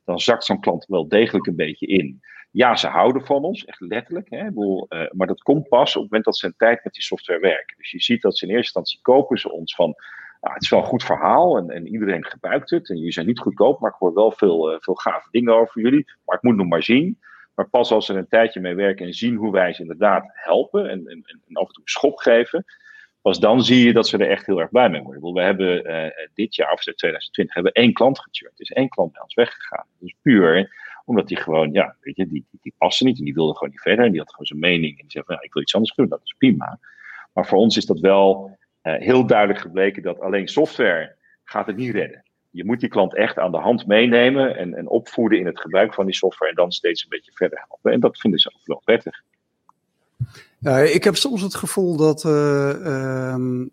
dan 0.05 0.19
zakt 0.19 0.45
zo'n 0.45 0.59
klant 0.59 0.85
wel 0.85 1.07
degelijk 1.07 1.47
een 1.47 1.55
beetje 1.55 1.87
in. 1.87 2.21
Ja, 2.51 2.75
ze 2.75 2.87
houden 2.87 3.25
van 3.25 3.43
ons, 3.43 3.65
echt 3.65 3.79
letterlijk. 3.79 4.29
Hè? 4.29 4.45
uh, 4.45 5.11
maar 5.11 5.27
dat 5.27 5.41
komt 5.41 5.67
pas 5.67 5.95
op 5.95 6.01
het 6.01 6.11
moment 6.11 6.25
dat 6.25 6.37
ze 6.37 6.45
een 6.45 6.53
tijd 6.57 6.83
met 6.83 6.93
die 6.93 7.03
software 7.03 7.39
werken. 7.39 7.77
Dus 7.77 7.91
je 7.91 8.01
ziet 8.01 8.21
dat 8.21 8.37
ze 8.37 8.45
in 8.45 8.51
eerste 8.51 8.65
instantie 8.65 8.99
kopen 9.01 9.37
ze 9.37 9.51
ons 9.51 9.75
van. 9.75 9.95
Nou, 10.41 10.53
het 10.53 10.63
is 10.63 10.69
wel 10.69 10.79
een 10.79 10.85
goed 10.85 11.03
verhaal 11.03 11.57
en, 11.57 11.69
en, 11.69 11.87
iedereen 11.87 12.25
gebruikt 12.25 12.69
het. 12.69 12.89
En 12.89 12.97
jullie 12.97 13.11
zijn 13.11 13.25
niet 13.25 13.39
goedkoop, 13.39 13.79
maar 13.79 13.91
ik 13.91 13.97
hoor 13.99 14.13
wel 14.13 14.31
veel, 14.31 14.73
uh, 14.73 14.77
veel 14.79 14.93
gave 14.93 15.27
dingen 15.31 15.53
over 15.53 15.81
jullie. 15.81 16.11
Maar 16.25 16.35
ik 16.35 16.43
moet 16.43 16.55
nog 16.55 16.67
maar 16.67 16.83
zien. 16.83 17.19
Maar 17.55 17.69
pas 17.69 17.91
als 17.91 18.05
ze 18.05 18.13
er 18.13 18.19
een 18.19 18.27
tijdje 18.27 18.59
mee 18.59 18.75
werken 18.75 19.05
en 19.05 19.13
zien 19.13 19.35
hoe 19.35 19.51
wij 19.51 19.73
ze 19.73 19.81
inderdaad 19.81 20.29
helpen 20.33 20.89
en, 20.89 21.07
en, 21.07 21.23
en 21.25 21.55
af 21.55 21.67
en 21.67 21.73
toe 21.73 21.83
een 21.83 21.83
schop 21.83 22.17
geven, 22.17 22.65
pas 23.21 23.39
dan 23.39 23.63
zie 23.63 23.85
je 23.85 23.93
dat 23.93 24.07
ze 24.07 24.17
er 24.17 24.29
echt 24.29 24.45
heel 24.45 24.59
erg 24.59 24.69
blij 24.69 24.89
mee 24.89 25.01
worden. 25.01 25.33
We 25.33 25.41
hebben 25.41 25.91
uh, 25.91 26.11
dit 26.33 26.55
jaar, 26.55 26.73
of 26.73 26.81
2020, 26.81 27.55
hebben 27.55 27.73
één 27.73 27.93
klant 27.93 28.19
gechurnd. 28.19 28.59
Er 28.59 28.65
is 28.65 28.71
één 28.71 28.89
klant 28.89 29.11
bij 29.11 29.21
ons 29.21 29.33
weggegaan. 29.33 29.85
Dus 29.99 30.15
puur 30.21 30.77
omdat 31.09 31.27
die 31.27 31.37
gewoon, 31.37 31.71
ja, 31.71 31.95
weet 32.01 32.15
je, 32.15 32.27
die, 32.27 32.45
die, 32.49 32.59
die 32.61 32.73
paste 32.77 33.03
niet 33.03 33.17
en 33.17 33.25
die 33.25 33.33
wilde 33.33 33.53
gewoon 33.53 33.69
niet 33.69 33.81
verder. 33.81 34.05
En 34.05 34.11
die 34.11 34.19
had 34.19 34.29
gewoon 34.29 34.45
zijn 34.45 34.59
mening 34.59 34.91
en 34.91 35.01
die 35.01 35.11
zei 35.11 35.23
van, 35.23 35.35
ja, 35.35 35.41
ik 35.41 35.53
wil 35.53 35.61
iets 35.61 35.75
anders 35.75 35.95
doen, 35.95 36.07
dat 36.07 36.21
is 36.23 36.35
prima. 36.37 36.79
Maar 37.33 37.47
voor 37.47 37.57
ons 37.57 37.77
is 37.77 37.85
dat 37.85 37.99
wel 37.99 38.57
uh, 38.83 38.93
heel 38.93 39.25
duidelijk 39.25 39.59
gebleken 39.59 40.03
dat 40.03 40.19
alleen 40.19 40.47
software 40.47 41.15
gaat 41.43 41.67
het 41.67 41.75
niet 41.75 41.93
redden. 41.93 42.23
Je 42.49 42.65
moet 42.65 42.79
die 42.79 42.89
klant 42.89 43.15
echt 43.15 43.37
aan 43.37 43.51
de 43.51 43.57
hand 43.57 43.87
meenemen 43.87 44.57
en, 44.57 44.73
en 44.73 44.87
opvoeden 44.87 45.39
in 45.39 45.45
het 45.45 45.59
gebruik 45.59 45.93
van 45.93 46.05
die 46.05 46.15
software 46.15 46.51
en 46.51 46.57
dan 46.57 46.71
steeds 46.71 47.03
een 47.03 47.09
beetje 47.09 47.31
verder 47.33 47.65
helpen. 47.67 47.91
En 47.91 47.99
dat 47.99 48.19
vinden 48.19 48.39
ze 48.39 48.51
ook 48.55 48.65
wel 48.65 48.81
prettig. 48.85 49.21
Ja, 50.59 50.77
ik 50.77 51.03
heb 51.03 51.15
soms 51.15 51.41
het 51.41 51.55
gevoel 51.55 51.95
dat 51.95 52.23
uh, 52.23 53.33
um, 53.33 53.71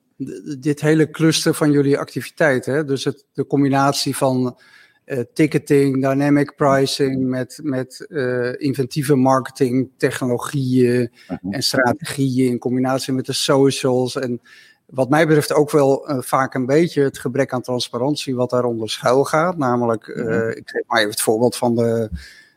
dit 0.59 0.81
hele 0.81 1.11
cluster 1.11 1.55
van 1.55 1.71
jullie 1.71 1.99
activiteiten, 1.99 2.87
dus 2.87 3.05
het, 3.05 3.25
de 3.33 3.47
combinatie 3.47 4.17
van 4.17 4.59
uh, 5.07 5.21
ticketing, 5.35 6.03
dynamic 6.03 6.57
pricing 6.57 7.29
met, 7.29 7.61
met 7.63 8.07
uh, 8.09 8.53
inventieve 8.57 9.15
marketing, 9.15 9.91
technologieën 9.97 11.13
mhm. 11.29 11.53
en 11.53 11.63
strategieën 11.63 12.51
in 12.51 12.59
combinatie 12.59 13.13
met 13.13 13.27
de 13.27 13.33
socials 13.33 14.17
en 14.17 14.41
wat 14.87 15.11
mij 15.11 15.27
betreft 15.27 15.53
ook 15.53 15.71
wel 15.71 16.11
uh, 16.11 16.19
vaak 16.21 16.55
een 16.55 16.67
beetje 16.67 17.03
het 17.03 17.19
gebrek 17.19 17.53
aan 17.53 17.63
transparantie 17.63 18.35
wat 18.35 18.51
daaronder 18.51 18.91
schuil 18.91 19.25
gaat. 19.25 19.57
Namelijk, 19.57 20.07
uh, 20.07 20.49
ik 20.49 20.63
geef 20.65 20.83
maar 20.87 20.99
even 20.99 21.11
het 21.11 21.21
voorbeeld 21.21 21.57
van 21.57 21.75
de. 21.75 22.11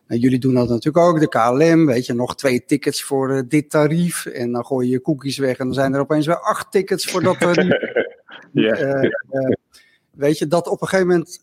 Nou, 0.09 0.21
jullie 0.21 0.39
doen 0.39 0.53
dat 0.53 0.69
natuurlijk 0.69 1.05
ook, 1.05 1.19
de 1.19 1.27
KLM. 1.27 1.85
Weet 1.85 2.05
je, 2.05 2.13
nog 2.13 2.35
twee 2.35 2.65
tickets 2.65 3.03
voor 3.03 3.31
uh, 3.31 3.41
dit 3.47 3.69
tarief. 3.69 4.25
En 4.25 4.51
dan 4.51 4.65
gooi 4.65 4.87
je 4.87 4.91
je 4.91 5.01
cookies 5.01 5.37
weg 5.37 5.57
en 5.57 5.65
dan 5.65 5.73
zijn 5.73 5.93
er 5.93 5.99
opeens 5.99 6.25
weer 6.25 6.39
acht 6.39 6.71
tickets 6.71 7.05
voor 7.05 7.23
dat 7.23 7.39
tarief. 7.39 7.73
ja. 8.53 9.09
weet 10.11 10.37
je, 10.37 10.47
dat 10.47 10.67
op 10.67 10.81
een 10.81 10.87
gegeven 10.87 11.07
moment 11.07 11.41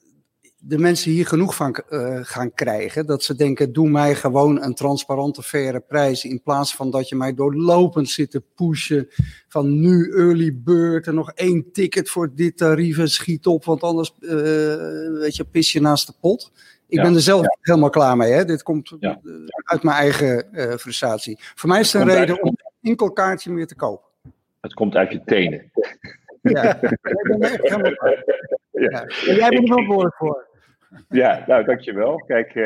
de 0.59 0.79
mensen 0.79 1.11
hier 1.11 1.27
genoeg 1.27 1.55
van 1.55 1.77
uh, 1.91 2.19
gaan 2.23 2.55
krijgen. 2.55 3.07
Dat 3.07 3.25
ze 3.25 3.35
denken, 3.35 3.73
doe 3.73 3.89
mij 3.89 4.15
gewoon 4.15 4.63
een 4.63 4.75
transparante, 4.75 5.43
faire 5.43 5.81
prijs. 5.81 6.25
In 6.25 6.43
plaats 6.43 6.75
van 6.75 6.91
dat 6.91 7.09
je 7.09 7.17
mij 7.17 7.35
doorlopend 7.35 8.09
zit 8.09 8.31
te 8.31 8.43
pushen. 8.55 9.09
Van 9.49 9.81
nu 9.81 10.13
early 10.13 10.61
bird 10.65 11.07
en 11.07 11.15
nog 11.15 11.33
één 11.33 11.73
ticket 11.73 12.11
voor 12.11 12.35
dit 12.35 12.57
tarief 12.57 12.99
en 12.99 13.11
schiet 13.11 13.47
op. 13.47 13.65
Want 13.65 13.83
anders, 13.83 14.15
uh, 14.21 14.31
weet 15.19 15.37
je, 15.37 15.45
pis 15.51 15.73
je 15.73 15.81
naast 15.81 16.07
de 16.07 16.15
pot. 16.21 16.53
Ik 16.89 17.03
ben 17.03 17.15
er 17.15 17.21
zelf 17.21 17.43
ja. 17.43 17.57
helemaal 17.61 17.91
klaar 17.91 18.17
mee. 18.17 18.33
Hè? 18.33 18.45
Dit 18.45 18.63
komt 18.63 18.97
ja. 18.99 19.21
uit 19.65 19.83
mijn 19.83 19.97
eigen 19.97 20.49
uh, 20.53 20.73
frustratie. 20.75 21.37
Voor 21.39 21.69
mij 21.69 21.81
is 21.81 21.93
het 21.93 22.03
een 22.03 22.09
reden 22.09 22.43
om 22.43 22.49
een 22.49 22.91
enkel 22.91 23.13
kaartje 23.13 23.51
meer 23.53 23.67
te 23.67 23.77
kopen. 23.77 24.07
Het 24.61 24.75
komt 24.75 24.95
uit 24.95 25.13
je 25.13 25.25
tenen. 25.25 25.71
Ja, 26.43 26.83
ik 26.83 26.99
ben 27.23 27.43
er 27.43 27.53
echt 27.53 27.69
helemaal 27.69 27.93
ja. 28.91 29.03
En 29.03 29.35
jij 29.35 29.49
bent 29.49 29.63
er 29.63 29.67
verantwoordelijk 29.67 30.17
voor. 30.17 30.47
Ja, 31.09 31.45
nou 31.47 31.65
dankjewel. 31.65 32.17
Kijk, 32.17 32.55
uh, 32.55 32.65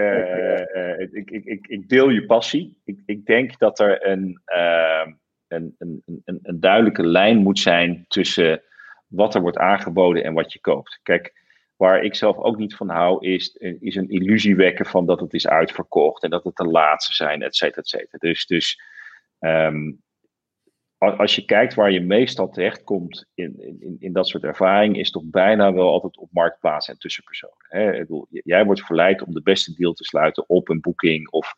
uh, 0.59 1.01
ik, 1.01 1.31
ik, 1.31 1.45
ik, 1.45 1.67
ik, 1.67 1.89
deel 1.89 2.09
je 2.09 2.27
passie. 2.27 2.81
Ik, 2.85 2.99
ik 3.07 3.27
denk 3.27 3.59
dat 3.59 3.79
er 3.79 4.07
een, 4.07 4.41
uh, 4.47 5.13
een, 5.49 5.75
een, 5.79 6.03
een, 6.25 6.39
een, 6.43 6.61
duidelijke 6.61 7.07
lijn 7.07 7.39
moet 7.39 7.59
zijn 7.59 8.05
tussen 8.09 8.63
wat 9.07 9.35
er 9.35 9.41
wordt 9.41 9.59
aangeboden 9.59 10.25
en 10.25 10.35
wat 10.35 10.53
je 10.53 10.61
koopt. 10.61 11.01
Kijk, 11.03 11.33
waar 11.81 12.03
ik 12.03 12.14
zelf 12.14 12.37
ook 12.37 12.57
niet 12.57 12.75
van 12.75 12.88
hou, 12.88 13.27
is, 13.27 13.57
is 13.81 13.97
een 13.97 14.09
illusie 14.09 14.57
wekken 14.57 14.87
van 14.87 15.07
dat 15.07 15.21
het 15.21 15.35
is 15.35 15.49
uitverkocht 15.49 16.23
en 16.23 16.31
dat 16.31 16.45
het 16.45 16.57
de 16.57 16.64
laatste 16.64 17.12
zijn, 17.12 17.43
et 17.43 17.57
cetera, 17.57 17.81
et 17.81 17.88
cetera. 17.88 18.19
Dus, 18.19 18.47
dus 18.47 18.81
um, 19.38 20.03
als 20.99 21.35
je 21.35 21.45
kijkt 21.45 21.75
waar 21.75 21.90
je 21.90 22.01
meestal 22.01 22.49
terechtkomt 22.49 23.27
in, 23.35 23.55
in, 23.81 23.97
in 23.99 24.12
dat 24.12 24.29
soort 24.29 24.45
ervaring, 24.45 24.99
is 24.99 25.11
toch 25.11 25.23
bijna 25.25 25.73
wel 25.73 25.88
altijd 25.88 26.16
op 26.16 26.29
marktplaatsen 26.33 26.93
en 26.93 27.01
tussenpersonen. 27.01 27.66
Hè? 27.69 27.90
Bedoel, 27.90 28.27
jij 28.31 28.64
wordt 28.64 28.85
verleid 28.85 29.23
om 29.23 29.35
de 29.35 29.43
beste 29.43 29.75
deal 29.75 29.93
te 29.93 30.05
sluiten 30.05 30.49
op 30.49 30.69
een 30.69 30.81
boeking 30.81 31.31
of 31.31 31.55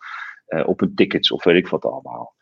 uh, 0.49 0.69
op 0.69 0.81
een 0.81 0.95
tickets 0.95 1.31
of 1.31 1.45
weet 1.45 1.57
ik 1.57 1.69
wat 1.69 1.85
allemaal. 1.85 2.35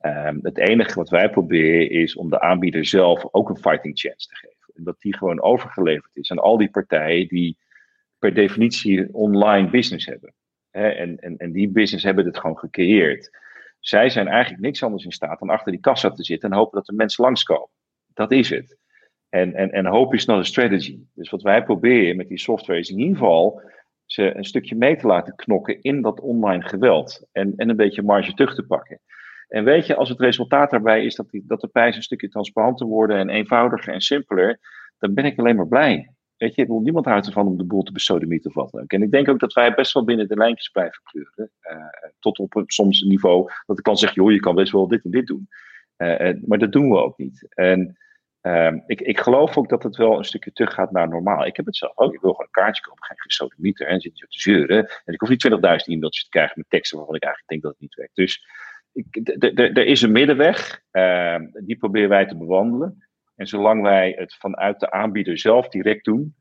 Um, 0.00 0.38
het 0.42 0.58
enige 0.58 0.94
wat 0.94 1.08
wij 1.08 1.30
proberen 1.30 1.90
is 1.90 2.16
om 2.16 2.30
de 2.30 2.40
aanbieder 2.40 2.86
zelf 2.86 3.26
ook 3.30 3.48
een 3.48 3.58
fighting 3.58 3.98
chance 3.98 4.28
te 4.28 4.36
geven. 4.36 4.63
Dat 4.74 5.00
die 5.00 5.16
gewoon 5.16 5.42
overgeleverd 5.42 6.16
is 6.16 6.30
aan 6.30 6.38
al 6.38 6.56
die 6.56 6.70
partijen 6.70 7.28
die 7.28 7.58
per 8.18 8.34
definitie 8.34 9.14
online 9.14 9.70
business 9.70 10.06
hebben. 10.06 10.34
Hè? 10.70 10.88
En, 10.88 11.18
en, 11.18 11.36
en 11.36 11.52
die 11.52 11.68
business 11.68 12.04
hebben 12.04 12.24
het 12.24 12.38
gewoon 12.38 12.58
gecreëerd. 12.58 13.30
Zij 13.80 14.10
zijn 14.10 14.28
eigenlijk 14.28 14.62
niks 14.62 14.82
anders 14.82 15.04
in 15.04 15.12
staat 15.12 15.38
dan 15.38 15.50
achter 15.50 15.72
die 15.72 15.80
kassa 15.80 16.10
te 16.10 16.24
zitten 16.24 16.50
en 16.50 16.56
hopen 16.56 16.76
dat 16.78 16.86
de 16.86 16.92
mensen 16.92 17.24
langskomen. 17.24 17.70
Dat 18.14 18.32
is 18.32 18.50
het. 18.50 18.78
En, 19.28 19.54
en, 19.54 19.70
en 19.70 19.86
hope 19.86 20.16
is 20.16 20.24
not 20.24 20.38
a 20.38 20.42
strategy. 20.42 20.98
Dus 21.14 21.30
wat 21.30 21.42
wij 21.42 21.64
proberen 21.64 22.16
met 22.16 22.28
die 22.28 22.38
software 22.38 22.78
is 22.78 22.90
in 22.90 22.98
ieder 22.98 23.16
geval 23.16 23.62
ze 24.06 24.36
een 24.36 24.44
stukje 24.44 24.76
mee 24.76 24.96
te 24.96 25.06
laten 25.06 25.36
knokken 25.36 25.82
in 25.82 26.02
dat 26.02 26.20
online 26.20 26.62
geweld. 26.62 27.26
En, 27.32 27.52
en 27.56 27.68
een 27.68 27.76
beetje 27.76 28.02
marge 28.02 28.34
terug 28.34 28.54
te 28.54 28.66
pakken. 28.66 29.00
En 29.54 29.64
weet 29.64 29.86
je, 29.86 29.94
als 29.94 30.08
het 30.08 30.20
resultaat 30.20 30.70
daarbij 30.70 31.04
is 31.04 31.14
dat, 31.14 31.30
die, 31.30 31.44
dat 31.46 31.60
de 31.60 31.68
prijzen 31.68 31.96
een 31.96 32.02
stukje 32.02 32.28
transparanter 32.28 32.86
worden 32.86 33.18
en 33.18 33.28
eenvoudiger 33.28 33.92
en 33.92 34.00
simpeler, 34.00 34.58
dan 34.98 35.14
ben 35.14 35.24
ik 35.24 35.38
alleen 35.38 35.56
maar 35.56 35.68
blij. 35.68 36.10
Weet 36.36 36.54
je, 36.54 36.66
niemand 36.66 37.06
houdt 37.06 37.26
ervan 37.26 37.46
om 37.46 37.56
de 37.56 37.64
boel 37.64 37.82
te 37.82 37.92
besodemieten 37.92 38.50
of 38.50 38.56
wat 38.56 38.82
ook. 38.82 38.92
En 38.92 39.02
ik 39.02 39.10
denk 39.10 39.28
ook 39.28 39.40
dat 39.40 39.52
wij 39.52 39.74
best 39.74 39.92
wel 39.92 40.04
binnen 40.04 40.28
de 40.28 40.36
lijntjes 40.36 40.68
blijven 40.68 41.02
kleuren. 41.02 41.50
Uh, 41.70 42.10
tot 42.18 42.38
op 42.38 42.62
soms 42.66 43.00
een 43.00 43.08
niveau 43.08 43.50
dat 43.66 43.78
ik 43.78 43.84
kan 43.84 43.96
zeggen, 43.96 44.22
joh, 44.22 44.32
je 44.32 44.40
kan 44.40 44.54
best 44.54 44.72
wel 44.72 44.88
dit 44.88 45.04
en 45.04 45.10
dit 45.10 45.26
doen. 45.26 45.48
Uh, 45.96 46.32
maar 46.46 46.58
dat 46.58 46.72
doen 46.72 46.90
we 46.90 46.96
ook 46.96 47.18
niet. 47.18 47.46
En 47.48 47.98
uh, 48.42 48.72
ik, 48.86 49.00
ik 49.00 49.20
geloof 49.20 49.56
ook 49.56 49.68
dat 49.68 49.82
het 49.82 49.96
wel 49.96 50.18
een 50.18 50.24
stukje 50.24 50.52
terug 50.52 50.74
gaat 50.74 50.92
naar 50.92 51.08
normaal. 51.08 51.46
Ik 51.46 51.56
heb 51.56 51.66
het 51.66 51.76
zelf 51.76 51.96
ook. 51.96 52.14
Ik 52.14 52.20
wil 52.20 52.30
gewoon 52.30 52.46
een 52.46 52.62
kaartje 52.62 52.82
kopen, 52.82 53.04
geen 53.04 53.20
gesodemieter. 53.20 53.86
En 53.86 54.00
zit 54.00 54.18
je 54.18 54.26
te 54.26 54.40
zeuren. 54.40 54.78
En 55.04 55.12
ik 55.12 55.20
hoef 55.20 55.28
niet 55.28 55.48
20.000 55.48 55.58
e-mailtjes 55.60 56.24
te 56.24 56.30
krijgen 56.30 56.54
met 56.56 56.70
teksten 56.70 56.96
waarvan 56.98 57.16
ik 57.16 57.22
eigenlijk 57.22 57.50
denk 57.50 57.62
dat 57.62 57.72
het 57.72 57.80
niet 57.80 57.94
werkt. 57.94 58.16
Dus 58.16 58.46
er 59.52 59.86
is 59.86 60.02
een 60.02 60.12
middenweg. 60.12 60.82
Ehm, 60.90 61.46
die 61.52 61.76
proberen 61.76 62.08
wij 62.08 62.26
te 62.26 62.36
bewandelen. 62.36 63.08
En 63.36 63.46
zolang 63.46 63.82
wij 63.82 64.14
het 64.18 64.34
vanuit 64.34 64.80
de 64.80 64.90
aanbieder 64.90 65.38
zelf 65.38 65.68
direct 65.68 66.04
doen, 66.04 66.34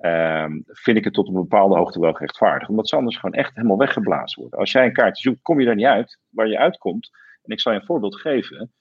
um, 0.00 0.62
vind 0.66 0.96
ik 0.96 1.04
het 1.04 1.14
tot 1.14 1.28
een 1.28 1.34
bepaalde 1.34 1.76
hoogte 1.76 2.00
wel 2.00 2.12
gerechtvaardigd. 2.12 2.70
Omdat 2.70 2.88
ze 2.88 2.96
anders 2.96 3.16
gewoon 3.16 3.34
echt 3.34 3.54
helemaal 3.54 3.78
weggeblazen 3.78 4.40
worden. 4.40 4.58
Als 4.58 4.72
jij 4.72 4.84
een 4.84 4.92
kaartje 4.92 5.22
zoekt, 5.22 5.42
kom 5.42 5.60
je 5.60 5.68
er 5.68 5.74
niet 5.74 5.86
uit. 5.86 6.18
Waar 6.28 6.48
je 6.48 6.58
uitkomt, 6.58 7.10
en 7.42 7.52
ik 7.52 7.60
zal 7.60 7.72
je 7.72 7.78
een 7.78 7.86
voorbeeld 7.86 8.20
geven. 8.20 8.72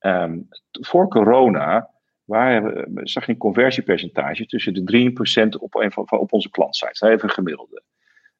Um, 0.00 0.48
voor 0.70 1.08
corona 1.08 1.90
waar, 2.24 2.86
zag 2.94 3.26
je 3.26 3.32
een 3.32 3.38
conversiepercentage 3.38 4.46
tussen 4.46 4.74
de 4.74 5.10
3% 5.56 5.60
op, 5.60 5.74
een 5.74 5.92
van, 5.92 6.10
op 6.10 6.32
onze 6.32 6.50
klantsites. 6.50 7.00
Even 7.00 7.28
een 7.28 7.34
gemiddelde. 7.34 7.82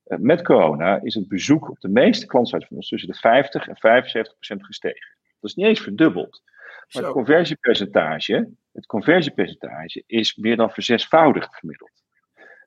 Uh, 0.09 0.19
met 0.19 0.43
corona 0.43 1.01
is 1.03 1.15
het 1.15 1.29
bezoek 1.29 1.71
op 1.71 1.81
de 1.81 1.89
meeste 1.89 2.27
klantsites 2.27 2.69
van 2.69 2.77
ons 2.77 2.89
tussen 2.89 3.11
de 3.11 3.19
50 3.19 3.69
en 3.69 3.77
75% 3.77 4.61
gestegen. 4.61 5.17
Dat 5.41 5.51
is 5.51 5.55
niet 5.55 5.67
eens 5.67 5.81
verdubbeld. 5.81 6.43
Maar 6.93 7.03
het 7.03 7.13
conversiepercentage, 7.13 8.51
het 8.73 8.87
conversiepercentage 8.87 10.03
is 10.07 10.37
meer 10.37 10.57
dan 10.57 10.71
verzesvoudigd 10.71 11.57
gemiddeld. 11.57 11.99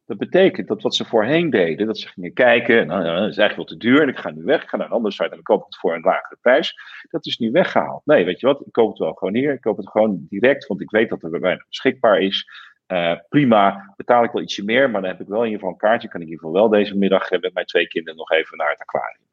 Dat 0.06 0.18
betekent 0.18 0.68
dat 0.68 0.82
wat 0.82 0.96
ze 0.96 1.06
voorheen 1.06 1.50
deden, 1.50 1.88
dat 1.88 1.98
ze 1.98 2.08
gingen 2.08 2.34
kijken, 2.34 2.88
nou, 2.88 3.04
dat 3.04 3.14
is 3.14 3.38
eigenlijk 3.38 3.56
wel 3.56 3.66
te 3.66 3.78
duur 3.78 4.02
en 4.02 4.08
ik 4.08 4.18
ga 4.18 4.32
nu 4.32 4.44
weg, 4.44 4.64
ik 4.64 4.70
ga 4.70 4.78
naar 4.78 4.86
een 4.86 4.92
andere 4.92 5.14
site 5.14 5.30
en 5.30 5.38
ik 5.38 5.44
koop 5.44 5.66
het 5.66 5.78
voor 5.78 5.94
een 5.94 6.02
lagere 6.02 6.38
prijs. 6.42 6.76
Dat 7.10 7.26
is 7.26 7.38
nu 7.38 7.52
weggehaald. 7.52 8.02
Nee, 8.06 8.26
weet 8.26 8.40
je 8.40 8.46
wat, 8.46 8.62
ik 8.66 8.72
koop 8.72 8.90
het 8.90 8.98
wel 8.98 9.14
gewoon 9.14 9.36
hier, 9.36 9.54
ik 9.54 9.62
koop 9.62 9.78
het 9.78 9.90
gewoon 9.90 10.26
direct, 10.30 10.68
want 10.68 10.82
ik 10.82 10.90
weet 10.90 11.10
dat 11.10 11.24
er 11.24 11.30
bij 11.30 11.40
mij 11.40 11.64
beschikbaar 11.68 12.20
is. 12.20 12.48
Uh, 12.92 13.14
prima, 13.30 13.94
betaal 13.98 14.24
ik 14.24 14.32
wel 14.32 14.42
ietsje 14.42 14.64
meer, 14.64 14.90
maar 14.90 15.02
dan 15.02 15.10
heb 15.10 15.22
ik 15.22 15.28
wel 15.28 15.40
in 15.40 15.46
ieder 15.46 15.60
geval 15.60 15.74
een 15.74 15.80
kaartje, 15.80 16.08
kan 16.08 16.22
ik 16.22 16.28
in 16.28 16.34
ieder 16.34 16.46
geval 16.46 16.62
wel 16.62 16.80
deze 16.80 16.98
middag 16.98 17.30
met 17.30 17.54
mijn 17.54 17.66
twee 17.66 17.88
kinderen 17.88 18.18
nog 18.18 18.32
even 18.32 18.58
naar 18.58 18.70
het 18.70 18.80
aquarium. 18.80 19.30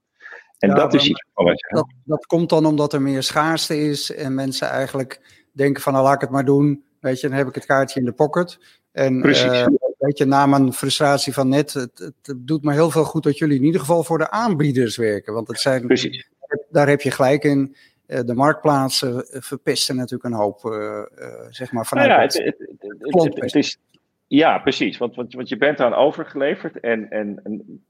En 0.59 0.75
dat 0.75 0.95
is 0.95 1.09
iets 1.09 1.25
dat, 1.69 1.93
dat 2.05 2.27
komt 2.27 2.49
dan 2.49 2.67
omdat 2.67 2.93
er 2.93 3.03
meer 3.03 3.23
schaarste 3.23 3.77
is 3.77 4.15
en 4.15 4.35
mensen 4.35 4.69
eigenlijk 4.69 5.43
denken 5.53 5.83
van 5.83 5.93
nou 5.93 6.05
laat 6.05 6.15
ik 6.15 6.21
het 6.21 6.31
maar 6.31 6.45
doen. 6.45 6.85
Weet 7.01 7.21
je, 7.21 7.29
dan 7.29 7.37
heb 7.37 7.49
ik 7.49 7.55
het 7.55 7.67
kaartje 7.67 8.01
in 8.01 8.07
de 8.07 8.13
pocket. 8.13 8.59
En 8.93 9.15
uh, 9.27 9.67
weet 9.99 10.19
je, 10.19 10.25
na 10.25 10.47
mijn 10.47 10.73
frustratie 10.73 11.33
van 11.33 11.49
net, 11.49 11.73
het, 11.73 11.99
het, 11.99 12.35
doet 12.37 12.63
me 12.63 12.73
heel 12.73 12.91
veel 12.91 13.05
goed 13.05 13.23
dat 13.23 13.39
jullie 13.39 13.59
in 13.59 13.65
ieder 13.65 13.81
geval 13.81 14.05
voor 14.05 14.19
de 14.19 14.31
aanbieders 14.31 14.97
werken. 14.97 15.33
Want 15.33 15.49
het 15.49 15.61
zijn, 15.61 15.87
Precies. 15.87 16.29
daar 16.71 16.89
heb 16.89 17.01
je 17.01 17.11
gelijk 17.11 17.45
in. 17.45 17.77
Uh, 18.09 18.21
de 18.21 18.35
marktplaatsen 18.35 19.27
verpesten 19.29 19.97
natuurlijk 19.97 20.25
een 20.25 20.41
hoop, 20.41 20.65
uh, 20.65 21.03
zeg 21.51 21.73
maar, 21.73 21.87
vanuit 21.87 22.09
nou 22.09 22.21
ja, 22.21 22.27
het, 22.27 23.35
het, 23.35 23.55
is, 23.55 23.79
ja, 24.27 24.59
precies. 24.59 24.99
Want, 24.99 25.15
want, 25.15 25.35
want 25.35 25.49
je 25.49 25.57
bent 25.57 25.79
eraan 25.79 25.95
overgeleverd 25.95 26.81
en, 26.81 27.11
en, 27.11 27.41
en 27.45 27.83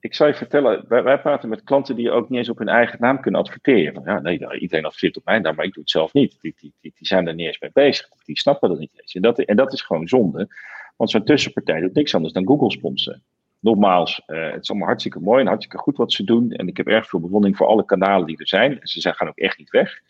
ik 0.00 0.14
zou 0.14 0.30
je 0.30 0.36
vertellen, 0.36 0.84
wij, 0.88 1.02
wij, 1.02 1.20
praten 1.20 1.48
met 1.48 1.64
klanten 1.64 1.96
die 1.96 2.10
ook 2.10 2.28
niet 2.28 2.38
eens 2.38 2.48
op 2.48 2.58
hun 2.58 2.68
eigen 2.68 3.00
naam 3.00 3.20
kunnen 3.20 3.40
adverteren. 3.40 4.02
ja, 4.04 4.20
nee, 4.20 4.58
iedereen 4.58 4.84
adverteert 4.84 5.16
op 5.16 5.24
mijn 5.24 5.42
naam, 5.42 5.54
maar 5.54 5.64
ik 5.64 5.72
doe 5.72 5.82
het 5.82 5.92
zelf 5.92 6.12
niet. 6.12 6.38
Die, 6.40 6.54
die, 6.56 6.72
die, 6.80 6.92
die 6.96 7.06
zijn 7.06 7.26
er 7.26 7.34
niet 7.34 7.46
eens 7.46 7.60
mee 7.60 7.70
bezig. 7.72 8.08
Die 8.24 8.38
snappen 8.38 8.68
dat 8.68 8.78
niet 8.78 9.00
eens. 9.00 9.14
En 9.14 9.22
dat, 9.22 9.38
en 9.38 9.56
dat 9.56 9.72
is 9.72 9.82
gewoon 9.82 10.08
zonde. 10.08 10.48
Want 10.96 11.10
zo'n 11.10 11.24
tussenpartij 11.24 11.80
doet 11.80 11.94
niks 11.94 12.14
anders 12.14 12.32
dan 12.32 12.46
Google 12.46 12.70
sponsoren. 12.70 13.22
Nogmaals, 13.66 14.22
uh, 14.26 14.50
het 14.50 14.62
is 14.62 14.68
allemaal 14.68 14.88
hartstikke 14.88 15.20
mooi 15.20 15.40
en 15.40 15.46
hartstikke 15.46 15.78
goed 15.78 15.96
wat 15.96 16.12
ze 16.12 16.24
doen. 16.24 16.50
En 16.50 16.68
ik 16.68 16.76
heb 16.76 16.86
erg 16.86 17.08
veel 17.08 17.20
bewondering 17.20 17.56
voor 17.56 17.66
alle 17.66 17.84
kanalen 17.84 18.26
die 18.26 18.38
er 18.38 18.48
zijn. 18.48 18.80
En 18.80 18.88
ze 18.88 19.12
gaan 19.12 19.28
ook 19.28 19.38
echt 19.38 19.58
niet 19.58 19.70
weg. 19.70 20.00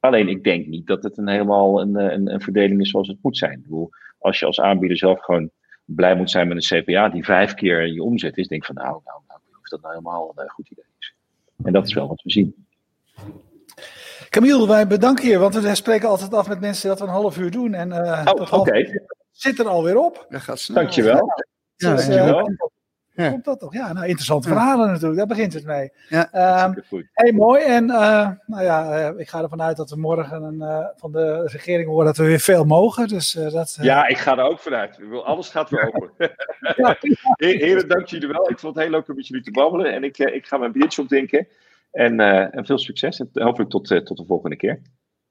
Alleen 0.00 0.28
ik 0.28 0.44
denk 0.44 0.66
niet 0.66 0.86
dat 0.86 1.02
het 1.02 1.18
een 1.18 1.28
helemaal 1.28 1.80
een, 1.80 1.94
een, 1.94 2.32
een 2.32 2.40
verdeling 2.40 2.80
is 2.80 2.90
zoals 2.90 3.08
het 3.08 3.18
moet 3.22 3.36
zijn. 3.36 3.52
Ik 3.52 3.62
bedoel, 3.62 3.90
als 4.18 4.38
je 4.38 4.46
als 4.46 4.60
aanbieder 4.60 4.96
zelf 4.96 5.20
gewoon 5.20 5.50
blij 5.84 6.14
moet 6.16 6.30
zijn 6.30 6.48
met 6.48 6.56
een 6.56 6.82
CPA 6.82 7.08
die 7.08 7.24
vijf 7.24 7.54
keer 7.54 7.86
je 7.86 8.02
omzet 8.02 8.36
is, 8.36 8.48
denk 8.48 8.64
van 8.64 8.74
nou, 8.74 9.00
nou, 9.04 9.20
nou, 9.28 9.40
of 9.60 9.68
dat 9.68 9.80
nou 9.80 9.94
helemaal 9.94 10.32
een 10.34 10.50
goed 10.50 10.70
idee 10.70 10.84
is. 10.98 11.14
En 11.64 11.72
dat 11.72 11.86
is 11.86 11.94
wel 11.94 12.08
wat 12.08 12.22
we 12.22 12.30
zien. 12.30 12.66
Camille, 14.28 14.66
wij 14.66 14.86
bedanken 14.86 15.28
je, 15.28 15.38
want 15.38 15.54
we 15.54 15.74
spreken 15.74 16.08
altijd 16.08 16.34
af 16.34 16.48
met 16.48 16.60
mensen 16.60 16.88
dat 16.88 16.98
we 16.98 17.04
een 17.04 17.10
half 17.10 17.38
uur 17.38 17.50
doen. 17.50 17.74
En 17.74 17.88
uh, 17.88 18.22
oh, 18.24 18.52
oké. 18.52 19.02
zit 19.30 19.58
er 19.58 19.68
alweer 19.68 19.98
op. 19.98 20.26
Dat 20.28 20.40
gaat 20.40 20.58
snel. 20.58 20.76
Dankjewel. 20.76 21.32
Ja, 21.76 21.94
dus, 21.94 22.06
dankjewel. 22.06 22.56
Ja. 23.22 23.30
Komt 23.30 23.44
dat 23.44 23.60
toch? 23.60 23.72
Ja, 23.72 23.92
nou, 23.92 24.06
interessante 24.06 24.48
verhalen 24.48 24.86
natuurlijk. 24.86 25.16
Daar 25.16 25.26
begint 25.26 25.52
het 25.52 25.64
mee. 25.64 25.90
Ja, 26.08 26.64
um, 26.64 26.82
hey, 27.12 27.32
mooi. 27.32 27.62
En 27.62 27.84
uh, 27.84 28.30
nou 28.46 28.62
ja, 28.62 29.10
uh, 29.10 29.18
ik 29.20 29.28
ga 29.28 29.42
ervan 29.42 29.62
uit 29.62 29.76
dat 29.76 29.90
we 29.90 29.96
morgen 29.96 30.42
een, 30.42 30.54
uh, 30.54 30.86
van 30.96 31.12
de 31.12 31.46
regering 31.46 31.88
horen 31.88 32.06
dat 32.06 32.16
we 32.16 32.24
weer 32.24 32.40
veel 32.40 32.64
mogen. 32.64 33.08
Dus, 33.08 33.32
dat, 33.32 33.78
ja, 33.80 34.06
ik 34.06 34.18
ga 34.18 34.38
er 34.38 34.44
ook 34.44 34.58
vanuit. 34.58 34.98
Alles 35.24 35.48
gaat 35.48 35.70
weer 35.70 35.92
open. 35.94 36.10
ja. 36.76 36.96
Heren, 37.36 37.88
dank 37.88 38.06
jullie 38.06 38.28
wel. 38.28 38.50
Ik 38.50 38.58
vond 38.58 38.74
het 38.74 38.84
heel 38.84 38.92
leuk 38.92 39.08
om 39.08 39.16
met 39.16 39.26
jullie 39.26 39.44
te 39.44 39.50
babbelen. 39.50 39.92
En 39.92 40.04
ik, 40.04 40.18
ik 40.18 40.46
ga 40.46 40.56
mijn 40.56 40.72
biertje 40.72 41.02
opdrinken. 41.02 41.48
En, 41.92 42.20
en 42.52 42.66
veel 42.66 42.78
succes. 42.78 43.20
En 43.20 43.30
hopelijk 43.32 43.70
tot, 43.70 43.86
tot 43.86 44.16
de 44.16 44.24
volgende 44.26 44.56
keer. 44.56 44.80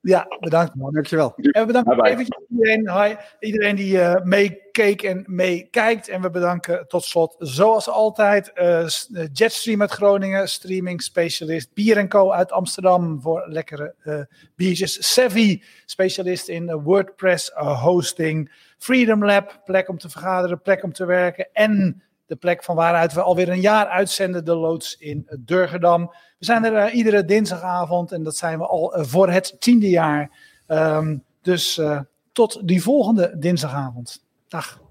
Ja, 0.01 0.27
bedankt 0.39 0.75
man, 0.75 0.93
dankjewel. 0.93 1.33
En 1.35 1.61
we 1.61 1.65
bedanken 1.65 2.05
eventjes 2.05 2.45
iedereen, 2.49 2.91
hi, 2.91 3.15
iedereen 3.39 3.75
die 3.75 3.97
uh, 3.97 4.15
meekeek 4.23 5.01
en 5.01 5.23
meekijkt. 5.27 6.07
En 6.07 6.21
we 6.21 6.29
bedanken 6.29 6.87
tot 6.87 7.03
slot, 7.03 7.35
zoals 7.39 7.89
altijd, 7.89 8.51
uh, 8.55 8.87
Jetstream 9.33 9.81
uit 9.81 9.91
Groningen, 9.91 10.49
streaming 10.49 11.01
specialist. 11.01 11.73
Bier 11.73 12.07
Co 12.07 12.31
uit 12.31 12.51
Amsterdam 12.51 13.21
voor 13.21 13.45
lekkere 13.47 13.93
uh, 14.03 14.21
biertjes. 14.55 15.13
Savvy, 15.13 15.61
specialist 15.85 16.47
in 16.47 16.71
WordPress 16.71 17.51
hosting. 17.55 18.51
Freedom 18.77 19.25
Lab, 19.25 19.61
plek 19.65 19.89
om 19.89 19.97
te 19.97 20.09
vergaderen, 20.09 20.61
plek 20.61 20.83
om 20.83 20.93
te 20.93 21.05
werken. 21.05 21.49
En 21.53 22.01
de 22.27 22.35
plek 22.35 22.63
van 22.63 22.75
waaruit 22.75 23.13
we 23.13 23.21
alweer 23.21 23.49
een 23.49 23.61
jaar 23.61 23.87
uitzenden, 23.87 24.45
de 24.45 24.55
loods 24.55 24.97
in 24.97 25.27
Durgedam. 25.39 26.11
We 26.39 26.45
zijn 26.45 26.65
er 26.65 26.87
uh, 26.87 26.95
iedere 26.95 27.25
dinsdagavond 27.25 28.11
en 28.11 28.23
dat 28.23 28.35
zijn 28.35 28.57
we 28.57 28.67
al 28.67 28.97
uh, 28.97 29.03
voor 29.05 29.29
het 29.29 29.55
tiende 29.59 29.89
jaar. 29.89 30.31
Um, 30.67 31.23
dus 31.41 31.77
uh, 31.77 31.99
tot 32.31 32.67
die 32.67 32.81
volgende 32.81 33.35
dinsdagavond. 33.37 34.23
Dag. 34.47 34.81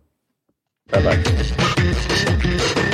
Bye 0.82 1.02
bye. 1.02 2.84